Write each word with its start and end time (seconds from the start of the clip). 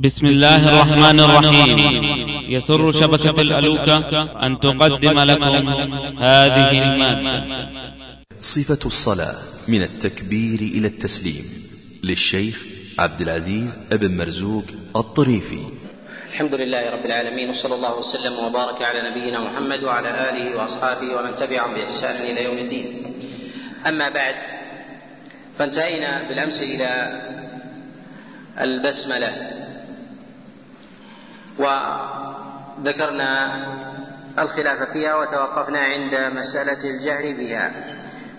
بسم 0.00 0.26
الله 0.26 0.68
الرحمن 0.68 1.20
الرحيم. 1.20 1.76
يسر 2.48 2.92
شبكة 2.92 3.40
الألوكة 3.40 4.08
أن 4.46 4.60
تقدم 4.60 5.18
لكم 5.18 5.68
هذه 6.18 6.70
المادة. 6.84 7.68
صفة 8.40 8.86
الصلاة 8.86 9.36
من 9.68 9.82
التكبير 9.82 10.60
إلى 10.60 10.86
التسليم 10.86 11.44
للشيخ 12.04 12.56
عبد 12.98 13.20
العزيز 13.20 13.78
ابن 13.92 14.16
مرزوق 14.16 14.64
الطريفي. 14.96 15.64
الحمد 16.32 16.54
لله 16.54 16.82
رب 16.96 17.04
العالمين 17.06 17.50
وصلى 17.50 17.74
الله 17.74 17.98
وسلم 17.98 18.34
وبارك 18.44 18.82
على 18.82 19.10
نبينا 19.10 19.40
محمد 19.40 19.84
وعلى 19.84 20.10
آله 20.30 20.56
وأصحابه 20.56 21.08
ومن 21.16 21.34
تبعهم 21.34 21.74
بإحسان 21.74 22.16
إلى 22.24 22.44
يوم 22.44 22.58
الدين. 22.58 22.88
أما 23.86 24.08
بعد 24.08 24.34
فانتهينا 25.58 26.28
بالأمس 26.28 26.58
إلى 26.62 26.88
البسملة. 28.60 29.59
وذكرنا 31.58 33.30
الخلاف 34.38 34.82
فيها 34.92 35.14
وتوقفنا 35.14 35.78
عند 35.78 36.14
مسألة 36.14 36.80
الجهر 36.84 37.36
بها. 37.38 37.72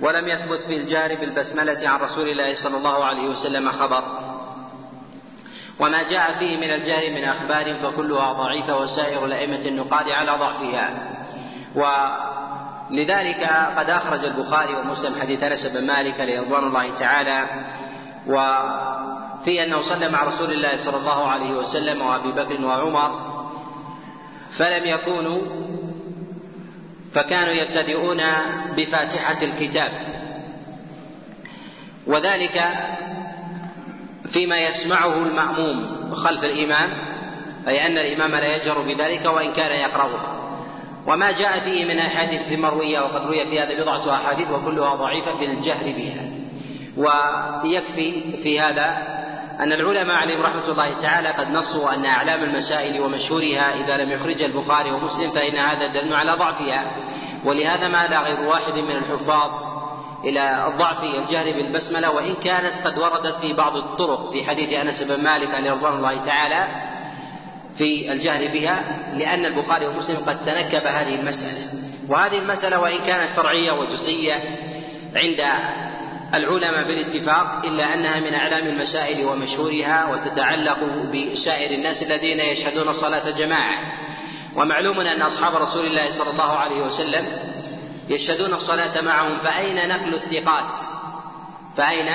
ولم 0.01 0.27
يثبت 0.27 0.63
في 0.67 0.77
الجهر 0.77 1.15
بالبسملة 1.15 1.89
عن 1.89 1.99
رسول 1.99 2.29
الله 2.29 2.55
صلى 2.55 2.77
الله 2.77 3.05
عليه 3.05 3.29
وسلم 3.29 3.69
خبر. 3.69 4.03
وما 5.79 6.03
جاء 6.03 6.33
فيه 6.33 6.57
من 6.57 6.71
الجهر 6.71 7.11
من 7.11 7.23
أخبار 7.23 7.79
فكلها 7.79 8.33
ضعيفة 8.33 8.77
وسائر 8.77 9.25
الأئمة 9.25 9.67
النقاد 9.67 10.09
على 10.09 10.31
ضعفها. 10.31 11.11
ولذلك 11.75 13.43
قد 13.77 13.89
أخرج 13.89 14.25
البخاري 14.25 14.75
ومسلم 14.75 15.21
حديث 15.21 15.43
أنس 15.43 15.65
بن 15.67 15.87
مالك 15.87 16.19
رضوان 16.19 16.63
الله 16.63 16.99
تعالى 16.99 17.45
و 18.27 18.33
في 19.45 19.63
أنه 19.63 19.81
صلى 19.81 20.09
مع 20.09 20.23
رسول 20.23 20.51
الله 20.51 20.77
صلى 20.77 20.97
الله 20.97 21.27
عليه 21.27 21.51
وسلم 21.51 22.01
وأبي 22.01 22.31
بكر 22.31 22.65
وعمر 22.65 23.31
فلم 24.57 24.85
يكونوا 24.85 25.41
فكانوا 27.13 27.53
يبتدئون 27.53 28.21
بفاتحة 28.77 29.43
الكتاب. 29.43 29.91
وذلك 32.07 32.63
فيما 34.33 34.57
يسمعه 34.57 35.23
المأموم 35.23 36.11
خلف 36.11 36.43
الإمام 36.43 36.89
أي 37.67 37.85
أن 37.85 37.97
الإمام 37.97 38.31
لا 38.31 38.55
يجهر 38.55 38.81
بذلك 38.81 39.25
وإن 39.25 39.53
كان 39.53 39.79
يقرأها. 39.79 40.41
وما 41.07 41.31
جاء 41.31 41.59
فيه 41.59 41.85
من 41.85 41.99
أحاديث 41.99 42.59
مروية 42.59 42.99
وقد 42.99 43.27
روي 43.27 43.49
في 43.49 43.59
هذا 43.59 43.81
بضعة 43.81 44.15
أحاديث 44.15 44.49
وكلها 44.49 44.95
ضعيفة 44.95 45.35
في 45.35 45.45
الجهر 45.45 45.83
بها. 45.83 46.30
ويكفي 46.97 48.37
في 48.43 48.59
هذا 48.59 49.21
أن 49.59 49.71
العلماء 49.71 50.15
عليهم 50.15 50.41
رحمة 50.41 50.71
الله 50.71 51.01
تعالى 51.01 51.29
قد 51.29 51.47
نصوا 51.47 51.93
أن 51.93 52.05
أعلام 52.05 52.43
المسائل 52.43 53.01
ومشهورها 53.01 53.83
إذا 53.83 53.97
لم 53.97 54.11
يخرجها 54.11 54.45
البخاري 54.45 54.91
ومسلم 54.91 55.29
فإن 55.29 55.57
هذا 55.57 55.87
دل 55.87 56.13
على 56.13 56.37
ضعفها. 56.37 56.95
ولهذا 57.45 57.87
مال 57.87 58.13
غير 58.13 58.39
واحد 58.39 58.73
من 58.73 58.97
الحفاظ 58.97 59.51
إلى 60.23 60.73
ضعف 60.77 61.03
الجهر 61.03 61.51
بالبسملة 61.51 62.11
وإن 62.11 62.35
كانت 62.35 62.87
قد 62.87 62.99
وردت 62.99 63.39
في 63.39 63.53
بعض 63.53 63.75
الطرق 63.75 64.31
في 64.31 64.43
حديث 64.43 64.73
أنس 64.73 65.03
بن 65.03 65.23
مالك 65.23 65.55
عليه 65.55 65.71
رضوان 65.71 65.93
الله 65.93 66.25
تعالى 66.25 66.67
في 67.77 68.11
الجهر 68.11 68.47
بها 68.47 68.83
لأن 69.13 69.45
البخاري 69.45 69.87
ومسلم 69.87 70.17
قد 70.17 70.41
تنكب 70.41 70.87
هذه 70.87 71.15
المسألة. 71.19 71.81
وهذه 72.09 72.39
المسألة 72.39 72.81
وإن 72.81 72.97
كانت 72.97 73.31
فرعية 73.31 73.71
وجزئية 73.71 74.33
عند 75.15 75.41
العلماء 76.33 76.87
بالاتفاق 76.87 77.65
إلا 77.65 77.93
أنها 77.93 78.19
من 78.19 78.33
أعلام 78.33 78.67
المسائل 78.67 79.25
ومشهورها 79.25 80.11
وتتعلق 80.11 80.79
بسائر 81.13 81.77
الناس 81.77 82.03
الذين 82.03 82.39
يشهدون 82.39 82.89
الصلاة 82.89 83.29
جماعة 83.29 83.77
ومعلوم 84.55 84.99
أن 84.99 85.21
أصحاب 85.21 85.55
رسول 85.55 85.85
الله 85.85 86.11
صلى 86.11 86.29
الله 86.29 86.51
عليه 86.51 86.81
وسلم 86.81 87.25
يشهدون 88.09 88.53
الصلاة 88.53 89.01
معهم 89.01 89.37
فأين 89.37 89.87
نقل 89.87 90.13
الثقات؟ 90.13 90.73
فأين 91.77 92.05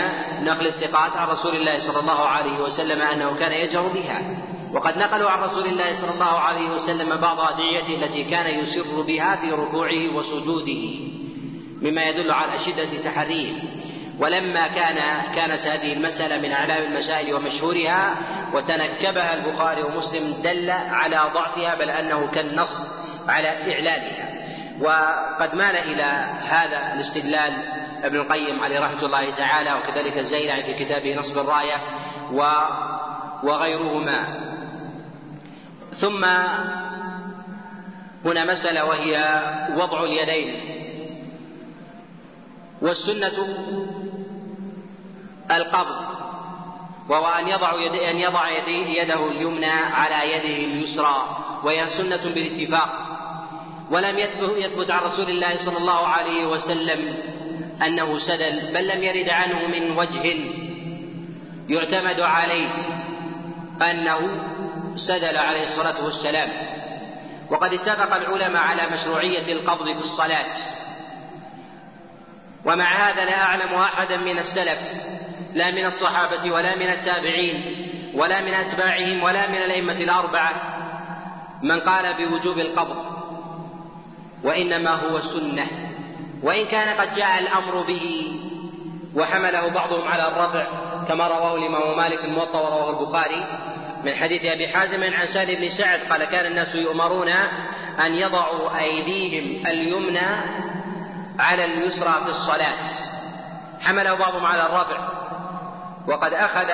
نقل 0.44 0.66
الثقات 0.66 1.16
عن 1.16 1.28
رسول 1.28 1.56
الله 1.56 1.78
صلى 1.78 2.00
الله 2.00 2.21
عليه 2.27 2.62
وسلم 2.62 3.03
أنه 3.03 3.37
كان 3.38 3.53
يجهر 3.53 3.88
بها؟ 3.88 4.37
وقد 4.72 4.98
نقلوا 4.98 5.31
عن 5.31 5.38
رسول 5.38 5.66
الله 5.66 5.93
صلى 5.93 6.10
الله 6.15 6.38
عليه 6.38 6.71
وسلم 6.71 7.16
بعض 7.16 7.41
أدعيته 7.41 8.04
التي 8.04 8.25
كان 8.25 8.60
يسر 8.60 9.03
بها 9.03 9.37
في 9.37 9.50
ركوعه 9.53 10.16
وسجوده 10.16 10.84
مما 11.83 12.03
يدل 12.03 12.31
على 12.31 12.59
شدة 12.59 13.03
تحريه 13.04 13.53
ولما 14.19 14.69
كان 14.69 15.22
كانت 15.34 15.66
هذه 15.66 15.93
المسألة 15.93 16.38
من 16.38 16.53
أعلام 16.53 16.82
المسائل 16.82 17.34
ومشهورها 17.34 18.16
وتنكبها 18.54 19.34
البخاري 19.34 19.82
ومسلم 19.82 20.43
دل 20.43 20.71
على 20.71 21.31
ضعفها 21.34 21.75
بل 21.75 21.91
أنه 21.91 22.31
كالنص 22.31 22.91
على 23.28 23.49
إعلانها. 23.49 24.37
وقد 24.81 25.54
مال 25.54 25.77
إلى 25.77 26.03
هذا 26.49 26.93
الاستدلال 26.93 27.53
ابن 28.04 28.16
القيم 28.16 28.60
عليه 28.60 28.81
رحمة 28.81 29.03
الله 29.03 29.31
تعالى 29.31 29.75
وكذلك 29.75 30.19
الزيلعي 30.19 30.62
في 30.62 30.84
كتابه 30.84 31.15
نصب 31.15 31.38
الراية 31.38 31.77
و 32.33 32.50
وغيرهما. 33.43 34.27
ثم 36.00 36.25
هنا 38.25 38.44
مسألة 38.44 38.84
وهي 38.84 39.43
وضع 39.77 40.04
اليدين. 40.04 40.77
والسنة 42.83 43.33
القبض 45.51 46.17
وهو 47.09 47.27
أن 47.27 47.49
يضع 47.49 47.75
أن 48.11 48.19
يضع 48.19 48.49
يده 49.03 49.29
اليمنى 49.29 49.71
على 49.71 50.33
يده 50.33 50.75
اليسرى 50.75 51.17
وهي 51.65 51.89
سنة 51.89 52.34
بالاتفاق. 52.34 53.03
ولم 53.91 54.19
يثبت 54.65 54.91
عن 54.91 55.03
رسول 55.03 55.29
الله 55.29 55.57
صلى 55.57 55.79
الله 55.79 56.07
عليه 56.07 56.47
وسلم 56.47 57.15
أنه 57.83 58.19
سدل 58.19 58.73
بل 58.75 58.89
لم 58.89 59.03
يرد 59.03 59.29
عنه 59.29 59.67
من 59.67 59.99
وجه 59.99 60.37
يعتمد 61.69 62.21
عليه 62.21 62.71
أنه 63.91 64.45
سدل 64.95 65.37
عليه 65.37 65.65
الصلاة 65.65 66.05
والسلام. 66.05 66.51
وقد 67.51 67.75
اتفق 67.75 68.15
العلماء 68.15 68.63
على 68.63 68.83
مشروعية 68.93 69.53
القبض 69.53 69.87
في 69.87 70.01
الصلاة. 70.01 70.57
ومع 72.65 72.84
هذا 72.84 73.25
لا 73.25 73.43
أعلم 73.43 73.75
أحدا 73.75 74.17
من 74.17 74.39
السلف 74.39 75.06
لا 75.56 75.71
من 75.71 75.87
الصحابة 75.87 76.50
ولا 76.53 76.77
من 76.77 76.89
التابعين 76.89 77.87
ولا 78.15 78.41
من 78.41 78.55
أتباعهم 78.55 79.22
ولا 79.22 79.49
من 79.49 79.56
الأئمة 79.56 79.93
الأربعة 79.93 80.53
من 81.62 81.81
قال 81.81 82.15
بوجوب 82.15 82.59
القبض 82.59 82.97
وإنما 84.45 84.91
هو 84.91 85.21
سنة 85.21 85.66
وإن 86.43 86.66
كان 86.66 87.00
قد 87.00 87.15
جاء 87.15 87.39
الأمر 87.39 87.83
به 87.83 88.27
وحمله 89.15 89.69
بعضهم 89.69 90.09
على 90.09 90.28
الرفع 90.28 90.66
كما 91.09 91.27
رواه 91.27 91.55
الإمام 91.55 91.97
مالك 91.97 92.25
الموطأ 92.25 92.61
ورواه 92.61 93.00
البخاري 93.00 93.45
من 94.05 94.15
حديث 94.15 94.45
أبي 94.45 94.69
حازم 94.69 95.05
عن 95.05 95.27
سالم 95.27 95.61
بن 95.61 95.69
سعد 95.69 96.00
قال 96.00 96.25
كان 96.25 96.47
الناس 96.47 96.75
يؤمرون 96.75 97.28
أن 98.00 98.15
يضعوا 98.15 98.78
أيديهم 98.78 99.66
اليمنى 99.66 100.28
على 101.39 101.65
اليسرى 101.65 102.12
في 102.25 102.31
الصلاة 102.31 102.83
حمله 103.81 104.15
بعضهم 104.15 104.47
على 104.47 104.66
الرفع 104.66 105.16
وقد 106.09 106.33
أخذ 106.33 106.71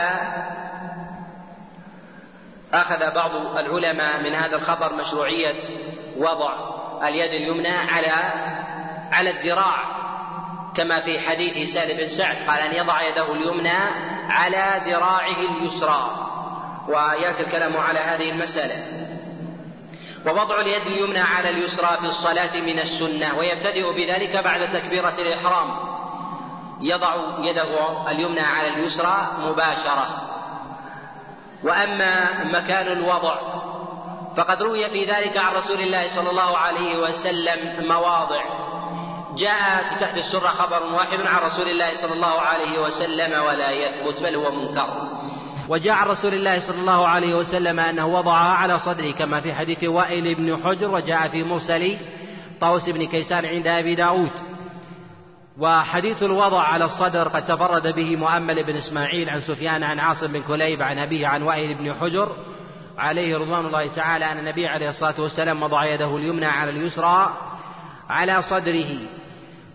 أخذ 2.73 3.15
بعض 3.15 3.31
العلماء 3.57 4.23
من 4.23 4.35
هذا 4.35 4.57
الخبر 4.57 4.93
مشروعية 4.93 5.61
وضع 6.17 6.73
اليد 7.09 7.31
اليمنى 7.31 7.73
على 7.73 8.13
على 9.13 9.31
الذراع 9.31 10.03
كما 10.77 11.01
في 11.01 11.21
حديث 11.21 11.75
سالم 11.75 11.97
بن 11.97 12.09
سعد 12.09 12.37
قال 12.49 12.59
أن 12.59 12.75
يضع 12.75 13.03
يده 13.03 13.33
اليمنى 13.33 13.79
على 14.29 14.83
ذراعه 14.87 15.37
اليسرى 15.37 16.29
ويأتي 16.89 17.43
الكلام 17.43 17.77
على 17.77 17.99
هذه 17.99 18.31
المسألة. 18.31 18.77
ووضع 20.27 20.61
اليد 20.61 20.87
اليمنى 20.87 21.21
على 21.21 21.49
اليسرى 21.49 21.97
في 22.01 22.07
الصلاة 22.07 22.57
من 22.57 22.79
السنة 22.79 23.39
ويبتدئ 23.39 23.93
بذلك 23.93 24.45
بعد 24.45 24.69
تكبيرة 24.69 25.15
الإحرام. 25.19 25.92
يضع 26.83 27.15
يده 27.39 28.11
اليمنى 28.11 28.41
على 28.41 28.69
اليسرى 28.69 29.29
مباشرة. 29.41 30.07
وأما 31.65 32.45
مكان 32.45 32.87
الوضع 32.87 33.39
فقد 34.37 34.63
روي 34.63 34.91
في 34.91 35.05
ذلك 35.05 35.37
عن 35.37 35.55
رسول 35.55 35.81
الله 35.81 36.09
صلى 36.09 36.31
الله 36.31 36.59
عليه 36.59 36.99
وسلم 36.99 37.89
مواضع. 37.89 38.43
جاء 39.37 39.85
في 39.89 40.01
تحت 40.01 40.19
السرة 40.19 40.49
خبر 40.49 40.83
واحد 40.95 41.21
عن 41.21 41.43
رسول 41.43 41.69
الله 41.69 42.03
صلى 42.03 42.13
الله 42.13 42.41
عليه 42.41 42.83
وسلم 42.83 43.43
ولا 43.43 43.71
يثبت 43.71 44.23
بل 44.23 44.37
هو 44.37 44.51
منكر. 44.51 44.89
وجاء 45.69 45.95
عن 45.95 46.07
رسول 46.07 46.35
الله 46.35 46.61
صلى 46.61 46.79
الله 46.81 47.09
عليه 47.09 47.35
وسلم 47.35 47.81
أنه 47.81 48.07
وضعها 48.07 48.55
على 48.55 48.79
صدره 48.79 49.11
كما 49.11 49.41
في 49.41 49.55
حديث 49.55 49.85
وائل 49.85 50.35
بن 50.35 50.63
حجر 50.65 50.95
وجاء 50.95 51.29
في 51.29 51.43
مرسل 51.43 51.97
طوس 52.61 52.89
بن 52.89 53.07
كيسان 53.07 53.47
عند 53.47 53.67
أبي 53.67 53.95
داود. 53.95 54.52
وحديث 55.63 56.23
الوضع 56.23 56.63
على 56.63 56.85
الصدر 56.85 57.29
قد 57.29 57.45
تفرد 57.45 57.95
به 57.95 58.17
مؤمل 58.17 58.65
بن 58.65 58.77
إسماعيل 58.77 59.31
عن 59.31 59.41
سفيان 59.41 59.83
عن 59.83 59.99
عاصم 59.99 60.27
بن 60.27 60.43
كليب 60.43 60.83
عن 60.83 60.99
أبيه 60.99 61.27
عن 61.27 61.43
وائل 61.43 61.75
بن 61.79 61.95
حجر 61.95 62.37
عليه 62.99 63.37
رضوان 63.37 63.67
الله 63.67 63.91
تعالى 63.93 64.25
أن 64.25 64.39
النبي 64.39 64.67
عليه 64.67 64.89
الصلاة 64.89 65.21
والسلام 65.21 65.63
وضع 65.63 65.85
يده 65.85 66.17
اليمنى 66.17 66.47
على 66.47 66.71
اليسرى 66.71 67.37
على 68.11 68.43
صدره 68.43 68.97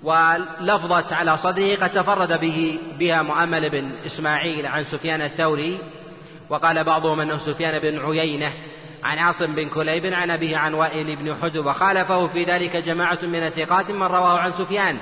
ولفظة 0.04 1.16
على 1.16 1.38
صدره 1.38 1.76
قد 1.76 1.92
تفرد 1.92 2.40
به 2.40 2.80
بها 3.00 3.22
مؤمل 3.22 3.70
بن 3.70 3.92
إسماعيل 4.06 4.66
عن 4.66 4.84
سفيان 4.84 5.22
الثوري 5.22 5.80
وقال 6.50 6.84
بعضهم 6.84 7.20
أنه 7.20 7.38
سفيان 7.38 7.80
بن 7.80 8.00
عيينة 8.00 8.54
عن 9.04 9.18
عاصم 9.18 9.56
بن 9.56 9.70
كليب 9.70 10.14
عن 10.14 10.32
أبيه 10.32 10.58
عن 10.58 10.74
وائل 10.74 11.16
بن 11.16 11.36
حجر 11.36 11.68
وخالفه 11.68 12.28
في 12.28 12.44
ذلك 12.44 12.76
جماعة 12.76 13.20
من 13.24 13.44
الثقات 13.48 13.92
من 13.92 14.04
رواه 14.04 14.40
عن 14.40 14.52
سفيان 14.52 14.98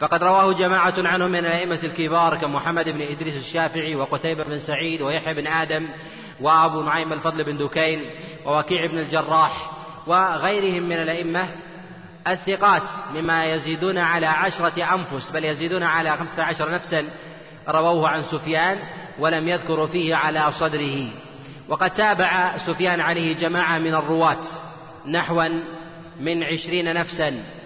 فقد 0.00 0.22
رواه 0.22 0.52
جماعة 0.52 0.94
عنهم 0.98 1.30
من 1.30 1.38
الأئمة 1.38 1.78
الكبار 1.84 2.36
كمحمد 2.36 2.88
بن 2.88 3.02
إدريس 3.02 3.36
الشافعي 3.36 3.94
وقتيبة 3.94 4.44
بن 4.44 4.58
سعيد 4.58 5.02
ويحيى 5.02 5.34
بن 5.34 5.46
آدم 5.46 5.88
وأبو 6.40 6.82
نعيم 6.82 7.12
الفضل 7.12 7.44
بن 7.44 7.56
دكين 7.56 8.10
ووكيع 8.46 8.86
بن 8.86 8.98
الجراح 8.98 9.70
وغيرهم 10.06 10.82
من 10.82 10.96
الأئمة 10.96 11.48
الثقات 12.28 12.88
مما 13.14 13.44
يزيدون 13.44 13.98
على 13.98 14.26
عشرة 14.26 14.94
أنفس 14.94 15.30
بل 15.30 15.44
يزيدون 15.44 15.82
على 15.82 16.16
خمسة 16.16 16.42
عشر 16.42 16.70
نفسا 16.70 17.04
رووه 17.68 18.08
عن 18.08 18.22
سفيان 18.22 18.78
ولم 19.18 19.48
يذكروا 19.48 19.86
فيه 19.86 20.14
على 20.14 20.52
صدره. 20.52 21.12
وقد 21.68 21.90
تابع 21.90 22.56
سفيان 22.66 23.00
عليه 23.00 23.36
جماعة 23.36 23.78
من 23.78 23.94
الرواة 23.94 24.42
نحوا 25.06 25.48
من 26.20 26.42
عشرين 26.44 26.94
نفسا. 26.94 27.59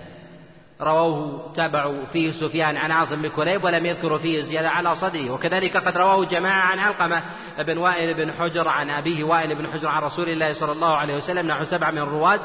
رووه 0.85 1.53
تابعوا 1.55 2.05
فيه 2.05 2.31
سفيان 2.31 2.77
عن 2.77 2.91
عاصم 2.91 3.23
بن 3.23 3.29
كليب 3.29 3.65
ولم 3.65 3.87
يذكروا 3.87 4.19
فيه 4.19 4.41
زيادة 4.41 4.71
على 4.71 4.95
صدره. 4.95 5.31
وكذلك 5.31 5.77
قد 5.77 5.97
رواه 5.97 6.25
جماعة 6.25 6.67
عن 6.67 6.79
علقمة 6.79 7.23
بن 7.59 7.79
وائل 7.79 8.15
بن 8.15 8.33
حجر 8.33 8.69
عن 8.69 8.91
أبيه 8.91 9.25
وائل 9.25 9.55
بن 9.55 9.73
حجر 9.73 9.89
عن 9.89 10.03
رسول 10.03 10.29
الله 10.29 10.53
صلى 10.53 10.73
الله 10.73 10.97
عليه 10.97 11.17
وسلم 11.17 11.47
نحو 11.47 11.65
سبعة 11.65 11.91
من 11.91 11.99
الرواة 11.99 12.41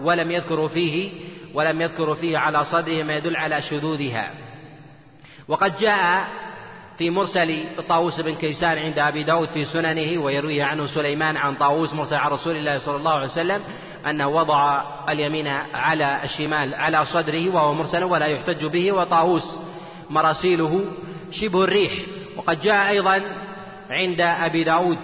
ولم 0.00 0.30
يذكروا 0.30 0.68
فيه 0.68 1.12
ولم 1.54 1.80
يذكروا 1.80 2.14
فيه 2.14 2.38
على 2.38 2.64
صدره 2.64 3.02
ما 3.02 3.16
يدل 3.16 3.36
على 3.36 3.62
شذوذها. 3.62 4.30
وقد 5.48 5.76
جاء 5.76 6.28
في 6.98 7.10
مرسل 7.10 7.64
طاووس 7.88 8.20
بن 8.20 8.34
كيسان 8.34 8.78
عند 8.78 8.98
أبي 8.98 9.24
داود 9.24 9.48
في 9.48 9.64
سننه 9.64 10.22
ويرويه 10.22 10.64
عنه 10.64 10.86
سليمان 10.86 11.36
عن 11.36 11.54
طاووس 11.54 11.94
مرسل 11.94 12.16
عن 12.16 12.30
رسول 12.30 12.56
الله 12.56 12.78
صلى 12.78 12.96
الله 12.96 13.12
عليه 13.12 13.30
وسلم 13.30 13.62
أنه 14.10 14.28
وضع 14.28 14.82
اليمين 15.08 15.48
على 15.74 16.20
الشمال 16.24 16.74
على 16.74 17.04
صدره 17.04 17.48
وهو 17.54 17.74
مرسل 17.74 18.04
ولا 18.04 18.26
يحتج 18.26 18.64
به 18.64 18.92
وطاووس 18.92 19.58
مراسيله 20.10 20.84
شبه 21.30 21.64
الريح. 21.64 21.92
وقد 22.36 22.60
جاء 22.60 22.90
أيضا 22.90 23.22
عند 23.90 24.20
أبي 24.20 24.64
داود 24.64 24.98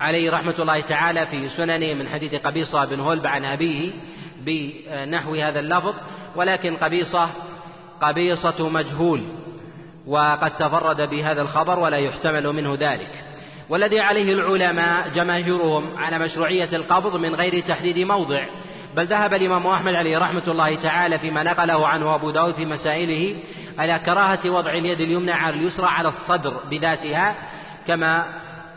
عليه 0.00 0.30
رحمة 0.30 0.54
الله 0.58 0.80
تعالى 0.80 1.26
في 1.26 1.48
سننه 1.48 1.94
من 1.94 2.08
حديث 2.08 2.34
قبيصة 2.34 2.84
بن 2.84 3.00
هلب 3.00 3.26
عن 3.26 3.44
أبيه 3.44 3.92
بنحو 4.40 5.34
هذا 5.34 5.60
اللفظ 5.60 5.94
ولكن 6.36 6.76
قبيصة 6.76 7.30
قبيصة 8.00 8.68
مجهول 8.68 9.22
وقد 10.06 10.56
تفرد 10.56 11.10
بهذا 11.10 11.42
الخبر 11.42 11.78
ولا 11.78 11.96
يحتمل 11.96 12.52
منه 12.52 12.74
ذلك. 12.74 13.24
والذي 13.68 14.00
عليه 14.00 14.32
العلماء 14.32 15.08
جماهيرهم 15.08 15.96
على 15.96 16.18
مشروعية 16.18 16.68
القبض 16.72 17.16
من 17.16 17.34
غير 17.34 17.60
تحديد 17.60 17.98
موضع. 17.98 18.46
بل 18.96 19.06
ذهب 19.06 19.34
الإمام 19.34 19.66
أحمد 19.66 19.94
عليه 19.94 20.18
رحمة 20.18 20.42
الله 20.48 20.74
تعالى 20.74 21.18
فيما 21.18 21.42
نقله 21.42 21.88
عنه 21.88 22.14
أبو 22.14 22.30
داود 22.30 22.54
في 22.54 22.64
مسائله 22.64 23.36
على 23.78 23.98
كراهة 23.98 24.50
وضع 24.50 24.70
اليد 24.70 25.00
اليمنى 25.00 25.32
على 25.32 25.56
اليسرى 25.56 25.86
على 25.86 26.08
الصدر 26.08 26.54
بذاتها 26.70 27.34
كما 27.86 28.24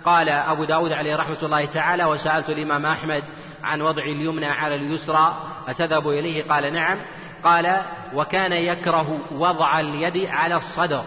قال 0.06 0.30
أبو 0.30 0.64
داود 0.64 0.92
عليه 0.92 1.16
رحمة 1.16 1.38
الله 1.44 1.66
تعالى 1.66 2.06
وسألت 2.06 2.50
الإمام 2.50 2.86
أحمد 2.86 3.24
عن 3.64 3.82
وضع 3.82 4.04
اليمنى 4.04 4.46
على 4.46 4.76
اليسرى 4.76 5.38
أتذهب 5.68 6.10
إليه؟ 6.10 6.44
قال 6.44 6.74
نعم. 6.74 6.98
قال 7.44 7.82
وكان 8.14 8.54
يكره 8.54 9.20
وضع 9.32 9.80
اليد 9.80 10.26
على 10.30 10.56
الصدر. 10.56 11.04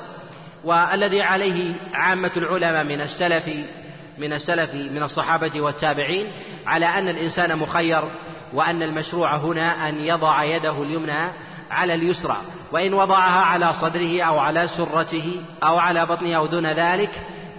والذي 0.64 1.22
عليه 1.22 1.74
عامة 1.94 2.30
العلماء 2.36 2.84
من 2.84 3.00
السلف 3.00 3.50
من 4.18 4.32
السلف 4.32 4.74
من 4.74 5.02
الصحابة 5.02 5.60
والتابعين 5.60 6.32
على 6.66 6.86
أن 6.86 7.08
الإنسان 7.08 7.58
مخير 7.58 8.02
وأن 8.54 8.82
المشروع 8.82 9.36
هنا 9.36 9.88
أن 9.88 9.98
يضع 9.98 10.44
يده 10.44 10.82
اليمنى 10.82 11.32
على 11.70 11.94
اليسرى 11.94 12.36
وإن 12.72 12.94
وضعها 12.94 13.44
على 13.44 13.72
صدره 13.72 14.22
أو 14.22 14.38
على 14.38 14.66
سرته 14.66 15.42
أو 15.62 15.78
على 15.78 16.06
بطنه 16.06 16.36
أو 16.36 16.46
دون 16.46 16.66
ذلك 16.66 17.10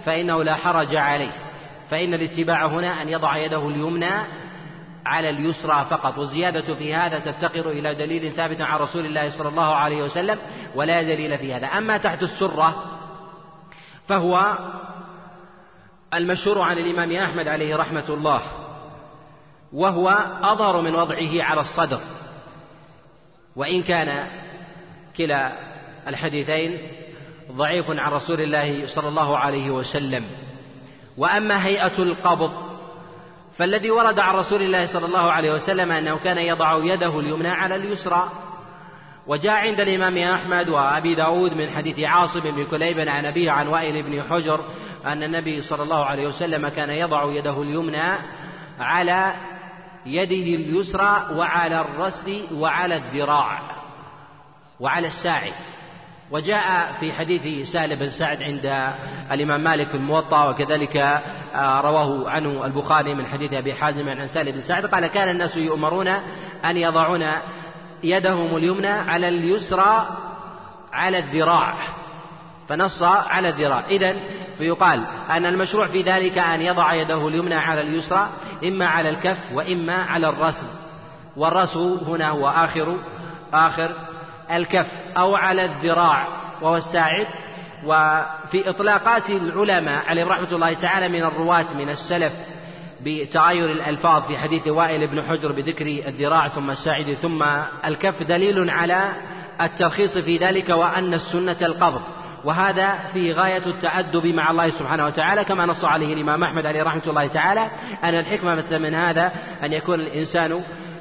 فإنه 0.04 0.44
لا 0.44 0.54
حرج 0.54 0.96
عليه. 0.96 1.32
فإن 1.90 2.14
الاتباع 2.14 2.66
هنا 2.66 3.02
أن 3.02 3.08
يضع 3.08 3.36
يده 3.36 3.68
اليمنى 3.68 4.12
على 5.06 5.30
اليسرى 5.30 5.86
فقط 5.90 6.18
والزيادة 6.18 6.74
في 6.74 6.94
هذا 6.94 7.18
تفتقر 7.18 7.70
إلى 7.70 7.94
دليل 7.94 8.32
ثابت 8.32 8.60
عن 8.60 8.78
رسول 8.78 9.06
الله 9.06 9.30
صلى 9.30 9.48
الله 9.48 9.74
عليه 9.74 10.02
وسلم 10.02 10.38
ولا 10.74 11.02
دليل 11.02 11.38
في 11.38 11.54
هذا. 11.54 11.66
أما 11.66 11.96
تحت 11.96 12.22
السرة 12.22 12.91
فهو 14.08 14.58
المشهور 16.14 16.60
عن 16.60 16.78
الإمام 16.78 17.12
أحمد 17.12 17.48
عليه 17.48 17.76
رحمة 17.76 18.08
الله 18.08 18.42
وهو 19.72 20.08
أظهر 20.42 20.80
من 20.80 20.94
وضعه 20.94 21.42
على 21.42 21.60
الصدر. 21.60 22.00
وإن 23.56 23.82
كان 23.82 24.26
كلا 25.16 25.52
الحديثين 26.08 26.78
ضعيف 27.52 27.90
عن 27.90 28.12
رسول 28.12 28.40
الله 28.40 28.86
صلى 28.86 29.08
الله 29.08 29.38
عليه 29.38 29.70
وسلم. 29.70 30.24
وأما 31.18 31.66
هيئة 31.66 32.02
القبض 32.02 32.72
فالذي 33.56 33.90
ورد 33.90 34.18
عن 34.18 34.34
رسول 34.34 34.62
الله 34.62 34.92
صلى 34.92 35.06
الله 35.06 35.32
عليه 35.32 35.52
وسلم 35.52 35.92
أنه 35.92 36.18
كان 36.18 36.38
يضع 36.38 36.84
يده 36.84 37.20
اليمنى 37.20 37.48
على 37.48 37.76
اليسرى 37.76 38.28
وجاء 39.26 39.52
عند 39.52 39.80
الإمام 39.80 40.18
أحمد 40.18 40.68
وأبي 40.68 41.14
داود 41.14 41.54
من 41.54 41.70
حديث 41.70 41.98
عاصم 41.98 42.40
بن 42.40 42.64
كليب 42.64 42.98
عن 42.98 43.26
أبيه 43.26 43.50
عن 43.50 43.68
وائل 43.68 44.02
بن 44.02 44.22
حجر 44.22 44.60
أن 45.06 45.22
النبي 45.22 45.62
صلى 45.62 45.82
الله 45.82 46.04
عليه 46.04 46.28
وسلم 46.28 46.68
كان 46.68 46.90
يضع 46.90 47.32
يده 47.32 47.62
اليمنى 47.62 48.18
على 48.80 49.34
يده 50.06 50.34
اليسرى 50.34 51.26
وعلى 51.32 51.80
الرسل 51.80 52.54
وعلى 52.54 52.96
الذراع 52.96 53.60
وعلى 54.80 55.06
الساعد. 55.06 55.54
وجاء 56.30 56.92
في 57.00 57.12
حديث 57.12 57.68
سهل 57.72 57.96
بن 57.96 58.10
سعد 58.10 58.42
عند 58.42 58.94
الإمام 59.32 59.64
مالك 59.64 59.88
في 59.88 59.94
الموطأ 59.94 60.48
وكذلك 60.50 60.96
آه، 61.54 61.80
رواه 61.80 62.30
عنه 62.30 62.66
البخاري 62.66 63.14
من 63.14 63.26
حديث 63.26 63.52
أبي 63.52 63.74
حازم 63.74 64.08
عن 64.08 64.26
سهل 64.26 64.52
بن 64.52 64.60
سعد. 64.60 64.86
قال 64.86 65.06
كان 65.06 65.28
الناس 65.28 65.56
يؤمرون 65.56 66.08
أن 66.64 66.76
يضعون 66.76 67.24
يدهم 68.02 68.56
اليمنى 68.56 68.88
على 68.88 69.28
اليسرى 69.28 70.06
على 70.92 71.18
الذراع 71.18 71.74
فنص 72.68 73.02
على 73.02 73.48
الذراع. 73.48 73.86
إذا 73.86 74.16
فيقال 74.58 75.04
أن 75.30 75.46
المشروع 75.46 75.86
في 75.86 76.02
ذلك 76.02 76.38
أن 76.38 76.62
يضع 76.62 76.94
يده 76.94 77.28
اليمنى 77.28 77.54
على 77.54 77.80
اليسرى 77.80 78.28
إما 78.64 78.86
على 78.86 79.08
الكف 79.08 79.52
وإما 79.52 80.02
على 80.02 80.28
الرأس. 80.28 80.66
والرأس 81.36 81.76
هنا 81.76 82.28
هو 82.28 82.48
آخر 82.48 82.96
آخر 83.52 83.90
الكف 84.52 84.86
أو 85.16 85.36
على 85.36 85.64
الذراع 85.64 86.26
وهو 86.62 86.76
الساعد. 86.76 87.26
وفي 87.84 88.70
إطلاقات 88.70 89.30
العلماء 89.30 90.04
عليهم 90.08 90.28
رحمة 90.28 90.52
الله 90.52 90.72
تعالى 90.72 91.08
من 91.08 91.24
الرواة 91.24 91.74
من 91.74 91.88
السلف 91.88 92.32
بتغير 93.04 93.70
الألفاظ 93.70 94.22
في 94.22 94.38
حديث 94.38 94.68
وائل 94.68 95.06
بن 95.06 95.22
حجر 95.22 95.52
بذكر 95.52 95.86
الذراع 95.86 96.48
ثم 96.48 96.70
الساعد 96.70 97.16
ثم 97.22 97.44
الكف 97.84 98.22
دليل 98.22 98.70
على 98.70 99.12
الترخيص 99.60 100.18
في 100.18 100.36
ذلك 100.36 100.68
وأن 100.68 101.14
السنة 101.14 101.56
القبض. 101.62 102.02
وهذا 102.44 102.98
في 103.12 103.32
غاية 103.32 103.66
التأدب 103.66 104.26
مع 104.26 104.50
الله 104.50 104.70
سبحانه 104.70 105.06
وتعالى 105.06 105.44
كما 105.44 105.66
نص 105.66 105.84
عليه 105.84 106.14
الإمام 106.14 106.42
أحمد 106.42 106.66
عليه 106.66 106.82
رحمة 106.82 107.02
الله 107.06 107.26
تعالى 107.26 107.70
أن 108.04 108.14
الحكمة 108.14 108.78
من 108.78 108.94
هذا 108.94 109.32
أن 109.62 109.72
يكون 109.72 110.00
الإنسان 110.00 110.60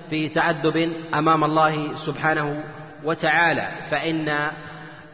في 0.10 0.30
تأدب 0.30 0.94
أمام 1.14 1.44
الله 1.44 1.96
سبحانه 1.96 2.64
وتعالى. 3.04 3.68
فإن 3.92 4.52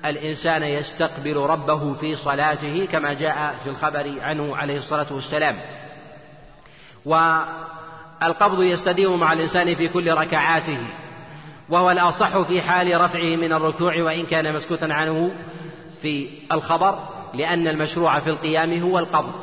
الإنسان 0.05 0.63
يستقبل 0.63 1.37
ربه 1.37 1.93
في 1.93 2.15
صلاته 2.15 2.87
كما 2.91 3.13
جاء 3.13 3.55
في 3.63 3.69
الخبر 3.69 4.15
عنه 4.21 4.57
عليه 4.57 4.77
الصلاة 4.77 5.07
والسلام. 5.11 5.55
والقبض 7.05 8.63
يستديم 8.63 9.19
مع 9.19 9.33
الإنسان 9.33 9.75
في 9.75 9.87
كل 9.87 10.13
ركعاته 10.13 10.77
وهو 11.69 11.91
الأصح 11.91 12.41
في 12.41 12.61
حال 12.61 13.01
رفعه 13.01 13.35
من 13.35 13.53
الركوع 13.53 14.03
وإن 14.03 14.25
كان 14.25 14.53
مسكوتا 14.53 14.85
عنه 14.85 15.31
في 16.01 16.29
الخبر 16.51 16.99
لأن 17.33 17.67
المشروع 17.67 18.19
في 18.19 18.29
القيام 18.29 18.81
هو 18.81 18.99
القبض 18.99 19.33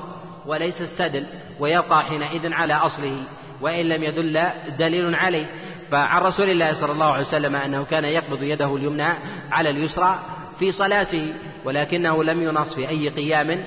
وليس 0.47 0.81
السدل 0.81 1.27
ويبقى 1.61 2.03
حينئذ 2.05 2.53
على 2.53 2.75
أصله 2.75 3.17
وإن 3.61 3.89
لم 3.89 4.03
يدل 4.03 4.43
دليل 4.79 5.15
عليه. 5.15 5.47
فعن 5.91 6.23
رسول 6.23 6.51
الله 6.51 6.73
صلى 6.75 6.93
الله 6.93 7.13
عليه 7.13 7.27
وسلم 7.27 7.57
أنه 7.57 7.85
كان 7.85 8.05
يقبض 8.05 8.43
يده 8.43 8.77
اليمنى 8.77 9.09
على 9.53 9.71
اليسرى 9.71 10.19
في 10.59 10.73
صلاته 10.73 11.35
ولكنه 11.65 12.25
لم 12.25 12.43
ينص 12.43 12.75
في 12.75 12.89
أي 12.89 13.09
قيام 13.09 13.65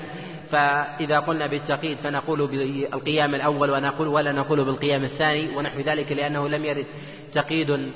فإذا 0.50 1.18
قلنا 1.18 1.46
بالتقييد 1.46 1.98
فنقول 1.98 2.46
بالقيام 2.46 3.34
الأول 3.34 3.70
ونقول 3.70 4.08
ولا 4.08 4.32
نقول 4.32 4.64
بالقيام 4.64 5.04
الثاني 5.04 5.56
ونحو 5.56 5.80
ذلك 5.80 6.12
لأنه 6.12 6.48
لم 6.48 6.64
يرد 6.64 6.86
تقييد 7.34 7.92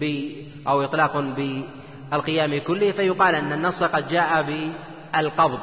ب 0.00 0.30
أو 0.68 0.82
إطلاق 0.82 1.16
بالقيام 1.16 2.60
كله 2.60 2.92
فيقال 2.92 3.34
أن 3.34 3.52
النص 3.52 3.82
قد 3.82 4.08
جاء 4.08 4.42
بالقبض 4.42 5.58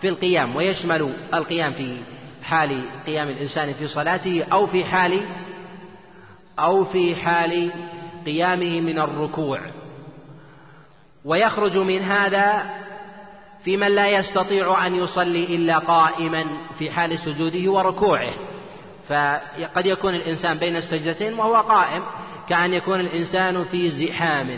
في 0.00 0.08
القيام 0.08 0.56
ويشمل 0.56 1.12
القيام 1.34 1.72
في 1.72 1.98
حال 2.42 2.84
قيام 3.06 3.28
الإنسان 3.28 3.72
في 3.72 3.88
صلاته 3.88 4.44
أو 4.52 4.66
في 4.66 4.84
حال 4.84 5.20
أو 6.58 6.84
في 6.84 7.16
حال 7.16 7.72
قيامه 8.26 8.80
من 8.80 8.98
الركوع. 8.98 9.60
ويخرج 11.24 11.76
من 11.76 12.02
هذا 12.02 12.70
في 13.64 13.76
من 13.76 13.88
لا 13.88 14.08
يستطيع 14.08 14.86
أن 14.86 14.94
يصلي 14.94 15.44
إلا 15.56 15.78
قائما 15.78 16.44
في 16.78 16.90
حال 16.90 17.18
سجوده 17.18 17.70
وركوعه. 17.70 18.32
فقد 19.08 19.86
يكون 19.86 20.14
الإنسان 20.14 20.58
بين 20.58 20.76
السجدتين 20.76 21.34
وهو 21.34 21.54
قائم 21.54 22.02
كأن 22.48 22.74
يكون 22.74 23.00
الإنسان 23.00 23.64
في 23.64 23.90
زحام 23.90 24.48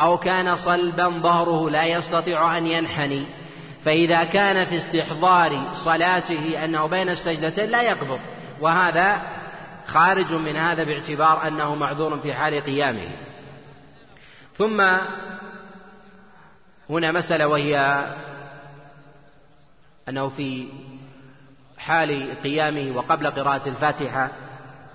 أو 0.00 0.18
كان 0.18 0.56
صلبا 0.56 1.08
ظهره 1.08 1.70
لا 1.70 1.84
يستطيع 1.84 2.58
أن 2.58 2.66
ينحني. 2.66 3.26
فإذا 3.84 4.24
كان 4.24 4.64
في 4.64 4.76
استحضار 4.76 5.62
صلاته 5.84 6.64
أنه 6.64 6.86
بين 6.86 7.08
السجدتين 7.08 7.70
لا 7.70 7.82
يقبض 7.82 8.20
وهذا 8.60 9.22
خارج 9.86 10.32
من 10.32 10.56
هذا 10.56 10.84
باعتبار 10.84 11.48
أنه 11.48 11.74
معذور 11.74 12.18
في 12.18 12.34
حال 12.34 12.60
قيامه. 12.60 13.08
ثم 14.58 14.82
هنا 16.90 17.12
مسألة 17.12 17.48
وهي 17.48 18.04
أنه 20.08 20.28
في 20.28 20.68
حال 21.78 22.42
قيامه 22.42 22.96
وقبل 22.96 23.26
قراءة 23.26 23.68
الفاتحة 23.68 24.30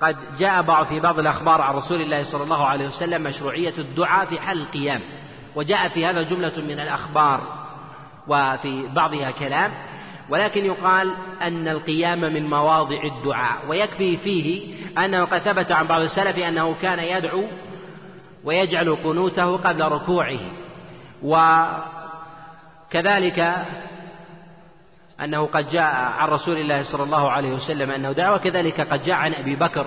قد 0.01 0.15
جاء 0.37 0.61
بعض 0.61 0.85
في 0.85 0.99
بعض 0.99 1.19
الأخبار 1.19 1.61
عن 1.61 1.75
رسول 1.75 2.01
الله 2.01 2.23
صلى 2.23 2.43
الله 2.43 2.65
عليه 2.65 2.87
وسلم 2.87 3.23
مشروعية 3.23 3.73
الدعاء 3.77 4.25
في 4.25 4.39
حال 4.39 4.61
القيام 4.61 5.01
وجاء 5.55 5.87
في 5.87 6.05
هذا 6.05 6.21
جملة 6.21 6.53
من 6.57 6.79
الأخبار 6.79 7.41
وفي 8.27 8.87
بعضها 8.87 9.31
كلام 9.31 9.71
ولكن 10.29 10.65
يقال 10.65 11.13
أن 11.41 11.67
القيام 11.67 12.19
من 12.19 12.49
مواضع 12.49 13.03
الدعاء 13.03 13.69
ويكفي 13.69 14.17
فيه 14.17 14.75
أنه 14.97 15.25
قد 15.25 15.39
ثبت 15.39 15.71
عن 15.71 15.87
بعض 15.87 16.01
السلف 16.01 16.39
أنه 16.39 16.75
كان 16.81 16.99
يدعو 16.99 17.43
ويجعل 18.43 18.95
قنوته 18.95 19.57
قبل 19.57 19.81
ركوعه. 19.81 20.39
وكذلك 22.91 23.39
أنه 25.21 25.45
قد 25.45 25.67
جاء 25.67 25.93
عن 25.93 26.29
رسول 26.29 26.57
الله 26.57 26.83
صلى 26.83 27.03
الله 27.03 27.31
عليه 27.31 27.53
وسلم 27.53 27.91
أنه 27.91 28.11
دعا 28.11 28.31
وكذلك 28.31 28.81
قد 28.81 29.01
جاء 29.01 29.15
عن 29.15 29.33
أبي 29.33 29.55
بكر 29.55 29.85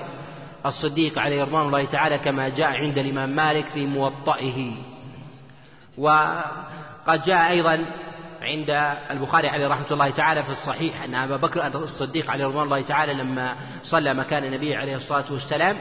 الصديق 0.66 1.18
عليه 1.18 1.42
رضوان 1.42 1.66
الله 1.66 1.84
تعالى 1.84 2.18
كما 2.18 2.48
جاء 2.48 2.68
عند 2.68 2.98
الإمام 2.98 3.30
مالك 3.30 3.64
في 3.64 3.86
موطئه. 3.86 4.76
وقد 5.98 7.22
جاء 7.22 7.50
أيضا 7.50 7.84
عند 8.42 8.70
البخاري 9.10 9.48
عليه 9.48 9.68
رحمة 9.68 9.86
الله 9.90 10.10
تعالى 10.10 10.42
في 10.42 10.50
الصحيح 10.50 11.02
أن 11.02 11.14
أبا 11.14 11.36
بكر 11.36 11.66
الصديق 11.66 12.30
عليه 12.30 12.44
رضوان 12.44 12.64
الله 12.64 12.82
تعالى 12.82 13.14
لما 13.14 13.56
صلى 13.82 14.14
مكان 14.14 14.44
النبي 14.44 14.76
عليه 14.76 14.96
الصلاة 14.96 15.32
والسلام 15.32 15.76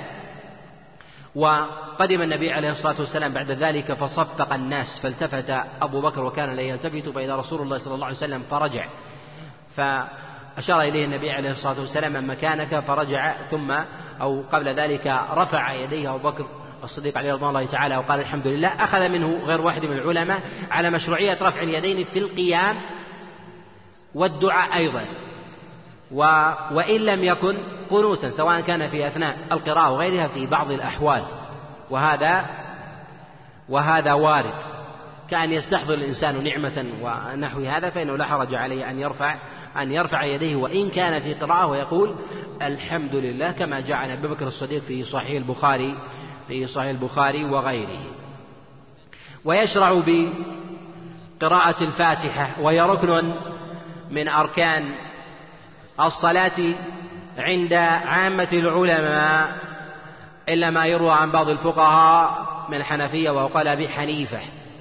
وقدم 1.35 2.21
النبي 2.21 2.51
عليه 2.51 2.71
الصلاة 2.71 2.99
والسلام 2.99 3.33
بعد 3.33 3.51
ذلك 3.51 3.93
فصفق 3.93 4.53
الناس 4.53 4.99
فالتفت 5.03 5.49
أبو 5.81 6.01
بكر 6.01 6.23
وكان 6.23 6.55
لا 6.55 6.61
يلتفت 6.61 7.09
فإذا 7.09 7.35
رسول 7.35 7.61
الله 7.61 7.77
صلى 7.77 7.95
الله 7.95 8.05
عليه 8.05 8.15
وسلم 8.17 8.43
فرجع. 8.49 8.85
فأشار 9.75 10.81
إليه 10.81 11.05
النبي 11.05 11.31
عليه 11.31 11.49
الصلاة 11.49 11.79
والسلام 11.79 12.13
من 12.13 12.27
مكانك 12.27 12.79
فرجع 12.79 13.33
ثم 13.51 13.71
أو 14.21 14.43
قبل 14.51 14.67
ذلك 14.67 15.07
رفع 15.31 15.73
يديه 15.73 16.15
أبو 16.15 16.29
بكر 16.29 16.45
الصديق 16.83 17.17
عليه 17.17 17.33
رضوان 17.33 17.49
الله 17.49 17.65
تعالى 17.65 17.97
وقال 17.97 18.19
الحمد 18.19 18.47
لله 18.47 18.67
أخذ 18.67 19.09
منه 19.09 19.39
غير 19.45 19.61
واحد 19.61 19.85
من 19.85 19.97
العلماء 19.97 20.41
على 20.71 20.89
مشروعية 20.89 21.37
رفع 21.41 21.61
اليدين 21.63 22.03
في 22.03 22.19
القيام 22.19 22.75
والدعاء 24.15 24.77
أيضا. 24.77 25.05
و 26.11 26.21
وإن 26.71 27.01
لم 27.01 27.23
يكن 27.23 27.57
قنوتا 27.89 28.29
سواء 28.29 28.61
كان 28.61 28.87
في 28.87 29.07
أثناء 29.07 29.37
القراءة 29.51 29.91
وغيرها 29.91 30.27
في 30.27 30.45
بعض 30.45 30.71
الأحوال. 30.71 31.23
وهذا 31.89 32.45
وهذا 33.69 34.13
وارد. 34.13 34.55
كأن 35.29 35.51
يستحضر 35.51 35.93
الإنسان 35.93 36.43
نعمة 36.43 36.85
ونحو 37.01 37.59
هذا 37.59 37.89
فإنه 37.89 38.15
لا 38.17 38.25
حرج 38.25 38.55
عليه 38.55 38.89
أن 38.89 38.99
يرفع 38.99 39.35
أن 39.77 39.91
يرفع 39.91 40.23
يديه 40.23 40.55
وإن 40.55 40.89
كان 40.89 41.21
في 41.21 41.33
قراءة 41.33 41.67
ويقول 41.67 42.15
الحمد 42.61 43.15
لله 43.15 43.51
كما 43.51 43.79
جاء 43.79 43.97
عن 43.97 44.11
أبي 44.11 44.27
بكر 44.27 44.47
الصديق 44.47 44.81
في 44.81 45.03
صحيح 45.03 45.31
البخاري 45.31 45.95
في 46.47 46.67
صحيح 46.67 46.89
البخاري 46.89 47.45
وغيره. 47.45 47.99
ويشرع 49.45 50.01
بقراءة 50.05 51.83
الفاتحة 51.83 52.61
وهي 52.61 52.81
ركن 52.81 53.33
من 54.11 54.27
أركان 54.27 54.91
الصلاة 55.99 56.73
عند 57.37 57.73
عامة 57.73 58.47
العلماء 58.53 59.55
إلا 60.49 60.69
ما 60.69 60.85
يروى 60.85 61.11
عن 61.11 61.31
بعض 61.31 61.49
الفقهاء 61.49 62.45
من 62.69 62.77
الحنفية 62.77 63.29
وقال 63.29 63.67
أبي 63.67 63.89
حنيفة 63.89 64.39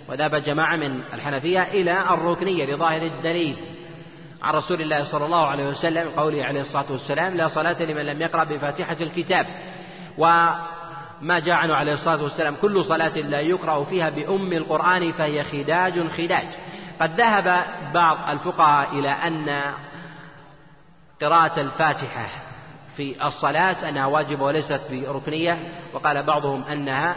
وذهب 0.09 0.35
جماعة 0.35 0.77
من 0.77 1.01
الحنفية 1.15 1.63
إلى 1.63 2.01
الركنية 2.01 2.65
لظاهر 2.65 3.03
الدليل. 3.03 3.57
عن 4.43 4.55
رسول 4.55 4.83
الله 4.83 5.05
صلى 5.05 5.27
الله 5.27 5.47
عليه 5.47 5.69
وسلم 5.69 6.09
قوله 6.17 6.45
عليه 6.45 6.61
الصلاة 6.61 6.93
والسلام 6.93 7.37
لا 7.37 7.49
صلاة 7.49 7.83
لمن 7.83 8.03
لم 8.07 8.23
يقرأ 8.23 8.45
بفاتحة 8.45 8.97
الكتاب. 9.01 9.47
وما 10.19 11.39
جاء 11.39 11.55
عنه 11.55 11.75
عليه 11.75 11.93
الصلاة 11.93 12.23
والسلام 12.23 12.55
كل 12.63 12.85
صلاة 12.85 13.19
لا 13.19 13.41
يقرأ 13.41 13.85
فيها 13.85 14.11
بأم 14.11 14.53
القرآن 14.53 15.13
فهي 15.13 15.43
خداج 15.43 16.09
خداج. 16.09 16.47
قد 17.01 17.21
ذهب 17.21 17.65
بعض 17.95 18.29
الفقهاء 18.29 18.99
إلى 18.99 19.11
أن 19.11 19.63
قراءة 21.23 21.61
الفاتحة 21.61 22.29
في 22.97 23.27
الصلاة 23.27 23.89
أنها 23.89 24.07
واجبة 24.07 24.45
وليست 24.45 24.81
بركنية 24.91 25.59
وقال 25.93 26.23
بعضهم 26.23 26.63
أنها 26.63 27.17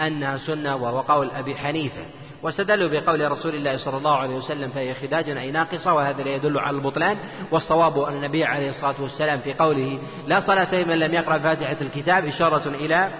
أنها 0.00 0.36
سنة 0.36 0.76
وهو 0.76 1.00
قول 1.00 1.30
أبي 1.30 1.56
حنيفة. 1.56 2.02
واستدلوا 2.42 2.88
بقول 2.88 3.30
رسول 3.30 3.54
الله 3.54 3.76
صلى 3.76 3.96
الله 3.96 4.16
عليه 4.16 4.34
وسلم 4.34 4.70
فهي 4.70 4.94
خداج 4.94 5.30
أي 5.30 5.50
ناقصة 5.50 5.94
وهذا 5.94 6.22
لا 6.22 6.30
يدل 6.30 6.58
على 6.58 6.76
البطلان. 6.76 7.16
والصواب 7.52 7.98
أن 7.98 8.14
النبي 8.14 8.44
عليه 8.44 8.68
الصلاة 8.68 9.02
والسلام 9.02 9.40
في 9.40 9.54
قوله 9.54 9.98
لا 10.26 10.40
صلاة 10.40 10.74
لمن 10.74 10.98
لم 10.98 11.14
يقرأ 11.14 11.38
فاتحة 11.38 11.76
الكتاب 11.80 12.26
إشارة 12.26 12.68
إلى 12.68 13.10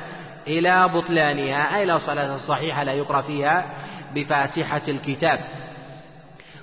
إلى 0.47 0.89
بطلانها 0.95 1.77
أي 1.77 1.85
لا 1.85 1.99
صلاة 1.99 2.37
صحيحة 2.37 2.85
لا 2.85 2.93
يقرأ 2.93 3.21
فيها 3.21 3.67
بفاتحة 4.15 4.83
الكتاب. 4.89 5.41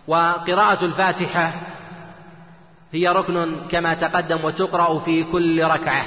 وقراءة 0.08 0.86
الفاتحة 0.86 1.54
هي 2.92 3.08
ركن 3.08 3.68
كما 3.68 3.94
تقدم 3.94 4.46
وتقرأ 4.46 5.00
في 5.00 5.24
كل 5.24 5.64
ركعة. 5.64 6.06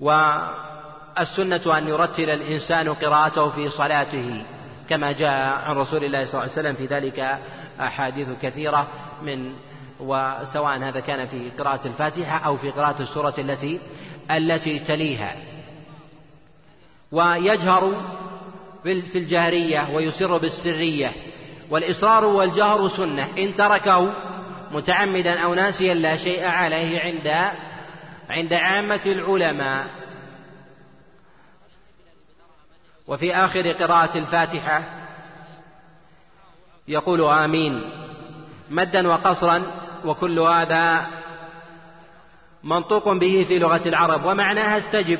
والسنة 0.00 1.78
أن 1.78 1.88
يرتل 1.88 2.30
الإنسان 2.30 2.94
قراءته 2.94 3.50
في 3.50 3.70
صلاته 3.70 4.44
كما 4.88 5.12
جاء 5.12 5.30
عن 5.30 5.76
رسول 5.76 6.04
الله 6.04 6.24
صلى 6.24 6.32
الله 6.32 6.42
عليه 6.42 6.52
وسلم 6.52 6.74
في 6.74 6.86
ذلك 6.86 7.38
أحاديث 7.80 8.28
كثيرة 8.42 8.88
من 9.22 9.54
وسواء 10.00 10.78
هذا 10.78 11.00
كان 11.00 11.26
في 11.26 11.50
قراءة 11.58 11.86
الفاتحة 11.86 12.46
أو 12.46 12.56
في 12.56 12.70
قراءة 12.70 13.02
السورة 13.02 13.34
التي 13.38 13.80
التي 14.30 14.78
تليها. 14.78 15.36
ويجهر 17.12 17.94
في 18.82 19.18
الجهرية 19.18 19.94
ويسر 19.94 20.38
بالسرية. 20.38 21.12
والإصرار 21.70 22.24
والجهر 22.24 22.88
سنة. 22.88 23.28
إن 23.38 23.54
تركه 23.54 24.12
متعمدا 24.70 25.40
أو 25.40 25.54
ناسيا 25.54 25.94
لا 25.94 26.16
شيء 26.16 26.44
عليه 26.44 27.00
عند 27.00 27.52
عند 28.30 28.52
عامة 28.52 29.00
العلماء. 29.06 29.86
وفي 33.06 33.34
آخر 33.34 33.72
قراءة 33.72 34.18
الفاتحة 34.18 34.82
يقول 36.88 37.22
آمين. 37.22 37.82
مدا 38.70 39.08
وقصرا 39.08 39.62
وكل 40.04 40.38
هذا 40.38 41.06
منطوق 42.64 43.12
به 43.12 43.44
في 43.48 43.58
لغة 43.58 43.88
العرب. 43.88 44.24
ومعناها 44.24 44.78
استجب. 44.78 45.18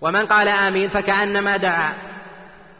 ومن 0.00 0.26
قال 0.26 0.48
آمين 0.48 0.88
فكأنما 0.88 1.56
دعا. 1.56 2.07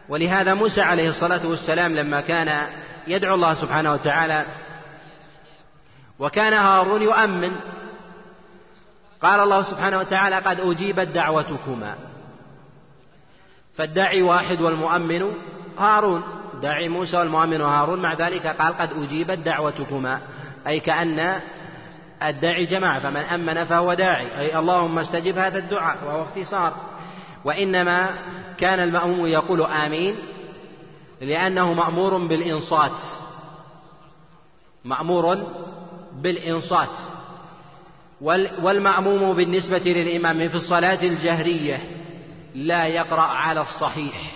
ولهذا 0.08 0.54
موسى 0.54 0.80
عليه 0.80 1.08
الصلاة 1.08 1.46
والسلام 1.46 1.96
لما 1.96 2.20
كان 2.20 2.66
يدعو 3.06 3.34
الله 3.34 3.54
سبحانه 3.54 3.92
وتعالى 3.92 4.44
وكان 6.18 6.52
هارون 6.52 7.02
يؤمن 7.02 7.52
قال 9.22 9.40
الله 9.40 9.62
سبحانه 9.62 9.98
وتعالى 9.98 10.36
قد 10.36 10.60
أجيبت 10.60 11.08
دعوتكما. 11.08 11.94
فالداعي 13.76 14.22
واحد 14.22 14.60
والمؤمن 14.60 15.32
هارون. 15.78 16.22
داعي 16.62 16.88
موسى 16.88 17.16
والمؤمن 17.16 17.60
هارون 17.60 18.02
مع 18.02 18.14
ذلك 18.14 18.46
قال 18.46 18.78
قد 18.78 18.92
أجيبت 18.92 19.38
دعوتكما. 19.38 20.20
أي 20.66 20.80
كأن 20.80 21.40
الداعي 22.22 22.64
جماعة 22.64 22.98
فمن 22.98 23.16
أمن 23.16 23.64
فهو 23.64 23.94
داعي. 23.94 24.38
أي 24.38 24.58
اللهم 24.58 24.98
استجب 24.98 25.38
هذا 25.38 25.58
الدعاء 25.58 26.04
وهو 26.04 26.22
اختصار. 26.22 26.87
وإنما 27.44 28.10
كان 28.58 28.80
المأموم 28.80 29.26
يقول 29.26 29.62
آمين 29.62 30.16
لأنه 31.20 31.72
مأمور 31.72 32.26
بالإنصات. 32.26 33.00
مأمور 34.84 35.36
بالإنصات. 36.12 36.88
والمأموم 38.62 39.36
بالنسبة 39.36 39.78
للإمام 39.78 40.48
في 40.48 40.54
الصلاة 40.54 41.02
الجهرية 41.02 41.80
لا 42.54 42.86
يقرأ 42.86 43.20
على 43.20 43.60
الصحيح. 43.60 44.32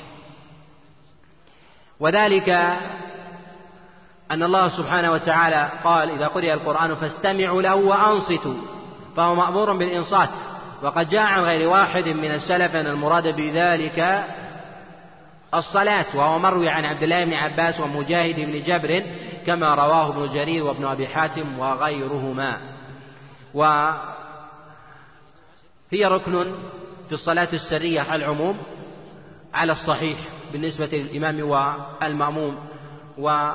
وذلك 2.00 2.48
أن 4.30 4.42
الله 4.42 4.68
سبحانه 4.68 5.12
وتعالى 5.12 5.70
قال 5.84 6.10
إذا 6.10 6.26
قرئ 6.26 6.52
القرآن 6.52 6.94
فاستمعوا 6.94 7.62
له 7.62 7.74
وأنصتوا. 7.74 8.54
فهو 9.16 9.34
مأمور 9.34 9.76
بالإنصات. 9.76 10.61
وقد 10.82 11.08
جاء 11.08 11.22
عن 11.22 11.44
غير 11.44 11.68
واحد 11.68 12.08
من 12.08 12.30
السلف 12.30 12.76
أن 12.76 12.86
المراد 12.86 13.36
بذلك 13.36 14.24
الصلاة 15.54 16.06
وهو 16.14 16.38
مروي 16.38 16.68
عن 16.68 16.84
عبد 16.84 17.02
الله 17.02 17.24
بن 17.24 17.34
عباس 17.34 17.80
ومجاهد 17.80 18.36
بن 18.36 18.60
جبر 18.60 19.02
كما 19.46 19.74
رواه 19.74 20.08
ابن 20.08 20.34
جرير 20.34 20.64
وابن 20.64 20.84
أبي 20.84 21.08
حاتم 21.08 21.58
وغيرهما. 21.58 22.60
وهي 23.54 23.94
ركن 25.94 26.54
في 27.06 27.12
الصلاة 27.12 27.48
السرية 27.52 28.00
على 28.00 28.24
العموم 28.24 28.58
على 29.54 29.72
الصحيح 29.72 30.18
بالنسبة 30.52 30.86
للإمام 30.86 31.50
والمأموم. 31.50 32.58
و 33.18 33.50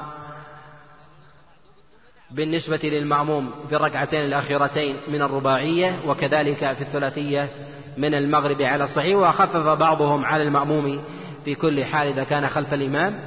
بالنسبة 2.31 2.79
للمأموم 2.83 3.51
في 3.69 3.75
الركعتين 3.75 4.21
الأخيرتين 4.21 4.95
من 5.07 5.21
الرباعية 5.21 5.99
وكذلك 6.07 6.73
في 6.73 6.81
الثلاثية 6.81 7.49
من 7.97 8.13
المغرب 8.13 8.61
على 8.61 8.83
الصحيح 8.83 9.17
وخفف 9.17 9.67
بعضهم 9.67 10.25
على 10.25 10.43
المأموم 10.43 11.01
في 11.45 11.55
كل 11.55 11.85
حال 11.85 12.07
إذا 12.07 12.23
كان 12.23 12.47
خلف 12.47 12.73
الإمام. 12.73 13.19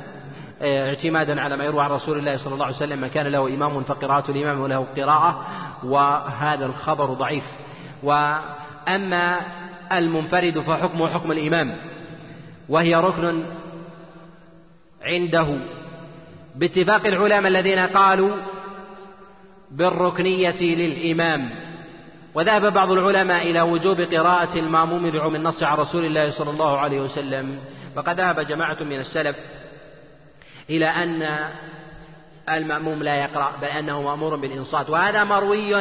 آه، 0.62 0.88
اعتمادا 0.88 1.40
على 1.40 1.56
ما 1.56 1.64
يروى 1.64 1.82
عن 1.82 1.90
رسول 1.90 2.18
الله 2.18 2.36
صلى 2.36 2.54
الله 2.54 2.64
عليه 2.64 2.76
وسلم 2.76 3.00
من 3.00 3.08
كان 3.08 3.26
له 3.26 3.54
إمام 3.54 3.82
فقراءة 3.82 4.30
الإمام 4.30 4.60
وله 4.60 4.86
قراءة 4.96 5.46
وهذا 5.84 6.66
الخبر 6.66 7.04
ضعيف. 7.04 7.44
وأما 8.02 9.40
المنفرد 9.92 10.58
فحكمه 10.58 11.08
حكم 11.08 11.32
الإمام 11.32 11.76
وهي 12.68 12.94
ركن 12.94 13.42
عنده. 15.02 15.58
باتفاق 16.56 17.06
العلماء 17.06 17.46
الذين 17.46 17.78
قالوا 17.78 18.30
بالركنية 19.70 20.60
للإمام. 20.76 21.50
وذهب 22.34 22.72
بعض 22.72 22.90
العلماء 22.90 23.50
إلى 23.50 23.62
وجوب 23.62 24.00
قراءة 24.00 24.58
الماموم 24.58 25.10
بعموم 25.10 25.34
النص 25.34 25.62
عن 25.62 25.76
رسول 25.76 26.04
الله 26.04 26.30
صلى 26.30 26.50
الله 26.50 26.78
عليه 26.78 27.00
وسلم. 27.00 27.58
وقد 27.96 28.20
ذهب 28.20 28.40
جماعة 28.40 28.82
من 28.82 29.00
السلف 29.00 29.36
إلى 30.70 30.86
أن 30.86 31.48
المأموم 32.48 33.02
لا 33.02 33.14
يقرأ 33.14 33.52
بل 33.62 33.68
أنه 33.68 34.02
مأمور 34.02 34.36
بالإنصات. 34.36 34.90
وهذا 34.90 35.24
مروي 35.24 35.74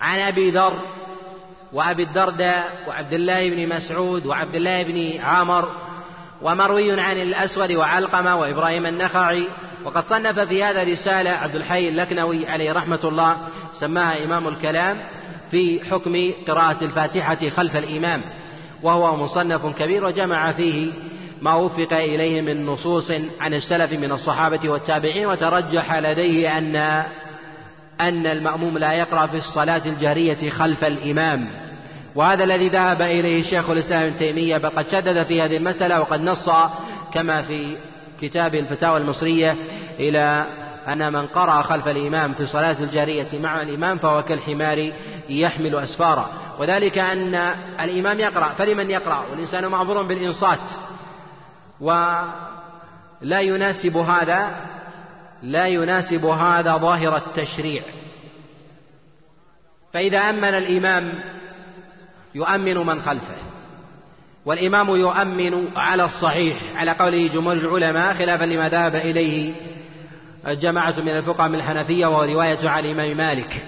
عن 0.00 0.18
أبي 0.20 0.50
ذر 0.50 0.78
وأبي 1.72 2.02
الدرداء 2.02 2.84
وعبد 2.88 3.12
الله 3.12 3.50
بن 3.50 3.76
مسعود 3.76 4.26
وعبد 4.26 4.54
الله 4.54 4.82
بن 4.82 5.20
عامر 5.20 5.68
ومروي 6.42 7.00
عن 7.00 7.16
الأسود 7.16 7.72
وعلقمة 7.72 8.36
وإبراهيم 8.36 8.86
النخعي. 8.86 9.44
وقد 9.84 10.02
صنف 10.02 10.38
في 10.38 10.64
هذا 10.64 10.82
رسالة 10.84 11.30
عبد 11.30 11.54
الحي 11.54 11.88
اللكنوي 11.88 12.48
عليه 12.48 12.72
رحمة 12.72 13.00
الله 13.04 13.36
سماها 13.80 14.24
إمام 14.24 14.48
الكلام 14.48 14.98
في 15.50 15.80
حكم 15.90 16.32
قراءة 16.48 16.84
الفاتحة 16.84 17.48
خلف 17.48 17.76
الإمام. 17.76 18.22
وهو 18.82 19.16
مصنف 19.16 19.66
كبير 19.66 20.04
وجمع 20.04 20.52
فيه 20.52 20.92
ما 21.42 21.54
وفق 21.54 21.92
إليه 21.92 22.40
من 22.40 22.66
نصوص 22.66 23.10
عن 23.40 23.54
السلف 23.54 23.92
من 23.92 24.12
الصحابة 24.12 24.68
والتابعين 24.68 25.26
وترجح 25.26 25.94
لديه 25.94 26.58
أن 26.58 26.76
أن 28.00 28.26
المأموم 28.26 28.78
لا 28.78 28.92
يقرأ 28.92 29.26
في 29.26 29.36
الصلاة 29.36 29.82
الجارية 29.86 30.50
خلف 30.50 30.84
الإمام. 30.84 31.48
وهذا 32.14 32.44
الذي 32.44 32.68
ذهب 32.68 33.02
إليه 33.02 33.42
شيخ 33.42 33.70
الإسلام 33.70 34.02
ابن 34.02 34.18
تيمية 34.18 34.58
بل 34.58 34.68
قد 34.70 34.88
شدد 34.88 35.22
في 35.22 35.42
هذه 35.42 35.56
المسألة 35.56 36.00
وقد 36.00 36.20
نص 36.20 36.50
كما 37.12 37.42
في 37.42 37.76
كتاب 38.20 38.54
الفتاوى 38.54 38.96
المصرية 38.96 39.56
إلى 39.98 40.46
أن 40.88 41.12
من 41.12 41.26
قرأ 41.26 41.62
خلف 41.62 41.88
الإمام 41.88 42.34
في 42.34 42.46
صلاة 42.46 42.82
الجارية 42.82 43.38
مع 43.38 43.62
الإمام 43.62 43.98
فهو 43.98 44.22
كالحمار 44.22 44.92
يحمل 45.28 45.76
أسفارا. 45.76 46.28
وذلك 46.58 46.98
أن 46.98 47.34
الإمام 47.80 48.20
يقرأ 48.20 48.48
فلمن 48.48 48.90
يقرأ؟ 48.90 49.24
والإنسان 49.30 49.66
معذور 49.66 50.02
بالإنصات. 50.02 50.58
ولا 51.80 53.40
يناسب 53.40 53.96
هذا 53.96 54.50
لا 55.42 55.66
يناسب 55.66 56.24
هذا 56.24 56.76
ظاهر 56.76 57.16
التشريع. 57.16 57.82
فإذا 59.92 60.18
أمن 60.18 60.44
الإمام 60.44 61.12
يؤمن 62.34 62.76
من 62.76 63.02
خلفه. 63.02 63.36
والإمام 64.46 64.88
يؤمن 64.96 65.68
على 65.76 66.04
الصحيح 66.04 66.56
على 66.76 66.90
قوله 66.90 67.28
جمهور 67.28 67.52
العلماء 67.56 68.14
خلافا 68.14 68.44
لما 68.44 68.68
ذهب 68.68 68.94
إليه 68.96 69.54
جماعة 70.46 71.00
من 71.00 71.08
الفقهاء 71.08 71.48
من 71.48 71.54
الحنفية 71.54 72.06
وهو 72.06 72.22
رواية 72.22 72.68
عن 72.68 72.84
الإمام 72.84 73.16
مالك. 73.16 73.66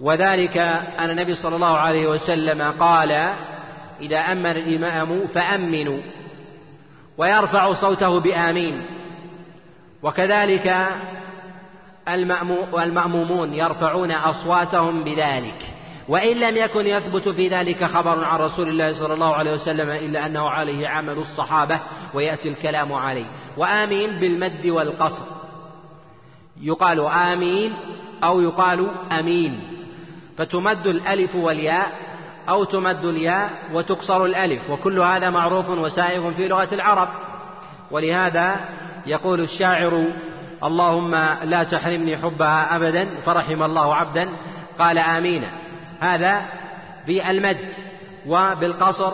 وذلك 0.00 0.56
أن 0.98 1.10
النبي 1.10 1.34
صلى 1.34 1.56
الله 1.56 1.76
عليه 1.76 2.10
وسلم 2.10 2.62
قال 2.62 3.10
إذا 4.00 4.18
أمن 4.18 4.46
الإمام 4.46 5.26
فأمنوا 5.34 6.00
ويرفع 7.18 7.72
صوته 7.72 8.20
بآمين. 8.20 8.82
وكذلك 10.02 10.86
المأمومون 12.78 13.54
يرفعون 13.54 14.12
أصواتهم 14.12 15.04
بذلك. 15.04 15.66
وإن 16.08 16.36
لم 16.36 16.56
يكن 16.56 16.86
يثبت 16.86 17.28
في 17.28 17.48
ذلك 17.48 17.84
خبر 17.84 18.24
عن 18.24 18.38
رسول 18.40 18.68
الله 18.68 18.92
صلى 18.92 19.14
الله 19.14 19.34
عليه 19.34 19.52
وسلم 19.52 19.90
إلا 19.90 20.26
أنه 20.26 20.50
عليه 20.50 20.88
عمل 20.88 21.18
الصحابة 21.18 21.80
ويأتي 22.14 22.48
الكلام 22.48 22.92
عليه. 22.92 23.24
وآمين 23.56 24.10
بالمد 24.10 24.66
والقصر. 24.66 25.24
يقال 26.60 27.00
آمين 27.00 27.72
أو 28.24 28.40
يقال 28.40 28.86
أمين. 29.12 29.60
فتمد 30.36 30.86
الألف 30.86 31.36
والياء 31.36 31.92
أو 32.48 32.64
تمد 32.64 33.04
الياء 33.04 33.50
وتكسر 33.72 34.24
الألف. 34.24 34.70
وكل 34.70 34.98
هذا 34.98 35.30
معروف 35.30 35.70
وسائغ 35.70 36.30
في 36.30 36.48
لغة 36.48 36.68
العرب. 36.74 37.08
ولهذا 37.90 38.60
يقول 39.06 39.40
الشاعر 39.40 40.04
اللهم 40.64 41.14
لا 41.44 41.62
تحرمني 41.62 42.16
حبها 42.16 42.76
أبدا. 42.76 43.08
فرحم 43.24 43.62
الله 43.62 43.94
عبدا. 43.94 44.28
قال 44.78 44.98
آمين. 44.98 45.44
هذا 46.00 46.42
بالمد 47.06 47.72
وبالقصر 48.26 49.12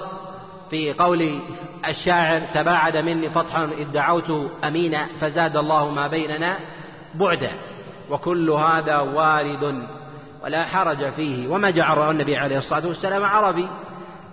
في 0.71 0.93
قول 0.93 1.41
الشاعر 1.89 2.41
تباعد 2.41 2.97
مني 2.97 3.31
فتحا 3.31 3.65
إذ 3.65 3.93
دعوت 3.93 4.31
أمينا 4.65 5.07
فزاد 5.21 5.57
الله 5.57 5.91
ما 5.91 6.07
بيننا 6.07 6.57
بعدا 7.15 7.51
وكل 8.11 8.51
هذا 8.51 8.99
وارد 8.99 9.83
ولا 10.45 10.65
حرج 10.65 11.11
فيه. 11.11 11.49
وما 11.49 11.71
جعل 11.71 12.11
النبي 12.11 12.37
عليه 12.37 12.59
الصلاة 12.59 12.87
والسلام 12.87 13.25
عربي 13.25 13.69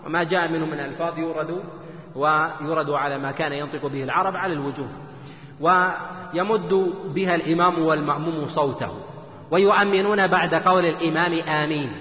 وما 0.05 0.23
جاء 0.23 0.51
منه 0.51 0.65
من 0.65 0.79
ألفاظ 0.79 1.19
يورد 1.19 1.63
ويرد 2.15 2.89
على 2.89 3.17
ما 3.17 3.31
كان 3.31 3.53
ينطق 3.53 3.85
به 3.85 4.03
العرب 4.03 4.35
على 4.35 4.53
الوجوه. 4.53 4.89
ويمد 5.59 6.93
بها 7.15 7.35
الإمام 7.35 7.81
والمأموم 7.85 8.47
صوته 8.47 8.91
ويؤمنون 9.51 10.27
بعد 10.27 10.55
قول 10.55 10.85
الإمام 10.85 11.39
آمين. 11.39 11.91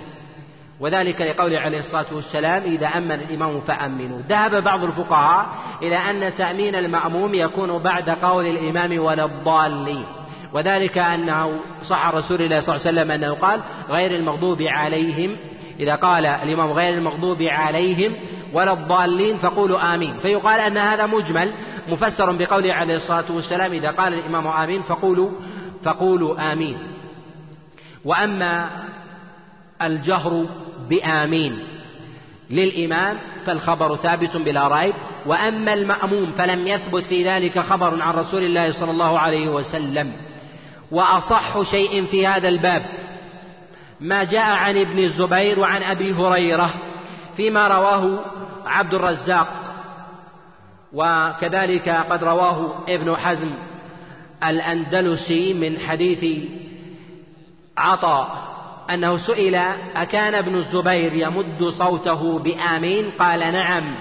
وذلك 0.82 1.20
لقوله 1.20 1.58
عليه 1.58 1.78
الصلاة 1.78 2.06
والسلام 2.12 2.62
إذا 2.62 2.86
أمن 2.86 3.12
الإمام 3.12 3.60
فأمنوا. 3.60 4.20
ذهب 4.28 4.64
بعض 4.64 4.84
الفقهاء 4.84 5.46
إلى 5.82 5.96
أن 5.96 6.36
تأمين 6.36 6.74
المأموم 6.74 7.34
يكون 7.34 7.78
بعد 7.78 8.10
قول 8.10 8.46
الإمام 8.46 8.98
ولا 8.98 9.24
الضالين. 9.24 10.04
وذلك 10.52 10.98
أنه 10.98 11.60
صح 11.82 12.08
رسول 12.14 12.42
الله 12.42 12.60
صلى 12.60 12.76
الله 12.76 12.86
عليه 12.86 13.00
وسلم 13.00 13.10
أنه 13.10 13.34
قال 13.34 13.60
غير 13.90 14.10
المغضوب 14.10 14.62
عليهم. 14.62 15.36
إذا 15.80 15.94
قال 15.94 16.26
الإمام 16.26 16.72
غير 16.72 16.94
المغضوب 16.94 17.42
عليهم 17.42 18.12
ولا 18.52 18.72
الضالين 18.72 19.36
فقولوا 19.36 19.94
آمين. 19.94 20.14
فيقال 20.22 20.60
أن 20.60 20.76
هذا 20.76 21.06
مجمل 21.06 21.52
مفسر 21.88 22.32
بقوله 22.32 22.74
عليه 22.74 22.94
الصلاة 22.94 23.24
والسلام 23.30 23.72
إذا 23.72 23.90
قال 23.90 24.14
الإمام 24.14 24.46
آمين 24.46 24.82
فقولوا 24.82 25.30
فقولوا 25.84 26.52
آمين. 26.52 26.78
وأما 28.04 28.70
الجهر 29.82 30.46
بآمين. 30.92 31.58
للإمام 32.50 33.18
فالخبر 33.46 33.96
ثابت 33.96 34.36
بلا 34.36 34.68
ريب 34.68 34.94
وأما 35.26 35.74
المأموم 35.74 36.32
فلم 36.32 36.66
يثبت 36.66 37.04
في 37.04 37.28
ذلك 37.28 37.58
خبر 37.58 38.02
عن 38.02 38.14
رسول 38.14 38.42
الله 38.44 38.72
صلى 38.72 38.90
الله 38.90 39.18
عليه 39.18 39.48
وسلم. 39.48 40.12
وأصح 40.90 41.62
شيء 41.62 42.04
في 42.04 42.26
هذا 42.26 42.48
الباب 42.48 42.82
ما 44.00 44.24
جاء 44.24 44.50
عن 44.56 44.78
ابن 44.78 44.98
الزبير 44.98 45.60
وعن 45.60 45.82
أبي 45.82 46.12
هريرة 46.12 46.74
فيما 47.36 47.68
رواه 47.68 48.18
عبد 48.66 48.94
الرزاق. 48.94 49.48
وكذلك 50.92 51.88
قد 51.88 52.24
رواه 52.24 52.84
ابن 52.88 53.16
حزم 53.16 53.50
الأندلسي 54.44 55.54
من 55.54 55.78
حديث 55.78 56.24
عطاء. 57.76 58.51
أنه 58.94 59.26
سئل 59.26 59.54
أكان 59.96 60.34
ابن 60.34 60.56
الزبير 60.56 61.14
يمد 61.14 61.64
صوته 61.64 62.38
بآمين؟ 62.38 63.10
قال 63.18 63.38
نعم. 63.40 63.94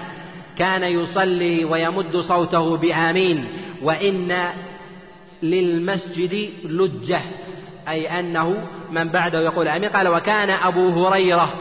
كان 0.58 0.82
يصلي 0.82 1.64
ويمد 1.64 2.16
صوته 2.16 2.76
بآمين. 2.76 3.46
وإن 3.82 4.48
للمسجد 5.42 6.50
لجة 6.64 7.20
أي 7.88 8.20
أنه 8.20 8.68
من 8.90 9.08
بعده 9.08 9.40
يقول 9.40 9.68
آمين. 9.68 9.90
قال 9.90 10.08
وكان 10.08 10.50
أبو 10.50 11.06
هريرة 11.06 11.52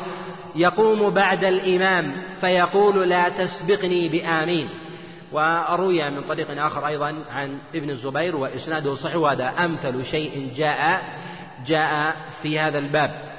يقوم 0.55 1.09
بعد 1.09 1.43
الإمام 1.43 2.11
فيقول 2.41 3.09
لا 3.09 3.29
تسبقني 3.29 4.09
بآمين. 4.09 4.69
وروي 5.31 6.09
من 6.09 6.21
طريق 6.21 6.63
آخر 6.65 6.87
أيضا 6.87 7.15
عن 7.31 7.57
ابن 7.75 7.89
الزبير 7.89 8.35
وإسناده 8.35 8.95
صحيح 8.95 9.15
وهذا 9.15 9.53
أمثل 9.65 10.05
شيء 10.05 10.51
جاء 10.55 11.01
جاء 11.65 12.15
في 12.41 12.59
هذا 12.59 12.79
الباب. 12.79 13.31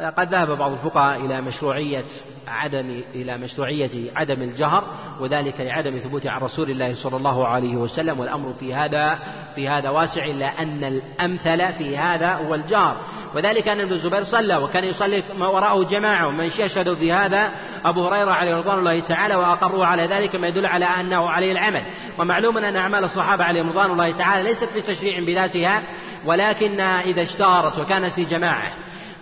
وقد 0.00 0.34
ذهب 0.34 0.58
بعض 0.58 0.72
الفقهاء 0.72 1.20
إلى 1.20 1.40
مشروعية 1.40 2.04
عدم 2.48 3.02
إلى 3.14 3.38
مشروعية 3.38 4.10
عدم 4.16 4.42
الجهر 4.42 4.84
وذلك 5.20 5.60
لعدم 5.60 5.98
ثبوت 5.98 6.26
عن 6.26 6.40
رسول 6.40 6.70
الله 6.70 6.94
صلى 6.94 7.16
الله 7.16 7.46
عليه 7.46 7.76
وسلم 7.76 8.20
والأمر 8.20 8.52
في 8.60 8.74
هذا 8.74 9.18
في 9.54 9.68
هذا 9.68 9.90
واسع 9.90 10.24
إلا 10.24 10.62
أن 10.62 10.84
الأمثل 10.84 11.72
في 11.72 11.98
هذا 11.98 12.34
هو 12.34 12.54
الجهر. 12.54 12.96
وذلك 13.34 13.68
أن 13.68 13.80
ابن 13.80 13.92
الزبير 13.92 14.24
صلى 14.24 14.56
وكان 14.56 14.84
يصلي 14.84 15.22
ما 15.38 15.48
وراءه 15.48 15.82
جماعة 15.82 16.28
ومن 16.28 16.44
يشهد 16.44 16.94
في 16.94 17.12
هذا 17.12 17.50
أبو 17.84 18.06
هريرة 18.08 18.30
عليه 18.30 18.54
رضوان 18.54 18.78
الله 18.78 19.00
تعالى 19.00 19.34
وأقروا 19.36 19.86
على 19.86 20.06
ذلك 20.06 20.36
ما 20.36 20.48
يدل 20.48 20.66
على 20.66 20.84
أنه 20.84 21.30
عليه 21.30 21.52
العمل. 21.52 21.82
ومعلوم 22.18 22.58
أن 22.58 22.76
أعمال 22.76 23.04
الصحابة 23.04 23.44
عليهم 23.44 23.68
رضوان 23.68 23.90
الله 23.90 24.12
تعالى 24.12 24.48
ليست 24.48 24.64
في 24.64 24.80
تشريع 24.80 25.20
بذاتها 25.20 25.82
ولكنها 26.24 27.00
إذا 27.00 27.22
اشتهرت 27.22 27.78
وكانت 27.78 28.14
في 28.14 28.24
جماعة 28.24 28.72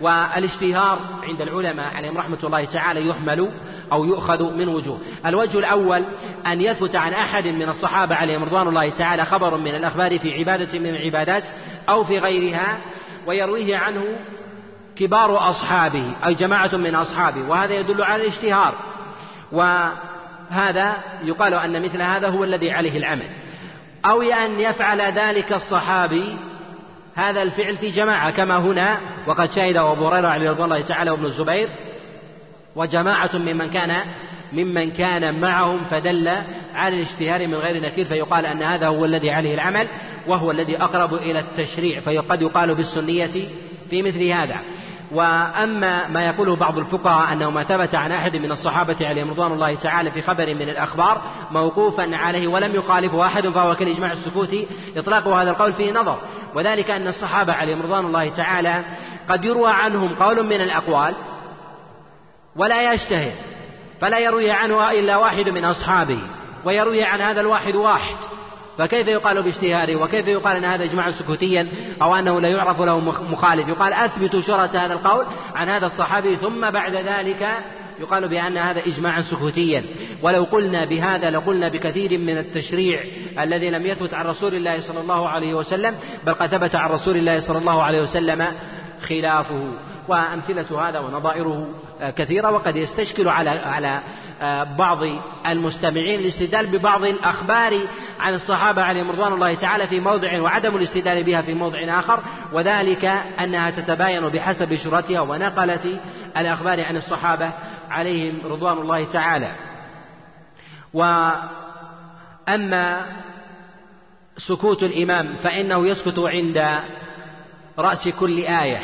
والاشتهار 0.00 0.98
عند 1.22 1.40
العلماء 1.40 1.94
عليهم 1.94 2.18
رحمة 2.18 2.38
الله 2.44 2.64
تعالى 2.64 3.08
يحمل 3.08 3.50
أو 3.92 4.04
يؤخذ 4.04 4.56
من 4.56 4.68
وجوه. 4.68 5.00
الوجه 5.26 5.58
الأول 5.58 6.04
أن 6.46 6.60
يثبت 6.60 6.96
عن 6.96 7.12
أحد 7.12 7.46
من 7.46 7.68
الصحابة 7.68 8.14
عليهم 8.14 8.44
رضوان 8.44 8.68
الله 8.68 8.88
تعالى 8.88 9.24
خبر 9.24 9.56
من 9.56 9.74
الأخبار 9.74 10.18
في 10.18 10.38
عبادة 10.38 10.78
من 10.78 10.90
العبادات 10.90 11.44
أو 11.88 12.04
في 12.04 12.18
غيرها 12.18 12.78
ويرويه 13.26 13.76
عنه 13.76 14.04
كبار 14.96 15.50
أصحابه 15.50 16.12
أي 16.26 16.34
جماعة 16.34 16.76
من 16.76 16.94
أصحابه 16.94 17.48
وهذا 17.48 17.74
يدل 17.74 18.02
على 18.02 18.22
الاشتهار. 18.22 18.74
وهذا 19.52 20.96
يقال 21.22 21.54
أن 21.54 21.82
مثل 21.82 22.02
هذا 22.02 22.28
هو 22.28 22.44
الذي 22.44 22.70
عليه 22.70 22.98
العمل. 22.98 23.26
أو 24.04 24.22
أن 24.22 24.60
يفعل 24.60 25.00
ذلك 25.00 25.52
الصحابي 25.52 26.36
هذا 27.18 27.42
الفعل 27.42 27.76
في 27.76 27.90
جماعة 27.90 28.30
كما 28.30 28.56
هنا 28.56 28.98
وقد 29.26 29.52
شهد 29.52 29.76
أبو 29.76 30.08
هريرة 30.08 30.28
عليه 30.28 30.50
رضي 30.50 30.64
الله 30.64 30.82
تعالى 30.82 31.10
وابن 31.10 31.24
الزبير 31.24 31.68
وجماعة 32.76 33.30
ممن 33.34 33.70
كان 33.70 34.04
ممن 34.52 34.90
كان 34.90 35.40
معهم 35.40 35.80
فدل 35.90 36.28
على 36.74 36.96
الاشتهار 36.96 37.46
من 37.46 37.54
غير 37.54 37.82
نكير 37.82 38.06
فيقال 38.06 38.46
أن 38.46 38.62
هذا 38.62 38.86
هو 38.86 39.04
الذي 39.04 39.30
عليه 39.30 39.54
العمل 39.54 39.88
وهو 40.26 40.50
الذي 40.50 40.82
أقرب 40.82 41.14
إلى 41.14 41.40
التشريع 41.40 42.00
فقد 42.00 42.42
يقال 42.42 42.74
بالسنية 42.74 43.48
في 43.90 44.02
مثل 44.02 44.24
هذا. 44.24 44.56
وأما 45.12 46.08
ما 46.08 46.26
يقوله 46.26 46.56
بعض 46.56 46.78
الفقهاء 46.78 47.32
أنه 47.32 47.50
ما 47.50 47.64
ثبت 47.64 47.94
عن 47.94 48.12
أحد 48.12 48.36
من 48.36 48.52
الصحابة 48.52 48.96
عليهم 49.00 49.30
رضوان 49.30 49.52
الله 49.52 49.74
تعالى 49.74 50.10
في 50.10 50.22
خبر 50.22 50.54
من 50.54 50.68
الأخبار 50.68 51.22
موقوفا 51.50 52.16
عليه 52.16 52.48
ولم 52.48 52.74
يخالفه 52.74 53.26
أحد 53.26 53.48
فهو 53.48 53.74
كالإجماع 53.74 54.12
السكوتي 54.12 54.66
إطلاق 54.96 55.28
هذا 55.28 55.50
القول 55.50 55.72
فيه 55.72 55.92
نظر. 55.92 56.18
وذلك 56.54 56.90
أن 56.90 57.08
الصحابة 57.08 57.52
عليهم 57.52 57.82
رضوان 57.82 58.06
الله 58.06 58.28
تعالى 58.28 58.84
قد 59.28 59.44
يروى 59.44 59.70
عنهم 59.70 60.14
قول 60.14 60.46
من 60.46 60.60
الأقوال 60.60 61.14
ولا 62.56 62.92
يشتهر 62.92 63.32
فلا 64.00 64.18
يروي 64.18 64.50
عنه 64.50 64.90
إلا 64.90 65.16
واحد 65.16 65.48
من 65.48 65.64
أصحابه 65.64 66.18
ويروي 66.64 67.04
عن 67.04 67.20
هذا 67.20 67.40
الواحد 67.40 67.74
واحد 67.76 68.16
فكيف 68.78 69.08
يقال 69.08 69.42
باشتهاره 69.42 69.96
وكيف 69.96 70.28
يقال 70.28 70.56
أن 70.56 70.64
هذا 70.64 70.84
إجماع 70.84 71.10
سكوتيا؟ 71.10 71.68
أو 72.02 72.14
أنه 72.14 72.40
لا 72.40 72.48
يعرف 72.48 72.80
له 72.80 72.98
مخالف؟ 73.22 73.68
يقال 73.68 73.92
أثبتوا 73.92 74.40
شرة 74.40 74.70
هذا 74.74 74.94
القول 74.94 75.26
عن 75.54 75.68
هذا 75.68 75.86
الصحابي 75.86 76.36
ثم 76.36 76.70
بعد 76.70 76.94
ذلك 76.94 77.48
يقال 78.00 78.28
بأن 78.28 78.56
هذا 78.56 78.80
إجماعا 78.86 79.22
سكوتيا. 79.22 79.84
ولو 80.22 80.44
قلنا 80.44 80.84
بهذا 80.84 81.30
لقلنا 81.30 81.68
بكثير 81.68 82.18
من 82.18 82.38
التشريع 82.38 83.00
الذي 83.40 83.70
لم 83.70 83.86
يثبت 83.86 84.14
عن 84.14 84.26
رسول 84.26 84.54
الله 84.54 84.80
صلى 84.80 85.00
الله 85.00 85.28
عليه 85.28 85.54
وسلم 85.54 85.94
بل 86.26 86.34
قد 86.34 86.48
ثبت 86.48 86.74
عن 86.74 86.90
رسول 86.90 87.16
الله 87.16 87.40
صلى 87.40 87.58
الله 87.58 87.82
عليه 87.82 88.02
وسلم 88.02 88.46
خلافه 89.08 89.74
وأمثلة 90.08 90.88
هذا 90.88 90.98
ونظائره 90.98 91.68
كثيرة 92.16 92.50
وقد 92.50 92.76
يستشكل 92.76 93.28
على 93.28 93.50
على 93.50 94.00
بعض 94.78 94.98
المستمعين 95.46 96.20
الاستدلال 96.20 96.66
ببعض 96.66 97.04
الأخبار 97.04 97.80
عن 98.20 98.34
الصحابة 98.34 98.82
عليهم 98.82 99.10
رضوان 99.10 99.32
الله 99.32 99.54
تعالى 99.54 99.86
في 99.86 100.00
موضع 100.00 100.40
وعدم 100.40 100.76
الاستدلال 100.76 101.24
بها 101.24 101.42
في 101.42 101.54
موضع 101.54 101.98
آخر. 101.98 102.20
وذلك 102.52 103.04
أنها 103.40 103.70
تتباين 103.70 104.28
بحسب 104.28 104.76
شرتها 104.76 105.20
ونقلة 105.20 105.98
الأخبار 106.36 106.84
عن 106.84 106.96
الصحابة 106.96 107.52
عليهم 107.90 108.46
رضوان 108.46 108.78
الله 108.78 109.04
تعالى. 109.04 109.52
وأما 110.94 111.46
سكوت 114.36 114.82
الإمام 114.82 115.34
فإنه 115.42 115.88
يسكت 115.88 116.18
عند 116.18 116.78
رأس 117.78 118.08
كل 118.08 118.38
آية. 118.44 118.80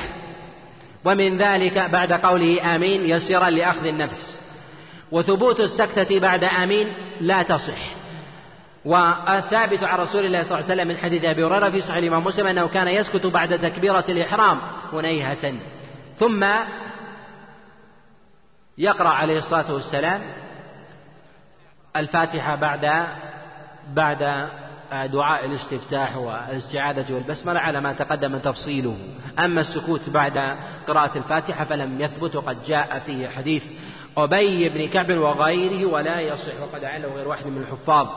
ومن 1.04 1.38
ذلك 1.38 1.78
بعد 1.78 2.12
قوله 2.12 2.74
آمين 2.76 3.04
يسيرا 3.04 3.50
لأخذ 3.50 3.86
النفس. 3.86 4.40
وثبوت 5.12 5.60
السكتة 5.60 6.20
بعد 6.20 6.44
آمين 6.44 6.88
لا 7.20 7.42
تصح. 7.42 7.94
والثابت 8.84 9.84
عن 9.84 9.98
رسول 9.98 10.26
الله 10.26 10.42
صلى 10.42 10.58
الله 10.58 10.70
عليه 10.70 10.74
وسلم 10.74 10.88
من 10.88 10.96
حديث 10.96 11.24
أبي 11.24 11.44
هريرة 11.44 11.70
في 11.70 11.80
صحيح 11.80 11.96
الإمام 11.96 12.24
مسلم 12.24 12.46
أنه 12.46 12.68
كان 12.68 12.88
يسكت 12.88 13.26
بعد 13.26 13.58
تكبيرة 13.58 14.04
الإحرام 14.08 14.58
هنيهة 14.92 15.54
ثم 16.18 16.46
يقرأ 18.78 19.08
عليه 19.08 19.38
الصلاة 19.38 19.72
والسلام 19.72 20.20
الفاتحة 21.96 22.56
بعد 22.56 23.06
بعد 23.88 24.48
دعاء 24.92 25.46
الاستفتاح 25.46 26.16
والاستعاذة 26.16 27.14
والبسملة 27.14 27.60
على 27.60 27.80
ما 27.80 27.92
تقدم 27.92 28.38
تفصيله. 28.38 28.96
أما 29.38 29.60
السكوت 29.60 30.10
بعد 30.10 30.56
قراءة 30.88 31.18
الفاتحة 31.18 31.64
فلم 31.64 32.00
يثبت 32.00 32.36
وقد 32.36 32.62
جاء 32.62 32.98
فيه 32.98 33.28
حديث 33.28 33.64
أبي 34.16 34.68
بن 34.68 34.88
كعب 34.88 35.10
وغيره 35.10 35.86
ولا 35.86 36.20
يصح 36.20 36.60
وقد 36.62 36.84
عله 36.84 37.08
غير 37.08 37.28
واحد 37.28 37.46
من 37.46 37.62
الحفاظ 37.62 38.08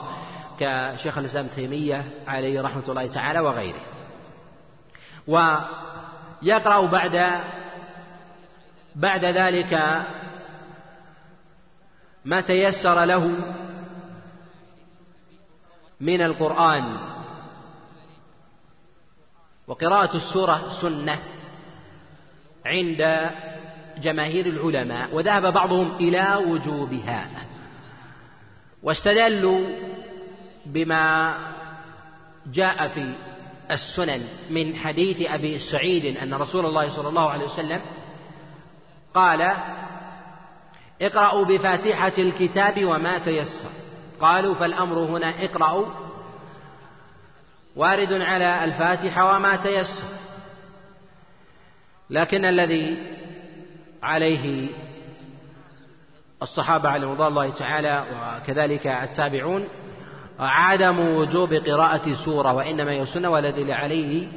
كشيخ 0.59 1.17
الإسلام 1.17 1.47
تيمية 1.47 2.05
عليه 2.27 2.61
رحمة 2.61 2.83
الله 2.89 3.07
تعالى 3.07 3.39
وغيره. 3.39 3.79
ويقرأ 5.27 6.85
بعد 6.85 7.41
بعد 8.95 9.25
ذلك 9.25 10.03
ما 12.27 12.41
تيسر 12.41 13.05
له 13.05 13.37
من 16.01 16.21
القرآن 16.21 16.97
وقراءة 19.67 20.17
السورة 20.17 20.79
سنة 20.81 21.19
عند 22.65 23.29
جماهير 23.97 24.45
العلماء 24.45 25.15
وذهب 25.15 25.53
بعضهم 25.53 25.95
إلى 25.95 26.35
وجوبها. 26.47 27.27
واستدلوا 28.83 29.67
بما 30.65 31.37
جاء 32.45 32.87
في 32.87 33.13
السنن 33.71 34.27
من 34.49 34.75
حديث 34.75 35.21
أبي 35.31 35.59
سعيد 35.59 36.17
أن 36.17 36.33
رسول 36.33 36.65
الله 36.65 36.89
صلى 36.89 37.09
الله 37.09 37.29
عليه 37.29 37.45
وسلم 37.45 37.81
قال 39.13 39.53
اقرأوا 41.01 41.45
بفاتحة 41.45 42.13
الكتاب 42.17 42.85
وما 42.85 43.17
تيسر. 43.17 43.69
قالوا 44.21 44.55
فالأمر 44.55 44.97
هنا 44.97 45.43
اقرأوا. 45.43 45.85
وارد 47.75 48.13
على 48.13 48.63
الفاتحة 48.63 49.35
وما 49.35 49.55
تيسر. 49.55 50.03
لكن 52.09 52.45
الذي 52.45 52.97
عليه 54.03 54.69
الصحابة 56.41 56.89
عليهم 56.89 57.11
رضوان 57.11 57.27
الله 57.27 57.49
تعالى 57.49 58.05
وكذلك 58.13 58.87
التابعون 58.87 59.67
عدم 60.39 60.99
وجوب 60.99 61.53
قراءة 61.53 62.13
سورة 62.25 62.53
وإنما 62.53 62.91
هي 62.91 63.05
سنة 63.05 63.29
والذي 63.29 63.73
عليه 63.73 64.27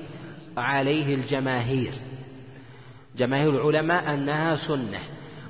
عليه 0.56 1.14
الجماهير. 1.14 1.92
جماهير 3.16 3.50
العلماء 3.50 4.14
أنها 4.14 4.56
سنة. 4.56 5.00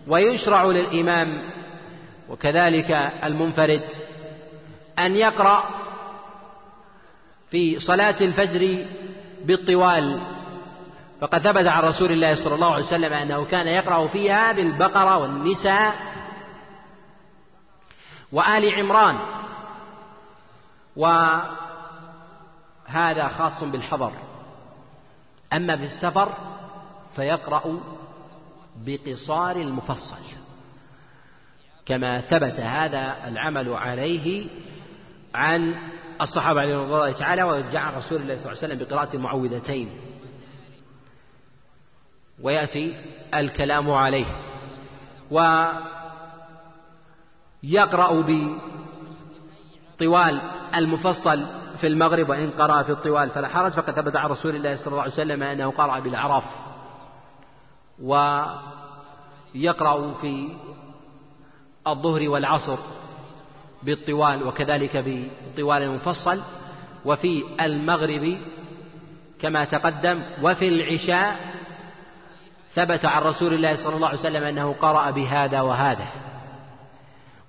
ويشرع 0.08 0.64
للإمام 0.64 1.42
وكذلك 2.28 2.90
المنفرد 3.24 3.82
أن 4.98 5.16
يقرأ 5.16 5.64
في 7.50 7.80
صلاة 7.80 8.16
الفجر 8.20 8.84
بالطوال. 9.44 10.20
فقد 11.20 11.40
ثبت 11.40 11.66
عن 11.66 11.82
رسول 11.82 12.12
الله 12.12 12.34
صلى 12.34 12.54
الله 12.54 12.74
عليه 12.74 12.84
وسلم 12.84 13.12
أنه 13.12 13.44
كان 13.44 13.66
يقرأ 13.66 14.06
فيها 14.06 14.52
بالبقرة 14.52 15.16
والنساء 15.18 15.94
وآل 18.32 18.74
عمران. 18.74 19.18
وهذا 20.96 21.48
خاص 23.38 23.64
بالحضر. 23.64 24.12
أما 25.52 25.76
في 25.76 25.84
السفر 25.84 26.32
فيقرأ 27.16 27.80
بقصار 28.76 29.56
المفصل. 29.56 30.16
كما 31.86 32.20
ثبت 32.20 32.60
هذا 32.60 33.28
العمل 33.28 33.72
عليه 33.72 34.48
عن 35.34 35.74
الصحابة 36.20 36.60
عليهم 36.60 36.78
رضي 36.78 36.94
الله 36.94 37.12
تعالى 37.12 37.42
وجاء 37.42 37.96
رسول 37.96 38.22
الله 38.22 38.36
صلى 38.36 38.52
الله 38.52 38.62
عليه 38.62 38.74
وسلم 38.74 38.78
بقراءة 38.78 39.16
المعوذتين. 39.16 39.90
ويأتي 42.42 42.96
الكلام 43.34 43.90
عليه. 43.90 44.26
ويقرأ 47.62 48.24
بطوال 49.98 50.40
المفصل 50.74 51.46
في 51.80 51.86
المغرب 51.86 52.28
وإن 52.28 52.50
قرأ 52.50 52.82
في 52.82 52.92
الطوال 52.92 53.30
فلا 53.30 53.48
حرج. 53.48 53.72
فقد 53.72 53.94
ثبت 53.94 54.16
عن 54.16 54.30
رسول 54.30 54.56
الله 54.56 54.76
صلى 54.76 54.86
الله 54.86 55.02
عليه 55.02 55.12
وسلم 55.12 55.42
أنه 55.42 55.70
قرأ 55.70 55.98
بالأعراف 55.98 56.69
ويقرأ 58.02 58.54
في 60.20 60.48
الظهر 61.86 62.28
والعصر 62.28 62.78
بالطوال 63.82 64.48
وكذلك 64.48 64.96
بالطوال 64.96 65.82
المفصل 65.82 66.42
وفي 67.04 67.44
المغرب 67.60 68.38
كما 69.40 69.64
تقدم 69.64 70.22
وفي 70.42 70.68
العشاء 70.68 71.50
ثبت 72.74 73.04
عن 73.04 73.22
رسول 73.22 73.54
الله 73.54 73.76
صلى 73.76 73.96
الله 73.96 74.08
عليه 74.08 74.18
وسلم 74.18 74.42
أنه 74.42 74.72
قرأ 74.72 75.10
بهذا 75.10 75.60
وهذا. 75.60 76.08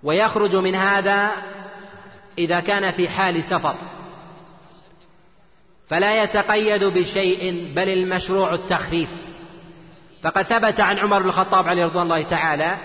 ويخرج 0.04 0.56
من 0.56 0.76
هذا 0.76 1.32
إذا 2.38 2.60
كان 2.60 2.92
في 2.92 3.10
حال 3.10 3.44
سفر. 3.44 3.76
فلا 5.88 6.24
يتقيد 6.24 6.84
بشيء 6.84 7.72
بل 7.76 7.90
المشروع 7.90 8.54
التخفيف 8.54 9.10
فقد 10.24 10.44
ثبت 10.44 10.80
عن 10.80 10.98
عمر 10.98 11.22
بن 11.22 11.30
الخطاب 11.30 11.68
عليه 11.68 11.86
رضوان 11.86 12.04
الله 12.04 12.24
تعالى 12.24 12.78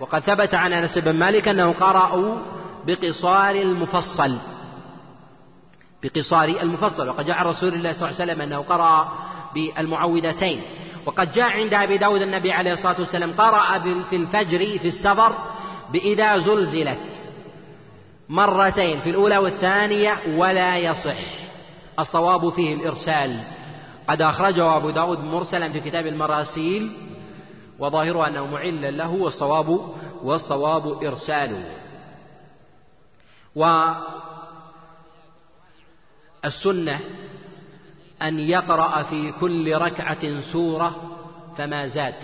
وقد 0.00 0.20
ثبت 0.20 0.54
عن 0.54 0.72
أنس 0.72 0.98
بن 0.98 1.12
مالك 1.18 1.48
انه 1.48 1.72
قرأوا 1.72 2.38
بقصار 2.86 3.54
المفصل. 3.54 4.38
بقصار 6.02 6.44
المفصل 6.44 7.08
وقد 7.08 7.26
جاء 7.26 7.36
عن 7.36 7.46
رسول 7.46 7.74
الله 7.74 7.92
صلى 7.92 8.08
الله 8.08 8.20
عليه 8.20 8.32
وسلم 8.32 8.40
أنه 8.40 8.62
قرأ 8.62 9.12
بالمعوذتين. 9.54 10.62
وقد 11.06 11.32
جاء 11.32 11.50
عند 11.50 11.74
أبي 11.74 11.98
داود 11.98 12.22
النبي 12.22 12.52
عليه 12.52 12.72
الصلاة 12.72 12.96
والسلام 12.98 13.32
قرأ 13.32 13.78
في 14.10 14.16
الفجر 14.16 14.78
في 14.78 14.88
السفر 14.88 15.32
بإذا 15.92 16.38
زلزلت. 16.38 16.98
مرتين 18.28 19.00
في 19.00 19.10
الأولى 19.10 19.38
والثانية 19.38 20.18
ولا 20.36 20.76
يصح. 20.76 21.18
الصواب 21.98 22.48
فيه 22.48 22.74
الإرسال. 22.74 23.40
قد 24.08 24.22
أخرجه 24.22 24.76
أبو 24.76 24.90
داود 24.90 25.18
مرسلا 25.18 25.72
في 25.72 25.80
كتاب 25.80 26.06
المراسيل 26.06 26.92
وظاهره 27.78 28.26
أنه 28.28 28.46
معل 28.46 28.98
له 28.98 29.10
والصواب 29.10 29.80
والصواب 30.22 31.04
إرساله 31.04 31.64
والسنة 36.44 37.00
أن 38.22 38.40
يقرأ 38.40 39.02
في 39.02 39.32
كل 39.32 39.76
ركعة 39.76 40.40
سورة 40.52 41.16
فما 41.58 41.86
زاد 41.86 42.14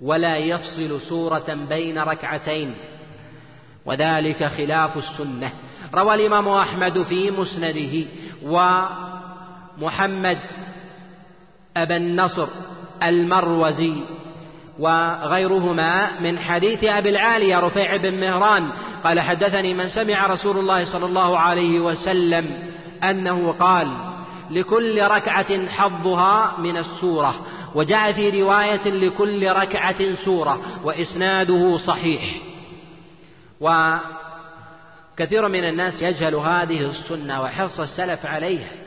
ولا 0.00 0.36
يفصل 0.36 1.00
سورة 1.00 1.66
بين 1.68 1.98
ركعتين 1.98 2.74
وذلك 3.86 4.44
خلاف 4.44 4.96
السنة. 4.96 5.52
روى 5.94 6.14
الإمام 6.14 6.48
أحمد 6.48 7.02
في 7.02 7.30
مسنده 7.30 8.06
ومحمد 9.80 10.38
أبا 11.76 11.96
النصر 11.96 12.46
المروزي 13.02 13.92
وغيرهما 14.78 16.20
من 16.20 16.38
حديث 16.38 16.84
أبي 16.84 17.08
العالية 17.08 17.60
رفيع 17.60 17.96
بن 17.96 18.20
مهران 18.20 18.70
قال 19.04 19.20
حدثني 19.20 19.74
من 19.74 19.88
سمع 19.88 20.26
رسول 20.26 20.58
الله 20.58 20.92
صلى 20.92 21.06
الله 21.06 21.38
عليه 21.38 21.80
وسلم 21.80 22.70
أنه 23.04 23.52
قال 23.52 23.88
لكل 24.50 25.02
ركعة 25.02 25.68
حظها 25.68 26.54
من 26.58 26.76
السورة 26.76 27.40
وجاء 27.74 28.12
في 28.12 28.42
رواية 28.42 28.88
لكل 28.88 29.50
ركعة 29.50 30.14
سورة 30.24 30.60
وإسناده 30.84 31.78
صحيح 31.78 32.22
وكثير 33.60 35.48
من 35.48 35.64
الناس 35.64 36.02
يجهل 36.02 36.34
هذه 36.34 36.80
السنة 36.80 37.42
وحرص 37.42 37.80
السلف 37.80 38.26
عليها 38.26 38.79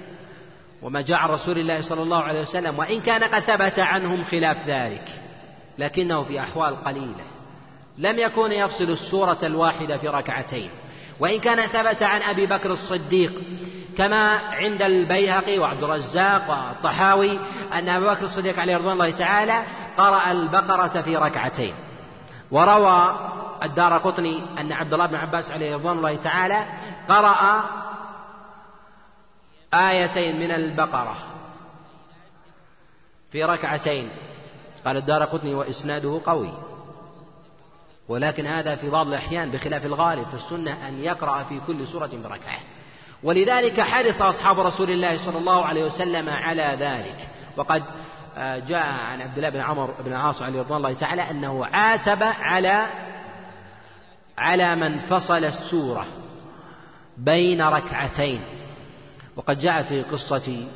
وما 0.83 1.01
جاء 1.01 1.17
عن 1.17 1.29
رسول 1.29 1.57
الله 1.57 1.81
صلى 1.81 2.01
الله 2.01 2.23
عليه 2.23 2.41
وسلم 2.41 2.79
وإن 2.79 3.01
كان 3.01 3.23
قد 3.23 3.41
ثبت 3.41 3.79
عنهم 3.79 4.23
خلاف 4.23 4.57
ذلك 4.67 5.09
لكنه 5.77 6.23
في 6.23 6.39
أحوال 6.39 6.83
قليلة. 6.83 7.23
لم 7.97 8.19
يكن 8.19 8.51
يفصل 8.51 8.83
السورة 8.83 9.37
الواحدة 9.43 9.97
في 9.97 10.07
ركعتين. 10.07 10.69
وإن 11.19 11.39
كان 11.39 11.67
ثبت 11.67 12.03
عن 12.03 12.21
أبي 12.21 12.45
بكر 12.45 12.73
الصديق 12.73 13.41
كما 13.97 14.37
عند 14.37 14.81
البيهقي 14.81 15.59
وعبد 15.59 15.83
الرزاق 15.83 16.49
والطحاوي 16.49 17.39
أن 17.73 17.89
أبا 17.89 18.13
بكر 18.13 18.25
الصديق 18.25 18.59
عليه 18.59 18.77
رضوان 18.77 18.93
الله 18.93 19.11
تعالى 19.11 19.63
قرأ 19.97 20.31
البقرة 20.31 21.01
في 21.01 21.15
ركعتين. 21.17 21.73
وروى 22.51 23.15
الدار 23.63 23.97
قطني 23.97 24.43
أن 24.59 24.71
عبد 24.71 24.93
الله 24.93 25.05
بن 25.05 25.15
عباس 25.15 25.51
عليه 25.51 25.75
رضوان 25.75 25.97
الله 25.97 26.15
تعالى 26.15 26.65
قرأ 27.09 27.63
آيتين 29.73 30.39
من 30.39 30.51
البقرة 30.51 31.17
في 33.31 33.43
ركعتين. 33.43 34.09
قال 34.85 34.97
الدار 34.97 35.23
قطني 35.23 35.55
وإسناده 35.55 36.21
قوي. 36.25 36.53
ولكن 38.07 38.45
هذا 38.45 38.75
في 38.75 38.89
بعض 38.89 39.07
الأحيان 39.07 39.51
بخلاف 39.51 39.85
الغالب 39.85 40.27
في 40.27 40.33
السنة 40.33 40.87
أن 40.87 41.03
يقرأ 41.03 41.43
في 41.43 41.59
كل 41.67 41.87
سورة 41.87 42.09
بركعة. 42.13 42.59
ولذلك 43.23 43.81
حرص 43.81 44.21
أصحاب 44.21 44.59
رسول 44.59 44.89
الله 44.89 45.25
صلى 45.25 45.37
الله 45.37 45.65
عليه 45.65 45.83
وسلم 45.83 46.29
على 46.29 46.77
ذلك. 46.79 47.27
وقد 47.57 47.83
آه، 48.37 48.59
جاء 48.59 48.87
عن 48.87 49.21
عبد 49.21 49.37
الله 49.37 49.49
بن 49.49 49.59
عمر 49.59 49.91
بن 50.01 50.11
العاص 50.11 50.41
عليه 50.41 50.59
رضوان 50.59 50.77
الله 50.77 50.93
تعالى 50.93 51.31
أنه 51.31 51.65
عاتب 51.65 52.23
على 52.23 52.85
على 54.37 54.75
من 54.75 54.99
فصل 54.99 55.43
السورة 55.43 56.05
بين 57.17 57.61
ركعتين. 57.61 58.41
وقد 59.35 59.59
جاء 59.59 59.83
في 59.83 60.01
قصة 60.01 60.67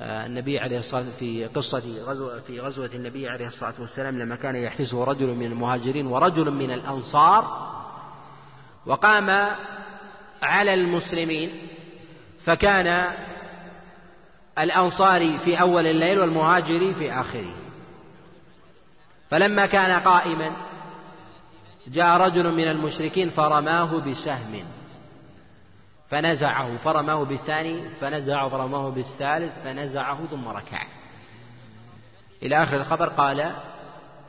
آه، 0.00 0.26
النبي 0.26 0.58
عليه 0.58 0.78
الصلاة 0.78 1.10
في 1.18 1.46
قصة 1.46 2.02
غزوة 2.04 2.40
في 2.40 2.60
غزوة 2.60 2.90
النبي 2.94 3.28
عليه 3.28 3.46
الصلاة 3.46 3.74
والسلام 3.80 4.18
لما 4.18 4.36
كان 4.36 4.56
يحرسه 4.56 5.04
رجل 5.04 5.26
من 5.26 5.46
المهاجرين 5.46 6.06
ورجل 6.06 6.50
من 6.50 6.70
الأنصار 6.70 7.72
وقام 8.86 9.30
على 10.42 10.74
المسلمين 10.74 11.50
فكان 12.44 13.12
الأنصاري 14.58 15.38
في 15.38 15.60
أول 15.60 15.86
الليل 15.86 16.18
والمهاجري 16.18 16.94
في 16.94 17.12
آخره. 17.12 17.54
فلما 19.30 19.66
كان 19.66 20.00
قائما 20.00 20.50
جاء 21.88 22.16
رجل 22.16 22.52
من 22.52 22.68
المشركين 22.68 23.30
فرماه 23.30 23.98
بسهم. 23.98 24.64
فنزعه 26.12 26.76
فرماه 26.76 27.24
بالثاني 27.24 27.88
فنزعه 28.00 28.48
فرماه 28.48 28.90
بالثالث 28.90 29.52
فنزعه 29.64 30.26
ثم 30.26 30.48
ركع. 30.48 30.82
إلى 32.42 32.62
آخر 32.62 32.76
الخبر 32.76 33.08
قال 33.08 33.52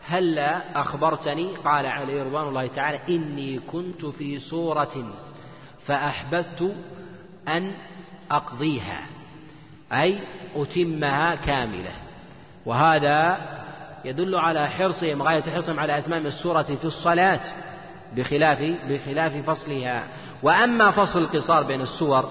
هلا 0.05 0.81
أخبرتني 0.81 1.55
قال 1.55 1.85
عليه 1.85 2.23
رضوان 2.23 2.47
الله 2.47 2.67
تعالى 2.67 2.99
إني 3.09 3.59
كنت 3.59 4.05
في 4.05 4.39
صورة 4.39 5.13
فأحببت 5.85 6.75
أن 7.47 7.71
أقضيها 8.31 9.07
أي 9.91 10.19
أتمها 10.55 11.35
كاملة. 11.35 11.95
وهذا 12.65 13.37
يدل 14.05 14.35
على 14.35 14.69
حرصهم 14.69 15.21
غاية 15.23 15.41
حرصهم 15.41 15.79
على 15.79 15.97
أتمام 15.97 16.25
السورة 16.25 16.63
في 16.63 16.85
الصلاة 16.85 17.41
بخلاف 18.15 18.77
بخلاف 18.89 19.49
فصلها. 19.49 20.07
وأما 20.43 20.91
فصل 20.91 21.19
القصار 21.19 21.63
بين 21.63 21.81
السور 21.81 22.29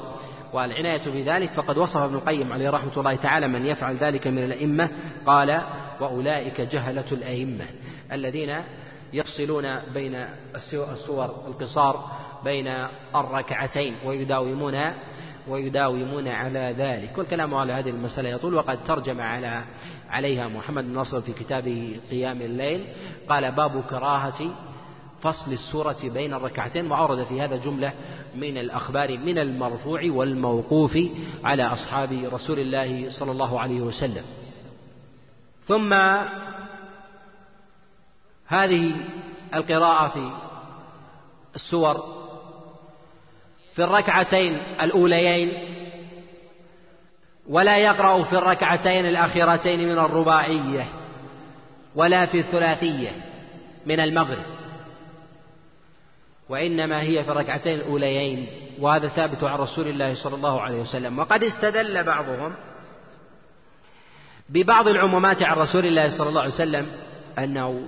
والعناية 0.52 1.02
بذلك 1.06 1.50
فقد 1.50 1.78
وصف 1.78 1.96
ابن 1.96 2.14
القيم 2.14 2.52
عليه 2.52 2.70
رحمة 2.70 2.92
الله 2.96 3.14
تعالى 3.14 3.48
من 3.48 3.66
يفعل 3.66 3.96
ذلك 3.96 4.26
من 4.26 4.44
الأئمة 4.44 4.88
قال 5.26 5.60
وأولئك 6.00 6.60
جهلة 6.60 7.04
الأئمة 7.12 7.64
الذين 8.12 8.56
يفصلون 9.12 9.76
بين 9.94 10.26
السور 10.54 11.46
القصار 11.46 12.10
بين 12.44 12.74
الركعتين 13.14 13.94
ويداومون 14.06 14.80
ويداومون 15.48 16.28
على 16.28 16.74
ذلك. 16.78 17.18
والكلام 17.18 17.54
على 17.54 17.72
هذه 17.72 17.90
المسألة 17.90 18.28
يطول 18.28 18.54
وقد 18.54 18.84
ترجم 18.84 19.20
على 19.20 19.64
عليها 20.10 20.48
محمد 20.48 20.84
بن 20.84 20.94
نصر 20.94 21.20
في 21.20 21.32
كتابه 21.32 22.00
قيام 22.10 22.42
الليل 22.42 22.84
قال 23.28 23.52
باب 23.52 23.82
كراهة 23.90 24.54
فصل 25.22 25.52
السورة 25.52 25.96
بين 26.02 26.34
الركعتين 26.34 26.92
وأورد 26.92 27.24
في 27.24 27.40
هذا 27.40 27.56
جملة 27.56 27.92
من 28.34 28.58
الأخبار 28.58 29.18
من 29.18 29.38
المرفوع 29.38 30.00
والموقوف 30.04 30.98
على 31.44 31.62
أصحاب 31.62 32.12
رسول 32.32 32.58
الله 32.58 33.10
صلى 33.10 33.30
الله 33.30 33.60
عليه 33.60 33.80
وسلم. 33.80 34.24
ثم 35.66 35.92
هذه 38.46 38.92
القراءة 39.54 40.08
في 40.08 40.30
السور. 41.54 42.22
في 43.74 43.84
الركعتين 43.84 44.58
الأوليين 44.80 45.52
ولا 47.48 47.78
يقرأ 47.78 48.22
في 48.22 48.32
الركعتين 48.32 49.06
الأخيرتين 49.06 49.88
من 49.88 49.98
الرباعية 49.98 50.88
ولا 51.94 52.26
في 52.26 52.38
الثلاثية 52.38 53.10
من 53.86 54.00
المغرب. 54.00 54.61
وإنما 56.52 57.02
هي 57.02 57.24
في 57.24 57.30
الركعتين 57.30 57.80
الأوليين 57.80 58.46
وهذا 58.80 59.08
ثابت 59.08 59.44
عن 59.44 59.58
رسول 59.58 59.88
الله 59.88 60.14
صلى 60.14 60.34
الله 60.34 60.60
عليه 60.60 60.80
وسلم. 60.80 61.18
وقد 61.18 61.44
استدل 61.44 62.04
بعضهم 62.04 62.52
ببعض 64.48 64.88
العمومات 64.88 65.42
عن 65.42 65.56
رسول 65.56 65.86
الله 65.86 66.18
صلى 66.18 66.28
الله 66.28 66.40
عليه 66.40 66.54
وسلم 66.54 66.86
أنه 67.38 67.86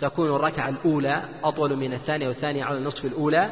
تكون 0.00 0.36
الركعة 0.36 0.68
الأولى 0.68 1.22
أطول 1.44 1.76
من 1.76 1.92
الثانية 1.92 2.28
والثانية 2.28 2.64
على 2.64 2.78
النصف 2.78 3.04
الأولى. 3.04 3.50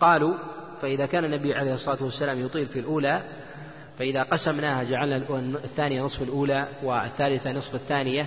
قالوا 0.00 0.34
فإذا 0.82 1.06
كان 1.06 1.24
النبي 1.24 1.54
عليه 1.54 1.74
الصلاة 1.74 2.02
والسلام 2.02 2.44
يطيل 2.44 2.66
في 2.66 2.78
الأولى 2.78 3.22
فإذا 3.98 4.22
قسمناها 4.22 4.82
جعلنا 4.82 5.16
الثانية 5.64 6.02
نصف 6.02 6.22
الأولى 6.22 6.68
والثالثة 6.82 7.52
نصف 7.52 7.74
الثانية 7.74 8.26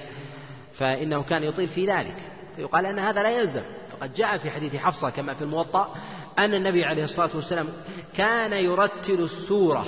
فإنه 0.74 1.24
كان 1.24 1.44
يطيل 1.44 1.68
في 1.68 1.86
ذلك. 1.88 2.18
فيقال 2.56 2.86
أن 2.86 3.00
هذا 3.00 3.24
لا 3.24 3.40
يلزم. 3.40 3.64
فقد 4.04 4.14
جاء 4.14 4.38
في 4.38 4.52
حديث 4.52 4.76
حفصة 4.76 5.10
كما 5.10 5.34
في 5.34 5.42
الموطأ 5.42 5.96
أن 6.40 6.54
النبي 6.54 6.86
عليه 6.86 7.04
الصلاة 7.04 7.30
والسلام 7.36 7.70
كان 8.16 8.54
يرتل 8.54 9.24
السورة 9.24 9.86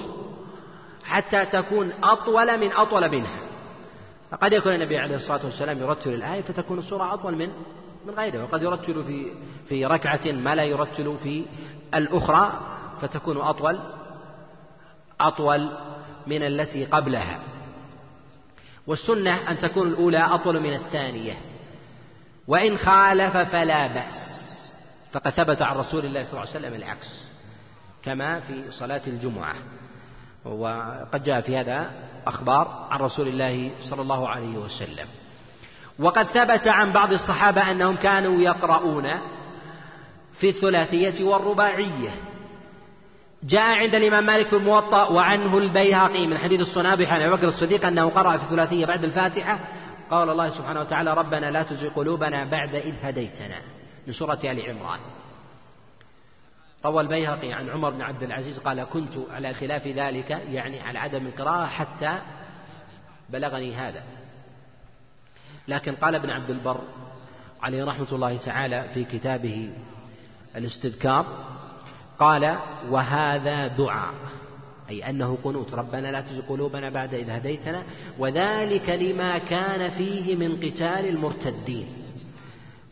حتى 1.03 1.45
تكون 1.45 1.91
أطول 2.03 2.59
من 2.59 2.71
أطول 2.71 3.11
منها. 3.11 3.39
فقد 4.31 4.53
يكون 4.53 4.73
النبي 4.73 4.97
عليه 4.97 5.15
الصلاة 5.15 5.45
والسلام 5.45 5.79
يرتل 5.79 6.13
الآية 6.13 6.41
فتكون 6.41 6.79
السورة 6.79 7.13
أطول 7.13 7.35
من 7.35 7.49
من 8.05 8.13
غيره 8.13 8.43
وقد 8.43 8.61
يرتل 8.61 9.03
في 9.03 9.31
في 9.67 9.85
ركعة 9.85 10.31
ما 10.31 10.55
لا 10.55 10.63
يرتل 10.63 11.17
في 11.23 11.45
الأخرى 11.93 12.59
فتكون 13.01 13.37
أطول 13.37 13.79
أطول 15.19 15.69
من 16.27 16.43
التي 16.43 16.85
قبلها. 16.85 17.39
والسنة 18.87 19.51
أن 19.51 19.57
تكون 19.59 19.87
الأولى 19.87 20.19
أطول 20.19 20.59
من 20.59 20.73
الثانية. 20.73 21.54
وإن 22.47 22.77
خالف 22.77 23.37
فلا 23.37 23.87
بأس. 23.87 24.35
فقد 25.13 25.31
ثبت 25.31 25.61
عن 25.61 25.75
رسول 25.75 26.05
الله 26.05 26.23
صلى 26.23 26.31
الله 26.31 26.39
عليه 26.41 26.49
وسلم 26.49 26.73
العكس 26.73 27.25
كما 28.03 28.39
في 28.39 28.71
صلاة 28.71 29.01
الجمعة. 29.07 29.55
وقد 30.45 31.23
جاء 31.23 31.41
في 31.41 31.57
هذا 31.57 31.91
أخبار 32.27 32.87
عن 32.91 32.99
رسول 32.99 33.27
الله 33.27 33.71
صلى 33.89 34.01
الله 34.01 34.29
عليه 34.29 34.57
وسلم. 34.57 35.07
وقد 35.99 36.25
ثبت 36.25 36.67
عن 36.67 36.91
بعض 36.91 37.13
الصحابة 37.13 37.71
أنهم 37.71 37.95
كانوا 37.95 38.41
يقرؤون 38.41 39.03
في 40.39 40.49
الثلاثية 40.49 41.23
والرباعية. 41.23 42.09
جاء 43.43 43.75
عند 43.75 43.95
الإمام 43.95 44.25
مالك 44.25 44.47
في 44.47 44.55
الموطأ 44.55 45.07
وعنه 45.07 45.57
البيهقي 45.57 46.27
من 46.27 46.37
حديث 46.37 46.59
الصنابح 46.59 47.13
عن 47.13 47.29
بكر 47.31 47.47
الصديق 47.47 47.85
أنه 47.85 48.09
قرأ 48.09 48.37
في 48.37 48.43
الثلاثية 48.43 48.85
بعد 48.85 49.03
الفاتحة 49.03 49.59
قال 50.09 50.29
الله 50.29 50.49
سبحانه 50.49 50.79
وتعالى 50.79 51.13
ربنا 51.13 51.51
لا 51.51 51.63
تزغ 51.63 51.89
قلوبنا 51.89 52.45
بعد 52.45 52.75
إذ 52.75 52.93
هديتنا 53.03 53.61
من 54.07 54.13
سورة 54.13 54.39
آل 54.43 54.69
عمران. 54.69 54.99
روى 56.85 57.01
البيهقي 57.01 57.53
عن 57.53 57.69
عمر 57.69 57.89
بن 57.89 58.01
عبد 58.01 58.23
العزيز 58.23 58.59
قال 58.59 58.83
كنت 58.83 59.13
على 59.29 59.53
خلاف 59.53 59.87
ذلك 59.87 60.29
يعني 60.29 60.81
على 60.81 60.99
عدم 60.99 61.27
القراءة 61.27 61.65
حتى 61.65 62.19
بلغني 63.29 63.75
هذا. 63.75 64.03
لكن 65.67 65.95
قال 65.95 66.15
ابن 66.15 66.29
عبد 66.29 66.49
البر 66.49 66.81
عليه 67.61 67.85
رحمة 67.85 68.07
الله 68.11 68.37
تعالى 68.37 68.85
في 68.93 69.03
كتابه 69.03 69.73
الاستذكار 70.55 71.25
قال 72.19 72.57
وهذا 72.89 73.67
دعاء. 73.67 74.13
أي 74.89 75.09
أنه 75.09 75.37
قنوت. 75.43 75.73
ربنا 75.73 76.11
لا 76.11 76.21
تزغ 76.21 76.41
قلوبنا 76.49 76.89
بعد 76.89 77.13
إذ 77.13 77.29
هديتنا 77.29 77.83
وذلك 78.19 78.89
لما 78.89 79.37
كان 79.37 79.89
فيه 79.89 80.35
من 80.35 80.55
قتال 80.55 81.09
المرتدين. 81.09 81.87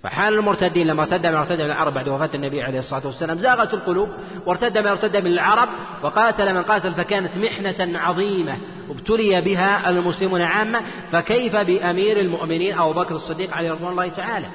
فحال 0.03 0.33
المرتدين 0.33 0.87
لما 0.87 1.03
ارتد 1.03 1.27
من 1.27 1.35
ارتد 1.35 1.61
من 1.61 1.65
العرب 1.65 1.93
بعد 1.93 2.09
وفاة 2.09 2.29
النبي 2.35 2.61
عليه 2.61 2.79
الصلاة 2.79 3.07
والسلام 3.07 3.37
زاغت 3.37 3.73
القلوب 3.73 4.09
وارتد 4.45 4.77
من 4.77 4.87
ارتد 4.87 5.17
من 5.17 5.31
العرب 5.31 5.69
وقاتل 6.03 6.53
من 6.53 6.61
قاتل 6.61 6.93
فكانت 6.93 7.37
محنة 7.37 7.99
عظيمة. 7.99 8.57
ابتلي 8.89 9.41
بها 9.41 9.89
المسلمون 9.89 10.41
عامة. 10.41 10.81
فكيف 11.11 11.55
بأمير 11.55 12.19
المؤمنين 12.19 12.79
أبو 12.79 12.93
بكر 12.93 13.15
الصديق 13.15 13.53
عليه 13.53 13.71
رضوان 13.71 13.91
الله 13.91 14.09
تعالى؟ 14.09 14.47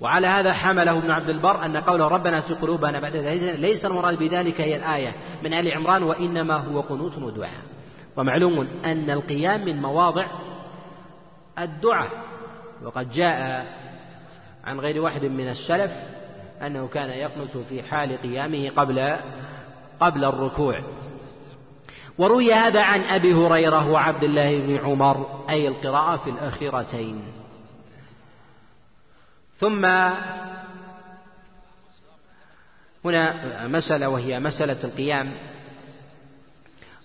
وعلى 0.00 0.26
هذا 0.26 0.52
حمله 0.52 0.98
ابن 0.98 1.10
عبد 1.10 1.28
البر 1.28 1.64
أن 1.64 1.76
قوله 1.76 2.08
ربنا 2.08 2.40
في 2.40 2.54
قلوبنا 2.54 3.00
بعد 3.00 3.16
ذلك 3.16 3.58
ليس 3.58 3.84
المراد 3.84 4.18
بذلك 4.18 4.60
هي 4.60 4.76
الآية 4.76 5.14
من 5.42 5.52
آل 5.52 5.74
عمران 5.74 6.02
وإنما 6.02 6.56
هو 6.56 6.80
قنوت 6.80 7.18
ودعاء 7.18 7.62
ومعلوم 8.16 8.68
أن 8.84 9.10
القيام 9.10 9.64
من 9.64 9.76
مواضع 9.76 10.26
الدعاء 11.58 12.08
وقد 12.82 13.10
جاء 13.10 13.66
عن 14.64 14.80
غير 14.80 15.02
واحد 15.02 15.24
من 15.24 15.48
السلف 15.48 15.92
أنه 16.62 16.88
كان 16.88 17.10
يقنت 17.10 17.56
في 17.68 17.82
حال 17.82 18.22
قيامه 18.22 18.70
قبل 18.76 19.16
قبل 20.00 20.24
الركوع. 20.24 20.80
وروي 22.18 22.52
هذا 22.52 22.82
عن 22.82 23.00
أبي 23.00 23.34
هريرة 23.34 23.90
وعبد 23.90 24.22
الله 24.22 24.58
بن 24.58 24.76
عمر 24.76 25.44
أي 25.50 25.68
القراءة 25.68 26.16
في 26.16 26.30
الأخيرتين. 26.30 27.22
ثم 29.58 29.84
هنا 33.04 33.66
مسألة 33.66 34.08
وهي 34.08 34.40
مسألة 34.40 34.84
القيام 34.84 35.32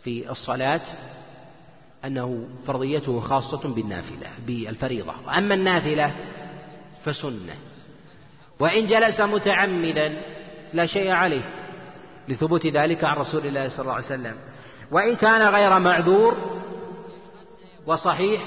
في 0.03 0.31
الصلاة 0.31 0.81
أنه 2.05 2.47
فرضيته 2.67 3.19
خاصة 3.19 3.73
بالنافلة 3.73 4.27
بالفريضة. 4.47 5.37
أما 5.37 5.55
النافلة 5.55 6.13
فسنة. 7.05 7.55
وإن 8.59 8.87
جلس 8.87 9.21
متعمدا 9.21 10.21
لا 10.73 10.85
شيء 10.85 11.11
عليه 11.11 11.43
لثبوت 12.27 12.67
ذلك 12.67 13.03
عن 13.03 13.17
رسول 13.17 13.47
الله 13.47 13.69
صلى 13.69 13.81
الله 13.81 13.93
عليه 13.93 14.05
وسلم. 14.05 14.35
وإن 14.91 15.15
كان 15.15 15.41
غير 15.41 15.79
معذور 15.79 16.61
وصحيح 17.85 18.41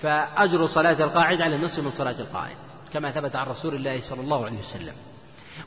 فأجر 0.00 0.66
صلاة 0.66 1.04
القاعد 1.04 1.40
على 1.40 1.56
النصف 1.56 1.78
من 1.84 1.90
صلاة 1.90 2.20
القائم. 2.20 2.63
كما 2.94 3.10
ثبت 3.10 3.36
عن 3.36 3.46
رسول 3.46 3.74
الله 3.74 4.00
صلى 4.00 4.20
الله 4.20 4.44
عليه 4.46 4.58
وسلم. 4.58 4.94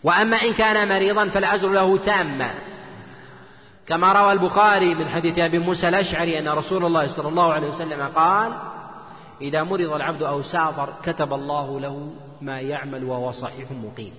وأما 0.04 0.38
إن 0.38 0.54
كان 0.54 0.90
مريضا 0.90 1.30
فالأجر 1.30 1.70
له 1.70 1.98
تاما 1.98 2.54
كما 3.88 4.14
روى 4.14 4.32
البخاري 4.32 4.96
من 4.96 5.10
حديث 5.10 5.40
أبي 5.40 5.60
موسى 5.60 5.88
الأشعري 5.88 6.40
أن 6.40 6.48
رسول 6.48 6.86
الله 6.86 7.16
صلى 7.16 7.28
الله 7.28 7.54
عليه 7.54 7.68
وسلم 7.68 8.08
قال 8.16 8.54
إذا 9.42 9.64
مرض 9.64 9.94
العبد 9.94 10.24
أو 10.24 10.42
سافر 10.42 10.94
كتب 11.04 11.34
الله 11.34 11.80
له 11.80 12.14
ما 12.42 12.60
يعمل 12.60 13.04
وهو 13.04 13.32
صحيح 13.32 13.72
مقيم. 13.72 14.14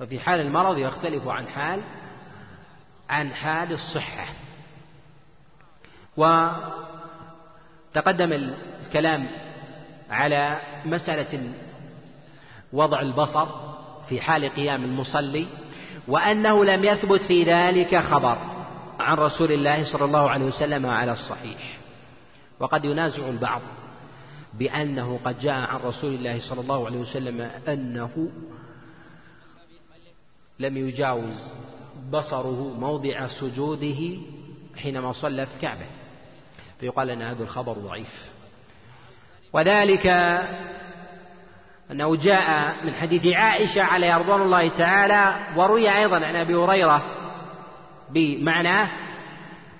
وفي 0.00 0.20
حال 0.20 0.40
المرض 0.40 0.78
يختلف 0.78 1.28
عن 1.28 1.48
حال 1.48 1.80
عن 3.08 3.34
حال 3.34 3.72
الصحة. 3.72 4.26
وتقدم 7.94 8.32
الكلام 8.82 9.26
على 10.10 10.60
مسألة 10.84 11.52
وضع 12.72 13.00
البصر 13.00 13.46
في 14.08 14.20
حال 14.20 14.48
قيام 14.48 14.84
المصلي 14.84 15.46
وأنه 16.08 16.64
لم 16.64 16.84
يثبت 16.84 17.22
في 17.22 17.44
ذلك 17.44 17.96
خبر 17.96 18.38
عن 19.00 19.16
رسول 19.16 19.52
الله 19.52 19.92
صلى 19.92 20.04
الله 20.04 20.30
عليه 20.30 20.44
وسلم 20.44 20.86
على 20.86 21.12
الصحيح. 21.12 21.78
وقد 22.60 22.84
ينازع 22.84 23.28
البعض 23.28 23.62
بأنه 24.54 25.20
قد 25.24 25.38
جاء 25.38 25.54
عن 25.54 25.80
رسول 25.80 26.14
الله 26.14 26.40
صلى 26.48 26.60
الله 26.60 26.86
عليه 26.86 26.98
وسلم 26.98 27.40
أنه 27.68 28.30
لم 30.58 30.76
يجاوز 30.76 31.52
بصره 32.12 32.76
موضع 32.78 33.26
سجوده 33.26 34.18
حينما 34.76 35.12
صلى 35.12 35.46
في 35.46 35.60
كعبة. 35.60 35.86
فيقال 36.80 37.10
أن 37.10 37.22
هذا 37.22 37.42
الخبر 37.42 37.72
ضعيف. 37.72 38.30
وذلك 39.52 40.06
أنه 41.92 42.16
جاء 42.16 42.76
من 42.84 42.94
حديث 42.94 43.26
عائشة 43.26 43.82
عليه 43.82 44.16
رضوان 44.16 44.42
الله 44.42 44.68
تعالى 44.68 45.46
وروي 45.56 45.98
أيضا 45.98 46.16
عن 46.16 46.36
أبي 46.36 46.54
هريرة 46.54 47.02
بمعناه 48.10 48.90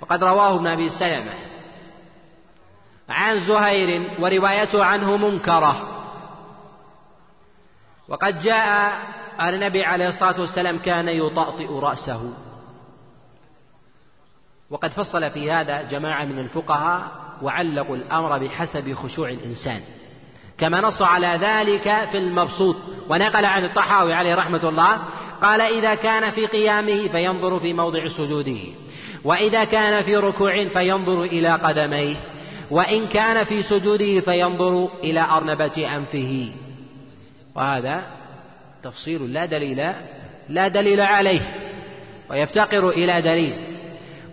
وقد 0.00 0.24
رواه 0.24 0.54
ابن 0.56 0.66
أبي 0.66 0.88
سلمة. 0.88 1.32
عن 3.08 3.40
زهير 3.40 4.11
وروايته 4.20 4.84
عنه 4.84 5.16
منكرة. 5.16 5.86
وقد 8.08 8.40
جاء 8.42 8.98
أن 9.40 9.54
النبي 9.54 9.84
عليه 9.84 10.06
الصلاة 10.06 10.40
والسلام 10.40 10.78
كان 10.78 11.08
يطأطئ 11.08 11.68
رأسه. 11.72 12.34
وقد 14.70 14.90
فصل 14.90 15.30
في 15.30 15.52
هذا 15.52 15.82
جماعة 15.82 16.24
من 16.24 16.38
الفقهاء 16.38 17.11
وعلقوا 17.42 17.96
الأمر 17.96 18.38
بحسب 18.38 18.94
خشوع 18.94 19.28
الإنسان. 19.28 19.82
كما 20.61 20.80
نص 20.80 21.02
على 21.02 21.38
ذلك 21.40 22.08
في 22.12 22.18
المبسوط 22.18 22.76
ونقل 23.08 23.44
عن 23.44 23.64
الطحاوي 23.64 24.12
عليه 24.14 24.34
رحمة 24.34 24.68
الله 24.68 24.98
قال 25.42 25.61
إذا 25.61 25.94
كان 25.94 26.30
في 26.30 26.46
قيامه 26.46 27.08
فينظر 27.08 27.61
في 27.61 27.72
موضع 27.72 28.08
سجوده 28.08 28.58
وإذا 29.24 29.64
كان 29.64 30.02
في 30.02 30.16
ركوع 30.16 30.68
فينظر 30.68 31.22
إلى 31.22 31.48
قدميه 31.48 32.16
وإن 32.70 33.06
كان 33.06 33.44
في 33.44 33.62
سجوده 33.62 34.20
فينظر 34.20 34.88
إلى 35.04 35.20
أرنبة 35.20 35.96
أنفه. 35.96 36.52
وهذا 37.54 38.02
تفصيل 38.82 39.32
لا 39.32 39.46
دليل 39.46 39.92
لا 40.48 40.68
دليل 40.68 41.00
عليه 41.00 41.40
ويفتقر 42.30 42.88
إلى 42.88 43.22
دليل. 43.22 43.54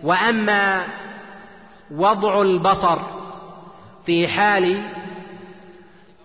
وأما 0.02 0.86
وضع 1.90 2.42
البصر 2.42 2.98
في 4.06 4.28
حال 4.28 4.82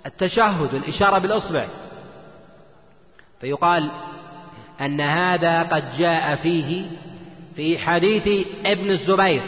التشهد 0.06 0.74
الإشارة 0.74 1.18
بالإصبع. 1.18 1.68
فيقال 3.42 3.92
أن 4.82 5.02
هذا 5.02 5.64
قد 5.64 5.98
جاء 5.98 6.36
فيه 6.36 6.92
في 7.56 7.78
حديث 7.78 8.48
ابن 8.66 8.90
الزبير. 8.90 9.42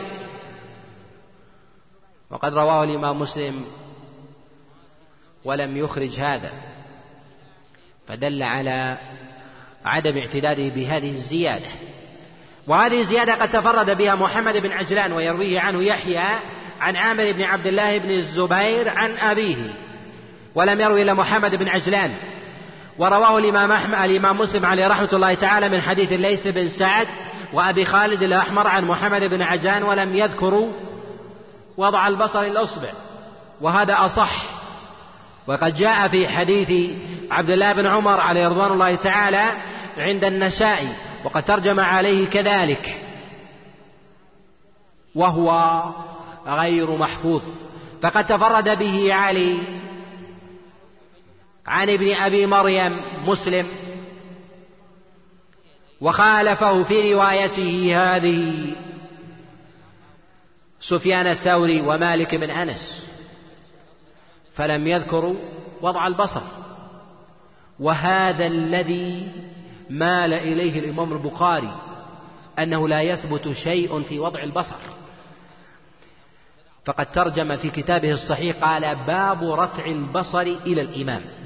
وقد 2.30 2.54
رواه 2.54 2.84
الإمام 2.84 3.20
مسلم 3.20 3.66
ولم 5.46 5.78
يخرج 5.78 6.20
هذا. 6.20 6.52
فدل 8.08 8.44
على 8.44 8.98
عدم 9.86 10.18
اعتداده 10.18 10.76
بهذه 10.76 11.10
الزيادة. 11.10 11.70
وهذه 12.68 13.02
الزيادة 13.02 13.36
قد 13.36 13.52
تفرد 13.52 13.98
بها 13.98 14.16
محمد 14.16 14.58
بن 14.58 14.72
عجلان 14.72 15.12
ويرويه 15.12 15.60
عنه 15.60 15.84
يحيى 15.84 16.40
عن 16.80 16.96
عامر 16.96 17.32
بن 17.32 17.42
عبد 17.42 17.68
الله 17.68 17.98
بن 17.98 18.12
الزبير 18.12 18.90
عن 18.90 19.18
أبيه. 19.18 19.85
ولم 20.56 20.82
يروي 20.82 21.02
إلا 21.02 21.14
محمد 21.14 21.56
بن 21.56 21.68
عجلان. 21.68 22.14
ورواه 22.98 23.38
الإمام 23.38 23.72
أحمد 23.72 24.10
الإمام 24.10 24.38
مسلم 24.38 24.66
عليه 24.66 24.88
رحمة 24.88 25.10
الله 25.14 25.34
تعالى 25.34 25.70
من 25.70 25.82
حديث 25.82 26.12
الليث 26.12 26.48
بن 26.48 26.70
سعد 26.70 27.08
وأبي 27.54 27.86
خالد 27.86 28.24
الأحمر 28.24 28.68
عن 28.68 28.86
محمد 28.86 29.24
بن 29.24 29.42
عجلان 29.42 29.84
ولم 29.84 30.16
يذكروا 30.16 30.72
وضع 31.78 32.08
البصر 32.08 32.42
الأصبع 32.42 32.90
وهذا 33.62 34.06
أصح. 34.06 34.44
وقد 35.48 35.76
جاء 35.76 36.08
في 36.08 36.28
حديث 36.28 36.92
عبد 37.32 37.50
الله 37.50 37.74
بن 37.74 37.86
عمر 37.86 38.20
عليه 38.20 38.48
رضوان 38.48 38.72
الله 38.72 38.96
تعالى 38.96 39.52
عند 39.98 40.24
النسائي 40.24 40.90
وقد 41.24 41.44
ترجم 41.44 41.80
عليه 41.80 42.28
كذلك. 42.30 42.96
وهو 45.16 45.84
غير 46.48 46.98
محفوظ. 46.98 47.44
فقد 48.02 48.26
تفرد 48.26 48.80
به 48.80 49.14
علي 49.14 49.62
عن 51.68 51.90
ابن 51.90 52.14
أبي 52.14 52.46
مريم 52.46 53.02
مسلم 53.26 53.68
وخالفه 56.02 56.84
في 56.84 57.14
روايته 57.14 57.94
هذه 57.98 58.72
سفيان 60.82 61.28
الثوري 61.28 61.82
ومالك 61.82 62.36
بن 62.36 62.50
أنس 62.50 63.06
فلم 64.56 64.88
يذكروا 64.88 65.36
وضع 65.82 66.08
البصر. 66.08 66.42
وهذا 67.80 68.48
الذي 68.48 69.32
مال 69.90 70.34
إليه 70.34 70.80
الإمام 70.80 71.14
البخاري 71.14 71.76
أنه 72.60 72.88
لا 72.88 73.02
يثبت 73.02 73.52
شيء 73.52 74.02
في 74.04 74.20
وضع 74.20 74.44
البصر. 74.44 74.80
فقد 76.86 77.12
ترجم 77.12 77.58
في 77.58 77.70
كتابه 77.70 78.12
الصحيح 78.12 78.58
قال 78.58 78.96
باب 78.96 79.44
رفع 79.44 79.86
البصر 79.86 80.42
إلى 80.42 80.82
الإمام. 80.82 81.45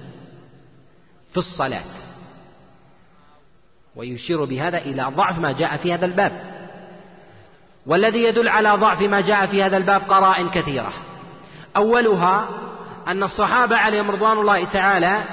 في 1.32 1.38
الصلاة. 1.38 1.84
ويشير 3.96 4.46
بهذا 4.46 4.78
إلى 4.78 5.04
ضعف 5.16 5.40
ما 5.40 5.52
جاء 5.52 5.78
في 5.78 5.94
هذا 5.94 6.06
الباب. 6.06 6.32
والذي 7.86 8.24
يدل 8.24 8.48
على 8.48 8.70
ضعف 8.70 9.02
ما 9.02 9.22
جاء 9.22 9.46
في 9.46 9.64
هذا 9.64 9.78
الباب 9.78 10.02
قرائن 10.02 10.50
كثيرة. 10.50 10.94
أولها 11.78 12.50
أن 13.08 13.24
الصحابة 13.24 13.76
عليهم 13.78 14.12
رضوان 14.12 14.38
الله 14.38 14.66
تعالى 14.66 15.24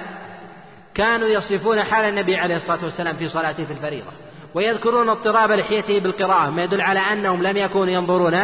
كانوا 0.95 1.29
يصفون 1.29 1.83
حال 1.83 2.09
النبي 2.09 2.37
عليه 2.37 2.57
الصلاة 2.57 2.85
والسلام 2.85 3.17
في 3.17 3.29
صلاته 3.29 3.65
في 3.65 3.73
الفريضة. 3.73 4.11
ويذكرون 4.55 5.09
اضطراب 5.09 5.51
لحيته 5.51 5.99
بالقراءة 5.99 6.51
ما 6.51 6.65
يدل 6.65 6.81
على 6.81 7.01
أنهم 7.01 7.43
لم 7.43 7.57
يكونوا 7.57 7.95
ينظرون 7.95 8.35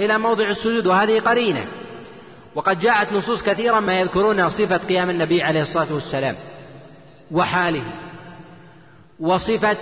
إلى 0.00 0.18
موضع 0.18 0.48
السجود 0.48 0.86
وهذه 0.86 1.20
قرينة. 1.20 1.66
وقد 2.54 2.78
جاءت 2.78 3.12
نصوص 3.12 3.42
كثيرة 3.42 3.80
ما 3.80 3.92
يذكرون 3.92 4.50
صفة 4.50 4.76
قيام 4.76 5.10
النبي 5.10 5.42
عليه 5.42 5.60
الصلاة 5.60 5.92
والسلام. 5.92 6.36
وحاله 7.30 7.84
وصفة 9.20 9.78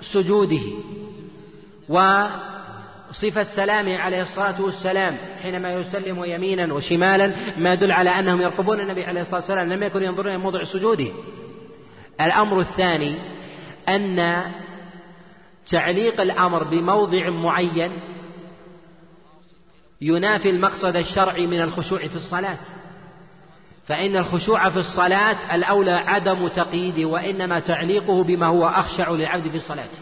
سجوده 0.00 0.62
و 1.88 2.26
صفة 3.12 3.44
سلامه 3.44 3.98
عليه 3.98 4.22
الصلاة 4.22 4.62
والسلام 4.62 5.16
حينما 5.42 5.72
يسلم 5.72 6.24
يمينا 6.24 6.74
وشمالا 6.74 7.32
ما 7.56 7.72
يدل 7.72 7.92
على 7.92 8.10
أنهم 8.10 8.40
يرقبون 8.40 8.80
النبي 8.80 9.04
عليه 9.04 9.20
الصلاة 9.20 9.40
والسلام 9.40 9.72
لم 9.72 9.82
يكن 9.82 10.02
ينظرون 10.02 10.28
إلى 10.28 10.38
موضع 10.38 10.62
سجوده. 10.62 11.08
الأمر 12.20 12.60
الثاني 12.60 13.14
أن 13.88 14.42
تعليق 15.70 16.20
الأمر 16.20 16.64
بموضع 16.64 17.30
معين 17.30 17.92
ينافي 20.00 20.50
المقصد 20.50 20.96
الشرعي 20.96 21.46
من 21.46 21.60
الخشوع 21.60 21.98
في 21.98 22.16
الصلاة. 22.16 22.58
فإن 23.88 24.16
الخشوع 24.16 24.70
في 24.70 24.78
الصلاة 24.78 25.54
الأولى 25.54 25.92
عدم 25.92 26.48
تقييده 26.48 27.08
وإنما 27.08 27.60
تعليقه 27.60 28.24
بما 28.24 28.46
هو 28.46 28.66
أخشع 28.66 29.10
للعبد 29.10 29.48
في 29.48 29.58
صلاته. 29.58 29.98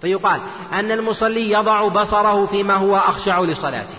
فيقال 0.00 0.40
أن 0.72 0.92
المصلي 0.92 1.50
يضع 1.50 1.88
بصره 1.88 2.46
فيما 2.46 2.74
هو 2.74 2.96
أخشع 2.96 3.40
لصلاته. 3.40 3.96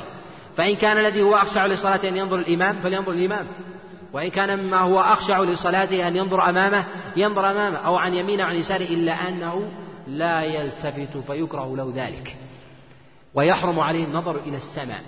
فإن 0.58 0.76
كان 0.76 0.98
الذي 0.98 1.22
هو 1.22 1.36
أخشع 1.36 1.66
لصلاته 1.66 2.10
أن 2.10 2.18
ينظر 2.18 2.40
الإمام 2.40 2.76
فلينظر 2.76 3.12
الإمام. 3.12 3.48
وإن 4.14 4.30
كان 4.30 4.60
مما 4.60 4.78
هو 4.78 5.00
أخشع 5.00 5.42
لصلاته 5.42 6.08
أن 6.08 6.16
ينظر 6.16 6.50
أمامه 6.50 6.84
ينظر 7.16 7.52
أمامه 7.52 7.78
أو 7.78 7.96
عن 7.96 8.14
يمينه 8.14 8.44
أو 8.44 8.50
عن 8.50 8.56
يساره 8.56 8.86
إلا 8.86 9.28
أنه 9.28 9.72
لا 10.08 10.44
يلتفت 10.44 11.18
فيكره 11.28 11.76
له 11.76 11.94
ذلك. 11.96 12.38
ويحرم 13.34 13.80
عليه 13.80 14.06
النظر 14.06 14.36
إلى 14.36 14.58
السماء 14.58 15.02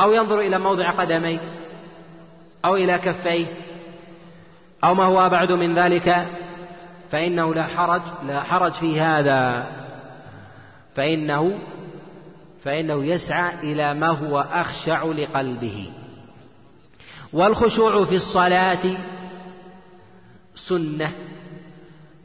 أو 0.00 0.12
ينظر 0.12 0.40
إلى 0.40 0.58
موضع 0.58 0.90
قدميه. 0.90 1.40
أو 2.64 2.76
إلى 2.76 2.98
كفيه 2.98 3.46
أو 4.84 4.94
ما 4.94 5.04
هو 5.04 5.26
أبعد 5.26 5.52
من 5.52 5.74
ذلك 5.74 6.26
فإنه 7.10 7.54
لا 7.54 7.66
حرج 7.66 8.02
لا 8.22 8.42
حرج 8.42 8.72
في 8.72 9.00
هذا. 9.00 9.66
فإنه 10.94 11.58
فإنه 12.62 13.04
يسعى 13.04 13.72
إلى 13.72 13.94
ما 13.94 14.08
هو 14.08 14.40
أخشع 14.40 15.04
لقلبه. 15.04 15.92
والخشوع 17.32 18.04
في 18.04 18.14
الصلاة 18.14 18.96
سنة 20.54 21.12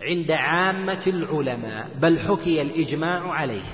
عند 0.02 0.32
عامة 0.32 1.02
العلماء 1.08 1.88
بل 2.02 2.20
حكي 2.20 2.62
الإجماع 2.62 3.32
عليه. 3.32 3.66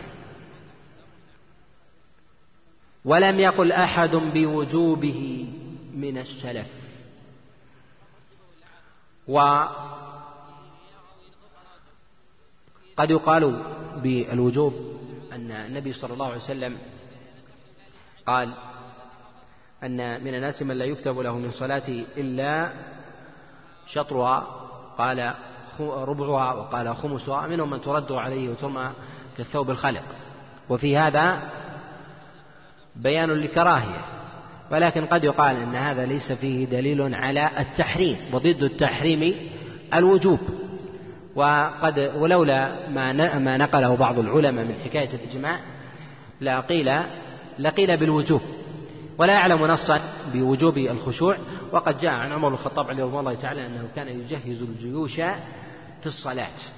ولم 3.06 3.40
يقل 3.40 3.72
أحد 3.72 4.16
بوجوبه 4.16 5.48
من 5.98 6.18
السلف. 6.18 6.68
وقد 9.28 9.72
يقال 13.10 13.62
بالوجوب 14.04 14.74
أن 15.34 15.52
النبي 15.52 15.94
صلى 15.94 16.14
الله 16.14 16.26
عليه 16.26 16.44
وسلم 16.44 16.78
قال 18.28 18.54
أن 19.84 20.24
من 20.24 20.36
الناس 20.36 20.62
من 20.62 20.78
لا 20.78 20.86
يكتب 20.86 21.20
له 21.20 21.38
من 21.38 21.52
صلاته 21.52 22.06
إلا 22.18 22.72
شطرها 23.88 24.40
قال 24.98 25.34
ربعها 25.80 26.54
وقال 26.54 26.96
خمسها 26.96 27.48
منهم 27.48 27.70
من 27.70 27.82
ترد 27.82 28.12
عليه 28.12 28.50
وترمى 28.50 28.92
كالثوب 29.38 29.70
الخلق 29.70 30.04
وفي 30.70 30.98
هذا 30.98 31.50
بيان 32.96 33.32
لكراهية. 33.32 34.17
ولكن 34.72 35.06
قد 35.06 35.24
يقال 35.24 35.56
أن 35.56 35.76
هذا 35.76 36.06
ليس 36.06 36.32
فيه 36.32 36.66
دليل 36.66 37.16
على 37.16 37.50
التحريم 37.60 38.18
وضد 38.34 38.64
التحريم 38.64 39.36
الوجوب. 39.94 40.40
وقد 41.36 42.12
ولولا 42.16 42.90
ما 42.90 43.14
ما 43.40 43.58
نقله 43.58 43.96
بعض 43.96 44.20
العلماء 44.20 44.66
من 44.66 44.76
حكاية 44.86 45.10
الإجماع 45.14 45.60
لقيل 46.42 46.92
لقيل 47.60 47.98
بالوجوب. 47.98 48.42
ولا 49.18 49.34
يعلم 49.34 49.66
نصا 49.66 50.02
بوجوب 50.34 50.78
الخشوع. 50.78 51.38
وقد 51.72 52.00
جاء 52.00 52.12
عن 52.12 52.32
عمر 52.32 52.48
الخطاب 52.48 52.88
عليه 52.88 53.04
الله 53.20 53.34
تعالى 53.34 53.66
أنه 53.66 53.88
كان 53.96 54.08
يجهز 54.08 54.62
الجيوش 54.62 55.16
في 56.02 56.06
الصلاة. 56.06 56.77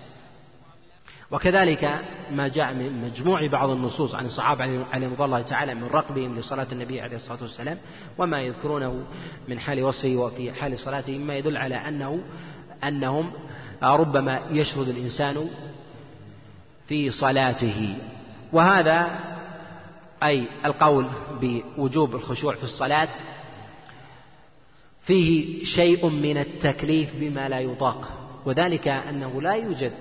وكذلك 1.31 1.99
ما 2.31 2.47
جاء 2.47 2.73
من 2.73 3.01
مجموع 3.01 3.47
بعض 3.47 3.69
النصوص 3.69 4.15
عن 4.15 4.25
الصحابة 4.25 4.85
عليهم 4.91 5.13
رضي 5.13 5.23
الله 5.23 5.41
تعالى 5.41 5.75
من 5.75 5.83
رقبهم 5.83 6.39
لصلاة 6.39 6.67
النبي 6.71 7.01
عليه 7.01 7.15
الصلاة 7.15 7.41
والسلام 7.41 7.77
وما 8.17 8.41
يذكرونه 8.41 9.03
من 9.47 9.59
حال 9.59 9.83
وصفه 9.83 10.15
وفي 10.15 10.53
حال 10.53 10.79
صلاته 10.79 11.17
مما 11.17 11.35
يدل 11.37 11.57
على 11.57 11.75
أنه 11.75 12.19
أنهم 12.83 13.31
ربما 13.83 14.41
يشرد 14.51 14.87
الإنسان 14.87 15.49
في 16.87 17.11
صلاته. 17.11 17.97
وهذا 18.53 19.19
أي 20.23 20.47
القول 20.65 21.05
بوجوب 21.41 22.15
الخشوع 22.15 22.55
في 22.55 22.63
الصلاة 22.63 23.09
فيه 25.03 25.63
شيء 25.63 26.09
من 26.09 26.37
التكليف 26.37 27.15
بما 27.15 27.49
لا 27.49 27.59
يطاق 27.59 28.09
وذلك 28.45 28.87
أنه 28.87 29.41
لا 29.41 29.53
يوجد 29.53 29.93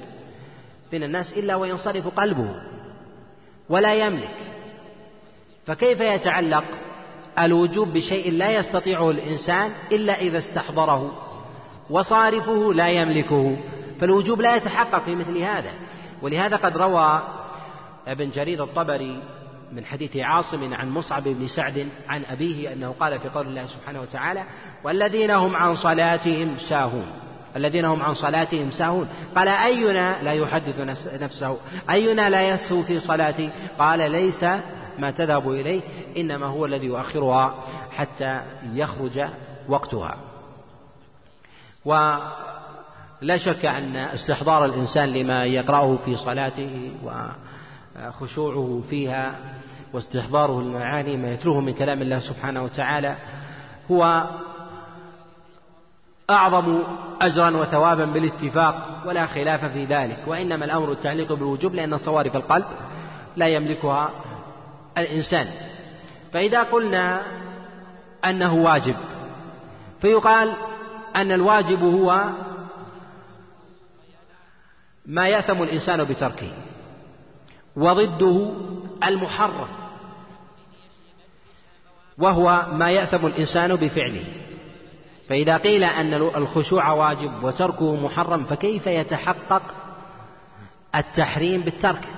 من 0.92 1.02
الناس 1.02 1.32
إلا 1.32 1.56
وينصرف 1.56 2.08
قلبه 2.08 2.54
ولا 3.68 3.94
يملك. 3.94 4.34
فكيف 5.66 6.00
يتعلق 6.00 6.64
الوجوب 7.38 7.92
بشيء 7.92 8.32
لا 8.32 8.50
يستطيعه 8.50 9.10
الإنسان 9.10 9.72
إلا 9.92 10.20
إذا 10.20 10.38
استحضره 10.38 11.12
وصارفه 11.90 12.74
لا 12.74 12.88
يملكه؟ 12.88 13.56
فالوجوب 14.00 14.40
لا 14.40 14.56
يتحقق 14.56 15.04
في 15.04 15.14
مثل 15.14 15.38
هذا. 15.38 15.70
ولهذا 16.22 16.56
قد 16.56 16.76
روى 16.76 17.22
ابن 18.06 18.30
جرير 18.30 18.64
الطبري 18.64 19.22
من 19.72 19.84
حديث 19.84 20.16
عاصم 20.16 20.74
عن 20.74 20.90
مصعب 20.90 21.22
بن 21.24 21.48
سعد 21.48 21.88
عن 22.08 22.22
أبيه 22.30 22.72
أنه 22.72 22.94
قال 23.00 23.20
في 23.20 23.28
قول 23.28 23.46
الله 23.46 23.66
سبحانه 23.66 24.00
وتعالى 24.00 24.44
والذين 24.84 25.30
هم 25.30 25.56
عن 25.56 25.74
صلاتهم 25.74 26.58
ساهون. 26.58 27.27
الذين 27.56 27.84
هم 27.84 28.02
عن 28.02 28.14
صلاتهم 28.14 28.70
ساهون. 28.70 29.08
قال 29.36 29.48
أينا 29.48 30.22
لا 30.22 30.32
يحدث 30.32 30.80
نفسه؟ 31.20 31.56
أينا 31.90 32.30
لا 32.30 32.48
يسهو 32.48 32.82
في 32.82 33.00
صلاته 33.00 33.50
قال 33.78 34.10
ليس 34.10 34.44
ما 34.98 35.10
تذهب 35.10 35.50
إليه 35.50 35.80
إنما 36.16 36.46
هو 36.46 36.66
الذي 36.66 36.86
يؤخرها 36.86 37.54
حتى 37.92 38.40
يخرج 38.72 39.24
وقتها. 39.68 40.16
ولا 41.84 43.38
شك 43.38 43.64
أن 43.64 43.96
استحضار 43.96 44.64
الإنسان 44.64 45.08
لما 45.08 45.44
يقرأه 45.44 45.98
في 46.04 46.16
صلاته 46.16 46.92
وخشوعه 47.04 48.82
فيها 48.90 49.34
واستحضاره 49.92 50.60
المعاني 50.60 51.16
ما 51.16 51.32
يتلوه 51.32 51.60
من 51.60 51.74
كلام 51.74 52.02
الله 52.02 52.18
سبحانه 52.18 52.62
وتعالى 52.62 53.16
هو 53.90 54.26
أعظم 56.30 56.82
أجرا 57.20 57.56
وثوابا 57.56 58.04
بالاتفاق 58.04 59.02
ولا 59.06 59.26
خلاف 59.26 59.64
في 59.64 59.84
ذلك 59.84 60.18
وإنما 60.26 60.64
الأمر 60.64 60.92
التعليق 60.92 61.32
بالوجوب 61.32 61.74
لأن 61.74 61.96
صوارف 61.96 62.36
القلب 62.36 62.66
لا 63.36 63.48
يملكها 63.48 64.10
الإنسان. 64.98 65.48
فإذا 66.32 66.62
قلنا 66.62 67.22
أنه 68.24 68.54
واجب 68.54 68.96
فيقال 70.00 70.52
أن 71.16 71.32
الواجب 71.32 71.82
هو 71.82 72.24
ما 75.06 75.28
يأثم 75.28 75.62
الإنسان 75.62 76.04
بتركه 76.04 76.52
وضده 77.76 78.50
المحرم 79.04 79.68
وهو 82.18 82.66
ما 82.72 82.90
يأثم 82.90 83.26
الإنسان 83.26 83.76
بفعله. 83.76 84.24
فإذا 85.28 85.56
قيل 85.56 85.84
أن 85.84 86.14
الخشوع 86.14 86.92
واجب 86.92 87.44
وتركه 87.44 87.96
محرم 87.96 88.44
فكيف 88.44 88.86
يتحقق 88.86 89.62
التحريم 90.94 91.60
بالترك؟ 91.60 92.08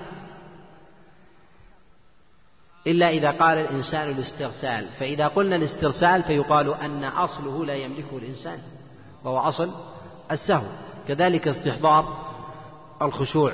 إلا 2.86 3.10
إذا 3.10 3.30
قال 3.30 3.58
الإنسان 3.58 4.10
الاسترسال. 4.10 4.86
فإذا 4.98 5.28
قلنا 5.28 5.56
الاسترسال 5.56 6.22
فيقال 6.22 6.74
أن 6.74 7.04
أصله 7.04 7.64
لا 7.64 7.74
يملكه 7.74 8.18
الإنسان 8.18 8.58
وهو 9.24 9.38
أصل 9.38 9.70
السهو. 10.30 10.66
كذلك 11.08 11.48
استحضار 11.48 12.30
الخشوع 13.02 13.52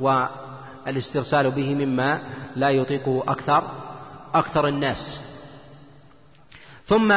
والاسترسال 0.00 1.50
به 1.50 1.74
مما 1.74 2.22
لا 2.56 2.70
يطيقه 2.70 3.22
أكثر 3.28 3.70
أكثر 4.34 4.68
الناس. 4.68 5.20
ثم 6.86 7.12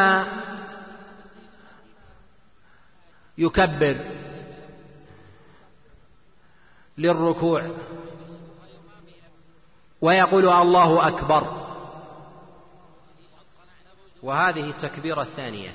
يكبر 3.38 3.98
للركوع 6.98 7.72
ويقول 10.02 10.50
الله 10.50 11.08
أكبر 11.08 11.68
وهذه 14.24 14.70
التكبيرة 14.70 15.22
الثانية 15.22 15.74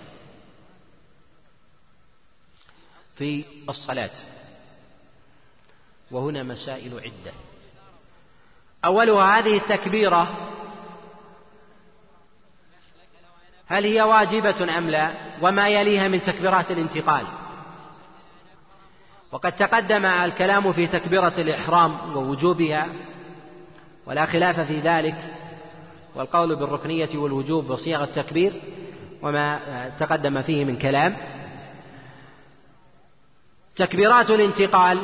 في 3.17 3.45
الصلاة 3.69 4.11
وهنا 6.11 6.43
مسائل 6.43 7.01
عدة 7.01 7.33
أولها 8.85 9.39
هذه 9.39 9.57
التكبيرة 9.57 10.49
هل 13.67 13.85
هي 13.85 14.03
واجبة 14.03 14.79
أم 14.79 14.91
لا 14.91 15.13
وما 15.43 15.69
يليها 15.69 16.09
من 16.09 16.23
تكبيرات 16.23 16.71
الانتقال 16.71 17.27
وقد 19.33 19.53
تقدم 19.53 20.07
الكلام 20.07 20.72
في 20.72 20.87
تكبيرة 20.87 21.35
الإحرام 21.39 22.16
ووجوبها 22.16 22.87
ولا 24.07 24.26
خلاف 24.26 24.61
في 24.61 24.80
ذلك 24.80 25.14
والقول 26.14 26.57
بالركنية 26.57 27.09
والوجوب 27.14 27.70
وصيغ 27.70 28.05
التكبير 28.05 28.53
وما 29.22 29.61
تقدم 30.01 30.43
فيه 30.43 30.64
من 30.64 30.78
كلام. 30.78 31.16
تكبيرات 33.76 34.30
الانتقال 34.30 34.99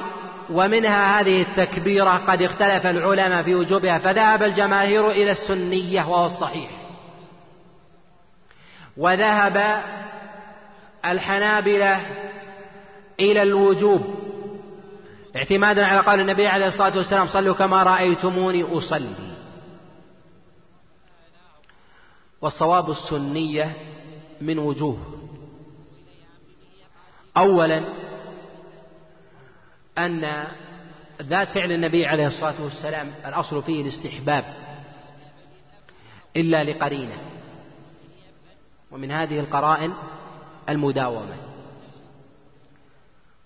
ومنها 0.51 1.21
هذه 1.21 1.43
التكبيرة 1.43 2.17
قد 2.17 2.43
اختلف 2.43 2.87
العلماء 2.87 3.43
في 3.43 3.55
وجوبها 3.55 3.99
فذهب 3.99 4.43
الجماهير 4.43 5.11
إلى 5.11 5.33
السنية 5.33 6.03
وهو 6.03 6.27
الصحيح. 6.27 6.71
وذهب 8.97 9.83
الحنابلة 11.05 12.01
إلى 13.21 13.43
الوجوب. 13.43 14.29
اعتمادا 15.37 15.85
على 15.85 16.01
قول 16.01 16.21
النبي 16.21 16.47
عليه 16.47 16.67
الصلاة 16.67 16.97
والسلام 16.97 17.27
صلوا 17.27 17.55
كما 17.55 17.83
رأيتموني 17.83 18.63
أصلي. 18.79 19.37
والصواب 22.41 22.91
السنية 22.91 23.77
من 24.41 24.59
وجوه 24.59 24.99
أولا 27.37 27.85
أن 29.99 30.47
ذات 31.23 31.49
فعل 31.49 31.73
النبي 31.73 32.07
عليه 32.07 32.27
الصلاة 32.27 32.63
والسلام 32.63 33.15
الأصل 33.27 33.63
فيه 33.63 33.83
الاستحباب 33.83 34.45
إلا 36.37 36.65
لقرينة. 36.65 37.19
ومن 38.91 39.13
هذه 39.13 39.41
القرائن 39.41 39.93
المداومة. 40.69 41.48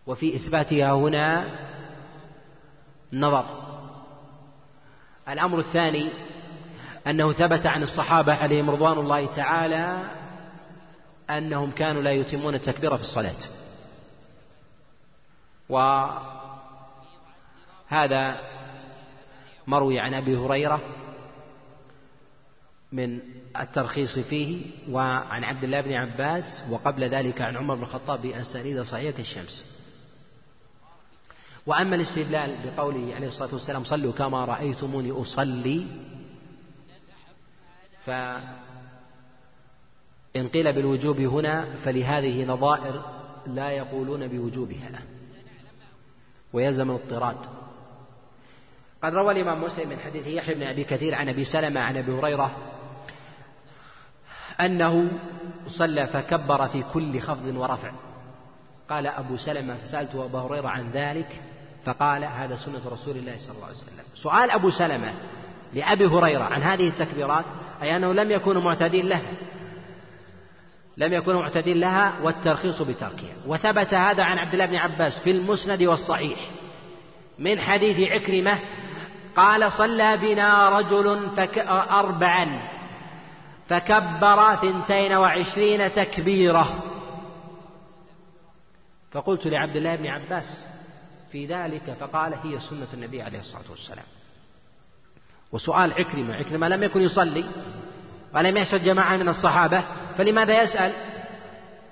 وفي 0.07 0.37
إثباتها 0.37 0.93
هنا 0.93 1.45
نظر. 3.13 3.45
الأمر 5.29 5.59
الثاني 5.59 6.11
أنه 7.07 7.33
ثبت 7.33 7.67
عن 7.67 7.83
الصحابة 7.83 8.35
عليهم 8.35 8.71
رضوان 8.71 8.99
الله 8.99 9.27
تعالى 9.27 10.11
أنهم 11.31 11.71
كانوا 11.71 12.03
لا 12.03 12.13
يتمون 12.13 12.55
التكبير 12.55 12.97
في 12.97 13.03
الصلاة. 13.03 13.37
وهذا 17.89 18.41
مروي 19.67 20.01
عن 20.01 20.15
أبي 20.15 20.37
هريرة 20.37 20.81
من 22.93 23.21
الترخيص 23.61 24.19
فيه 24.19 24.65
وعن 24.91 25.45
عبد 25.45 25.65
الله 25.65 25.81
بن 25.81 25.93
عباس 25.93 26.45
وقبل 26.71 27.05
ذلك 27.05 27.41
عن 27.41 27.57
عمر 27.57 27.75
بن 27.75 27.83
الخطاب 27.83 28.23
بأسانيد 28.23 28.81
صحيحة 28.81 29.17
كالشمس 29.17 29.72
وأما 31.67 31.97
الاستدلال 31.97 32.57
بقوله 32.65 33.15
عليه 33.15 33.29
الصلاة 33.29 33.55
والسلام 33.55 33.85
صلوا 33.85 34.13
كما 34.13 34.45
رأيتموني 34.45 35.11
أصلي 35.11 35.87
فإن 38.05 38.49
قيل 40.49 40.73
بالوجوب 40.73 41.21
هنا 41.21 41.65
فلهذه 41.85 42.45
نظائر 42.45 43.03
لا 43.47 43.71
يقولون 43.71 44.29
بوجوبها. 44.29 45.03
ويلزم 46.53 46.91
الاضطراد. 46.91 47.37
قد 49.03 49.15
روى 49.15 49.33
الإمام 49.33 49.65
مسلم 49.65 49.89
من 49.89 49.99
حديث 49.99 50.27
يحيى 50.27 50.55
بن 50.55 50.63
أبي 50.63 50.85
كثير 50.85 51.15
عن 51.15 51.29
أبي 51.29 51.45
سلمة 51.45 51.81
عن 51.81 51.97
أبي 51.97 52.13
هريرة 52.13 52.57
أنه 54.61 55.11
صلى 55.69 56.07
فكبر 56.07 56.69
في 56.69 56.83
كل 56.83 57.21
خفض 57.21 57.57
ورفع. 57.57 57.93
قال 58.91 59.07
أبو 59.07 59.37
سلمة 59.37 59.77
فسألت 59.77 60.15
أبا 60.15 60.39
هريرة 60.39 60.69
عن 60.69 60.91
ذلك 60.91 61.43
فقال 61.85 62.25
هذا 62.25 62.57
سنة 62.57 62.81
رسول 62.93 63.17
الله 63.17 63.37
صلى 63.39 63.55
الله 63.57 63.67
عليه 63.67 63.77
وسلم. 63.77 64.05
سؤال 64.15 64.51
أبو 64.51 64.71
سلمة 64.71 65.15
لأبي 65.73 66.07
هريرة 66.07 66.45
عن 66.45 66.63
هذه 66.63 66.89
التكبيرات 66.89 67.45
أي 67.83 67.97
أنه 67.97 68.13
لم 68.13 68.31
يكونوا 68.31 68.63
معتدين 68.63 69.07
لها. 69.07 69.33
لم 70.97 71.13
يكونوا 71.13 71.43
معتدين 71.43 71.81
لها 71.81 72.13
والترخيص 72.23 72.83
بتركها. 72.83 73.35
وثبت 73.47 73.95
هذا 73.95 74.25
عن 74.25 74.39
عبد 74.39 74.53
الله 74.53 74.67
بن 74.67 74.77
عباس 74.77 75.19
في 75.25 75.31
المسند 75.31 75.83
والصحيح. 75.83 76.39
من 77.39 77.61
حديث 77.61 78.11
عكرمة 78.11 78.59
قال 79.37 79.73
صلى 79.73 80.13
بنا 80.23 80.79
رجل 80.79 81.31
فك 81.37 81.59
أربعا 81.91 82.63
فكبر 83.69 84.57
ثنتين 84.57 85.13
وعشرين 85.13 85.93
تكبيرة. 85.93 86.83
فقلت 89.13 89.47
لعبد 89.47 89.77
الله 89.77 89.97
بن 89.97 90.07
عباس 90.07 90.72
في 91.33 91.47
ذلك 91.47 91.97
فقال 92.01 92.35
هي 92.35 92.61
سنة 92.61 92.87
النبي 92.95 93.23
عليه 93.23 93.39
الصلاة 93.39 93.71
والسلام. 93.71 94.05
وسؤال 95.53 95.93
عكرمة 95.93 96.35
عكرمة 96.35 96.69
لم 96.69 96.83
يكن 96.83 97.01
يصلي 97.01 97.45
ولم 98.35 98.57
يشهد 98.57 98.85
جماعة 98.85 99.17
من 99.17 99.29
الصحابة 99.29 99.85
فلماذا 100.19 100.63
يسأل؟ 100.63 100.93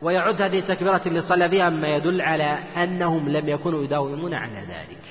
ويعد 0.02 0.42
هذه 0.42 0.58
التكبيرات 0.58 1.06
اللي 1.06 1.22
صلى 1.22 1.48
بها 1.48 1.70
مما 1.70 1.88
يدل 1.88 2.20
على 2.20 2.44
أنهم 2.76 3.28
لم 3.28 3.48
يكونوا 3.48 3.84
يداومون 3.84 4.34
على 4.34 4.60
ذلك. 4.60 5.02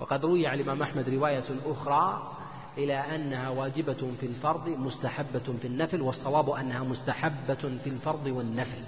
وقد 0.00 0.24
روي 0.24 0.46
عن 0.46 0.60
الإمام 0.60 0.82
أحمد 0.82 1.08
رواية 1.08 1.44
أخرى 1.66 2.32
إلى 2.78 2.94
أنها 2.94 3.48
واجبة 3.48 4.12
في 4.20 4.26
الفرض 4.26 4.68
مستحبة 4.68 5.54
في 5.60 5.66
النفل 5.66 6.02
والصواب 6.02 6.50
أنها 6.50 6.84
مستحبة 6.84 7.54
في 7.54 7.90
الفرض 7.90 8.26
والنفل. 8.26 8.82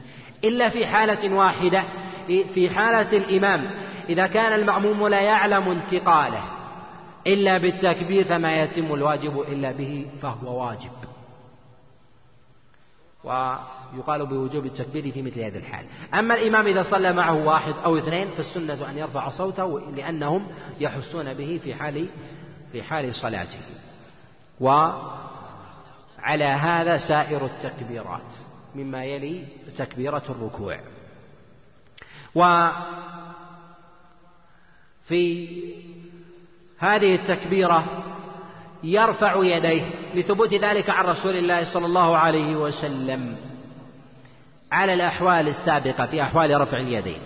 إلا 0.45 0.69
في 0.69 0.87
حالة 0.87 1.35
واحدة 1.35 1.85
في 2.27 2.71
حالة 2.71 3.17
الإمام 3.17 3.71
إذا 4.09 4.27
كان 4.27 4.53
المأموم 4.53 5.09
لا 5.09 5.21
يعلم 5.21 5.69
انتقاله 5.69 6.45
إلا 7.27 7.59
بالتكبير 7.59 8.25
فما 8.25 8.53
يتم 8.53 8.95
الواجب 8.95 9.41
إلا 9.41 9.73
به 9.73 10.07
فهو 10.23 10.67
واجب. 10.67 10.91
ويقال 13.25 14.27
بوجوب 14.27 14.67
التكبير 14.67 15.13
في 15.13 15.23
مثل 15.23 15.41
هذه 15.41 15.57
الحال. 15.59 15.87
أما 16.15 16.35
الإمام 16.35 16.67
إذا 16.67 16.91
صلى 16.91 17.13
معه 17.13 17.47
واحد 17.47 17.75
أو 17.85 17.99
اثنين 17.99 18.29
فالسنة 18.29 18.91
أن 18.91 18.99
يرفع 18.99 19.29
صوته 19.29 19.81
لأنهم 19.81 20.47
يحسون 20.81 21.35
به 21.35 21.61
في 21.65 21.75
حال 21.75 22.09
في 22.73 22.83
حال 22.83 23.15
صلاته. 23.15 23.61
وعلى 24.61 26.45
هذا 26.45 26.97
سائر 26.97 27.45
التكبيرات 27.45 28.23
مما 28.75 29.05
يلي 29.05 29.45
تكبيرة 29.79 30.23
الركوع. 30.29 30.79
وفي 35.07 35.49
هذه 36.79 37.15
التكبيرة 37.15 38.05
يرفع 38.83 39.45
يديه 39.45 39.85
لثبوت 40.15 40.55
ذلك 40.55 40.91
عن 40.91 41.05
رسول 41.05 41.37
الله 41.37 41.73
صلى 41.73 41.87
الله 41.87 42.17
عليه 42.17 42.57
وسلم 42.57 43.37
على 44.73 44.93
الأحوال 44.93 45.49
السابقة 45.49 46.07
في 46.07 46.23
أحوال 46.23 46.61
رفع 46.61 46.79
اليدين. 46.79 47.19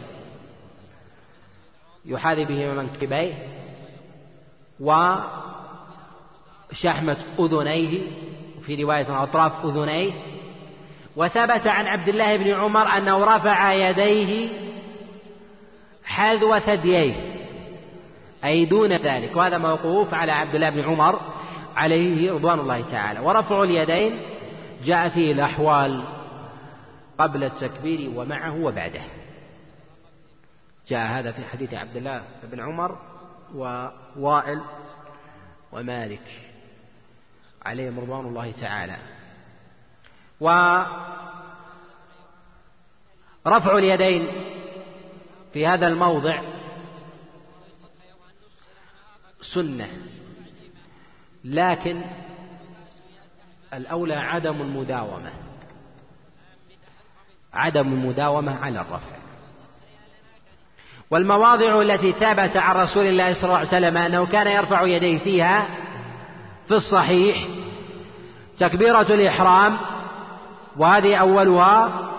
يحاذي 2.05 2.45
به 2.45 2.73
منكبيه 2.73 3.35
وشحمة 4.81 5.27
أذنيه 7.39 8.01
في 8.67 8.83
رواية 8.83 9.23
أطراف 9.23 9.65
أذنيه. 9.65 10.13
وثبت 11.17 11.67
عن 11.67 11.87
عبد 11.87 12.09
الله 12.09 12.37
بن 12.37 12.51
عمر 12.51 12.97
أنه 12.97 13.25
رفع 13.25 13.73
يديه 13.73 14.49
حذو 16.05 16.59
ثدييه. 16.59 17.30
أي 18.45 18.65
دون 18.65 18.93
ذلك. 18.93 19.37
وهذا 19.37 19.59
موقوف 19.59 20.15
على 20.15 20.33
عبد 20.33 20.55
الله 20.55 20.71
بن 20.71 20.85
عمر 20.85 21.21
عليه 21.77 22.33
رضوان 22.33 22.61
الله 22.61 22.91
تعالى. 22.91 23.21
ورفع 23.21 23.63
اليدين 23.63 24.19
جاء 24.85 25.09
فيه 25.09 25.33
الأحوال 25.33 26.03
قبل 27.19 27.45
التكبير 27.45 28.19
ومعه 28.19 28.65
وبعده. 28.65 29.03
جاء 30.89 31.07
هذا 31.07 31.33
في 31.33 31.45
حديث 31.45 31.75
عبد 31.75 31.97
الله 31.97 32.23
بن 32.43 32.61
عمر 32.61 32.99
ووائل 33.55 34.61
ومالك 35.73 36.41
عليهم 37.63 38.01
رضوان 38.01 38.27
الله 38.27 38.53
تعالى. 38.53 38.97
ورفع 40.41 40.87
اليدين 43.79 44.27
في 45.53 45.67
هذا 45.67 45.89
الموضع 45.89 46.41
سنة. 49.43 49.89
لكن 51.45 52.03
الأولى 53.75 54.15
عدم 54.15 54.63
المداومة. 54.63 55.33
عدم 57.53 57.93
المداومة 57.93 58.57
على 58.57 58.81
الرفع. 58.81 59.21
والمواضع 61.11 61.81
التي 61.81 62.13
ثبت 62.13 62.57
عن 62.57 62.77
رسول 62.77 63.07
الله 63.07 63.35
صلى 63.35 63.45
الله 63.45 63.57
عليه 63.57 63.69
وسلم 63.69 63.97
أنه 63.97 64.27
كان 64.27 64.47
يرفع 64.47 64.83
يديه 64.83 65.19
فيها 65.19 65.67
في 66.69 66.75
الصحيح 66.75 67.37
تكبيرة 68.59 69.15
الإحرام 69.15 69.79
وهذه 70.77 71.17
أولها 71.17 72.11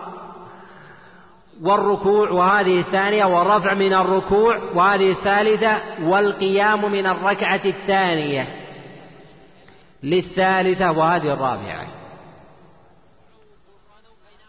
والركوع 1.62 2.30
وهذه 2.30 2.80
الثانية 2.80 3.26
والرفع 3.26 3.74
من 3.74 3.94
الركوع 3.94 4.58
وهذه 4.74 5.12
الثالثة 5.12 6.04
والقيام 6.10 6.92
من 6.92 7.08
الركعة 7.08 7.62
الثانية. 7.66 8.48
للثالثة 10.04 10.92
وهذه 10.92 11.34
الرابعة. 11.34 11.88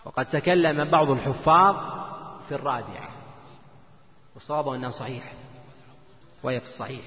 وقد 0.05 0.27
تكلم 0.27 0.85
بعض 0.85 1.11
الحفاظ 1.11 1.77
في 2.49 2.55
الرابعة. 2.55 3.09
والصواب 4.35 4.69
أنها 4.69 4.91
صحيح. 4.91 5.33
وهي 6.43 6.61
في 6.61 6.67
الصحيح 6.67 7.05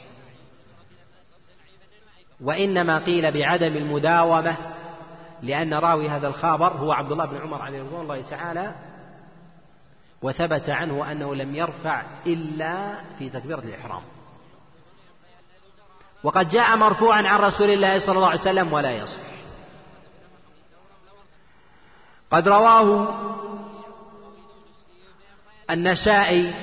وإنما 2.42 3.00
قيل 3.00 3.32
بعدم 3.32 3.78
المداومة 3.78 4.58
لأن 5.42 5.74
راوي 5.74 6.10
هذا 6.10 6.28
الخبر 6.28 6.68
هو 6.68 6.92
عبد 6.92 7.12
الله 7.12 7.26
بن 7.26 7.38
عمر 7.38 7.62
عليه 7.62 7.84
رضوان 7.84 8.02
الله 8.02 8.22
تعالى 8.30 8.76
وثبت 10.26 10.70
عنه 10.70 11.12
أنه 11.12 11.36
لم 11.36 11.56
يرفع 11.56 12.04
إلا 12.26 13.02
في 13.20 13.30
تكبيرة 13.30 13.60
الإحرام. 13.60 14.02
وقد 16.24 16.50
جاء 16.50 16.76
مرفوعا 16.78 17.28
عن 17.28 17.40
رسول 17.40 17.70
الله 17.70 18.06
صلى 18.06 18.16
الله 18.16 18.30
عليه 18.30 18.42
وسلم 18.42 18.74
ولا 18.74 18.92
يصح. 18.92 19.22
قد 22.32 22.48
رواه 22.48 23.16
النسائي 25.70 26.54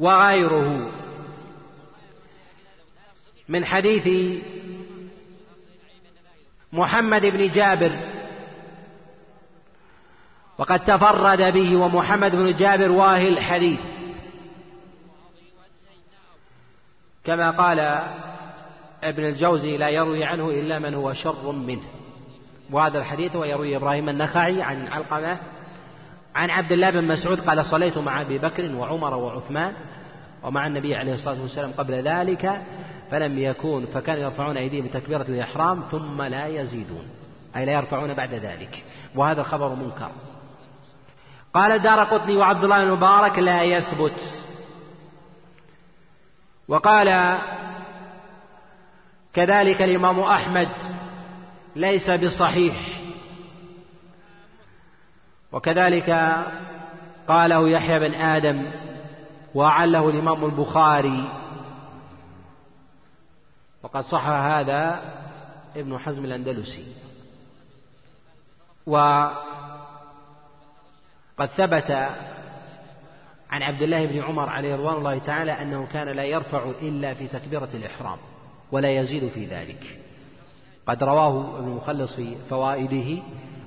وغيره 0.00 0.92
من 3.48 3.64
حديث 3.64 4.38
محمد 6.72 7.22
بن 7.22 7.48
جابر 7.52 8.07
وقد 10.58 10.80
تفرد 10.80 11.54
به 11.54 11.76
ومحمد 11.76 12.36
بن 12.36 12.52
جابر 12.52 12.90
واهي 12.90 13.28
الحديث. 13.28 13.80
كما 17.24 17.50
قال 17.50 17.80
ابن 19.02 19.24
الجوزي 19.24 19.76
لا 19.76 19.88
يروي 19.88 20.24
عنه 20.24 20.50
إلا 20.50 20.78
من 20.78 20.94
هو 20.94 21.12
شر 21.12 21.52
منه. 21.52 21.82
وهذا 22.70 22.98
الحديث 22.98 23.36
ويروي 23.36 23.76
إبراهيم 23.76 24.08
النخعي 24.08 24.62
عن 24.62 24.86
علقمة 24.86 25.38
عن 26.34 26.50
عبد 26.50 26.72
الله 26.72 26.90
بن 26.90 27.08
مسعود 27.08 27.40
قال 27.40 27.64
صليت 27.64 27.98
مع 27.98 28.20
أبي 28.20 28.38
بكر 28.38 28.74
وعمر 28.74 29.14
وعثمان 29.14 29.74
ومع 30.42 30.66
النبي 30.66 30.94
عليه 30.94 31.14
الصلاة 31.14 31.42
والسلام 31.42 31.72
قبل 31.72 31.94
ذلك 31.94 32.62
فلم 33.10 33.38
يكون 33.38 33.86
فكانوا 33.86 34.22
يرفعون 34.22 34.56
أيديهم 34.56 34.86
بتكبيرة 34.86 35.22
الإحرام 35.22 35.82
ثم 35.90 36.22
لا 36.22 36.46
يزيدون. 36.46 37.04
أي 37.56 37.64
لا 37.64 37.72
يرفعون 37.72 38.14
بعد 38.14 38.34
ذلك. 38.34 38.84
وهذا 39.14 39.42
خبر 39.42 39.74
منكر. 39.74 40.10
قال 41.54 41.78
دار 41.82 42.04
قطني 42.04 42.36
وعبد 42.36 42.64
الله 42.64 42.84
بن 42.84 42.90
مبارك 42.90 43.38
لا 43.38 43.62
يثبت. 43.62 44.14
وقال 46.68 47.38
كذلك 49.34 49.82
الإمام 49.82 50.20
أحمد 50.20 50.68
ليس 51.76 52.10
بصحيح. 52.10 53.00
وكذلك 55.52 56.10
قاله 57.28 57.68
يحيى 57.68 57.98
بن 57.98 58.14
آدم 58.14 58.70
وعله 59.54 60.08
الإمام 60.08 60.44
البخاري. 60.44 61.28
وقد 63.82 64.04
صح 64.04 64.26
هذا 64.26 65.02
ابن 65.76 65.98
حزم 65.98 66.24
الأندلسي. 66.24 66.94
وقد 71.38 71.48
ثبت 71.48 71.90
عن 73.50 73.62
عبد 73.62 73.82
الله 73.82 74.06
بن 74.06 74.22
عمر 74.22 74.48
عليه 74.48 74.74
رضوان 74.74 74.94
الله 74.96 75.18
تعالى 75.18 75.52
أنه 75.52 75.86
كان 75.92 76.08
لا 76.08 76.24
يرفع 76.24 76.70
إلا 76.82 77.14
في 77.14 77.28
تكبيرة 77.28 77.68
الإحرام 77.74 78.18
ولا 78.72 78.90
يزيد 78.90 79.28
في 79.28 79.46
ذلك. 79.46 80.00
قد 80.86 81.02
رواه 81.02 81.58
ابن 81.58 81.68
مخلص 81.68 82.14
في 82.14 82.36
فوائده 82.50 83.22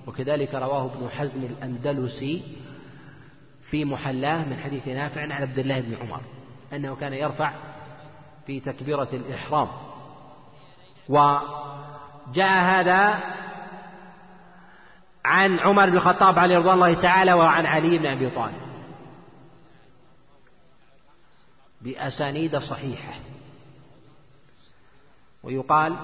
وكذلك 0.08 0.56
رواه 0.56 0.86
ابن 0.86 1.10
حزم 1.10 1.44
الأندلسي 1.44 2.44
في 3.70 3.86
محلاه 3.86 4.46
من 4.46 4.58
حديث 4.58 4.88
نافع 4.88 5.22
عن 5.22 5.32
عبد 5.32 5.60
الله 5.60 5.80
بن 5.80 5.96
عمر 6.02 6.22
أنه 6.74 6.96
كان 6.96 7.14
يرفع 7.14 7.54
في 8.48 8.60
تكبيرة 8.60 9.10
الإحرام. 9.14 9.68
وجاء 11.10 12.64
هذا 12.64 13.20
عن 15.26 15.60
عمر 15.60 15.90
بن 15.90 15.98
الخطاب 15.98 16.40
عليه 16.40 16.58
رضوان 16.58 16.74
الله 16.74 17.02
تعالى 17.02 17.34
وعن 17.34 17.66
علي 17.66 17.98
بن 17.98 18.06
أبي 18.06 18.30
طالب. 18.30 18.62
بأسانيد 21.82 22.58
صحيحة. 22.58 23.14
ويقال 25.44 25.96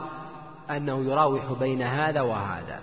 أنه 0.70 1.06
يراوح 1.06 1.52
بين 1.52 1.82
هذا 1.82 2.22
وهذا. 2.22 2.80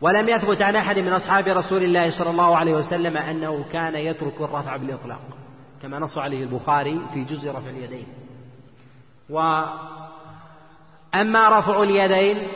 ولم 0.00 0.28
يثبت 0.28 0.62
عن 0.62 0.76
أحد 0.76 0.98
من 0.98 1.12
أصحاب 1.12 1.48
رسول 1.48 1.84
الله 1.84 2.18
صلى 2.18 2.30
الله 2.30 2.56
عليه 2.56 2.74
وسلم 2.74 3.16
أنه 3.16 3.64
كان 3.72 3.94
يترك 3.94 4.40
الرفع 4.40 4.76
بالإطلاق. 4.76 5.22
كما 5.82 5.98
نص 5.98 6.18
عليه 6.18 6.44
البخاري 6.44 7.00
في 7.14 7.24
جزء 7.24 7.50
رفع 7.50 7.68
اليدين. 7.70 8.06
وأما 9.30 9.98
رفع 11.58 11.82
اليدين 11.82 12.48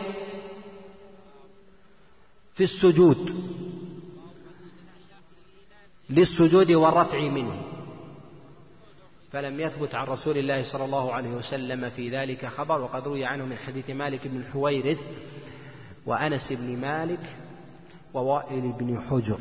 في 2.59 2.65
السجود 2.65 3.17
للسجود 6.11 6.73
والرفع 6.73 7.21
منه. 7.21 7.63
فلم 9.33 9.61
يثبت 9.61 9.95
عن 9.95 10.07
رسول 10.07 10.39
الله 10.39 10.73
صلى 10.73 10.85
الله 10.85 11.13
عليه 11.13 11.31
وسلم 11.31 11.91
في 11.91 12.11
ذلك 12.11 12.47
خبر 12.47 12.81
وقد 12.81 13.03
روي 13.03 13.25
عنه 13.25 13.45
من 13.45 13.57
حديث 13.57 13.91
مالك 13.91 14.29
بن 14.29 14.37
الحويرث 14.37 14.99
وأنس 16.07 16.53
بن 16.53 16.81
مالك 16.81 17.37
ووائل 18.15 18.73
بن 18.73 19.01
حجر 19.01 19.41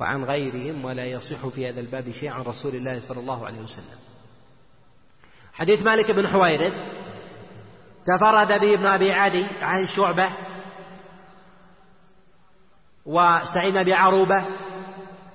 وعن 0.00 0.24
غيرهم 0.24 0.84
ولا 0.84 1.04
يصح 1.04 1.48
في 1.48 1.68
هذا 1.68 1.80
الباب 1.80 2.10
شيء 2.10 2.28
عن 2.28 2.42
رسول 2.42 2.76
الله 2.76 3.08
صلى 3.08 3.20
الله 3.20 3.46
عليه 3.46 3.60
وسلم. 3.60 3.98
حديث 5.52 5.82
مالك 5.82 6.10
بن 6.10 6.28
حويرث 6.28 6.74
تفرد 8.06 8.60
به 8.60 8.74
ابن 8.74 8.86
أبي 8.86 9.12
عدي 9.12 9.44
عن 9.60 9.88
شعبة 9.96 10.49
وسعيد 13.10 13.74
بن 13.74 13.92
عروبة 13.92 14.46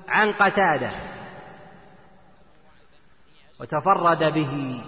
عن 0.07 0.31
قتادة 0.31 0.91
وتفرد 3.61 4.33
به 4.33 4.81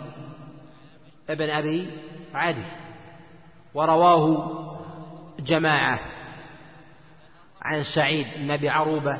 ابن 1.29 1.49
أبي 1.49 1.87
عدي 2.33 2.65
ورواه 3.73 4.47
جماعة 5.39 5.99
عن 7.61 7.83
سعيد 7.95 8.27
بن 8.37 8.51
أبي 8.51 8.69
عروبة 8.69 9.19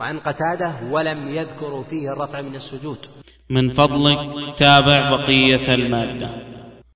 وعن 0.00 0.18
قتادة 0.18 0.74
ولم 0.90 1.28
يذكروا 1.28 1.84
فيه 1.84 2.08
الرفع 2.12 2.40
من 2.40 2.54
السجود. 2.54 2.98
من 3.50 3.70
فضلك 3.70 4.18
تابع 4.58 5.10
بقية 5.10 5.74
المادة. 5.74 6.47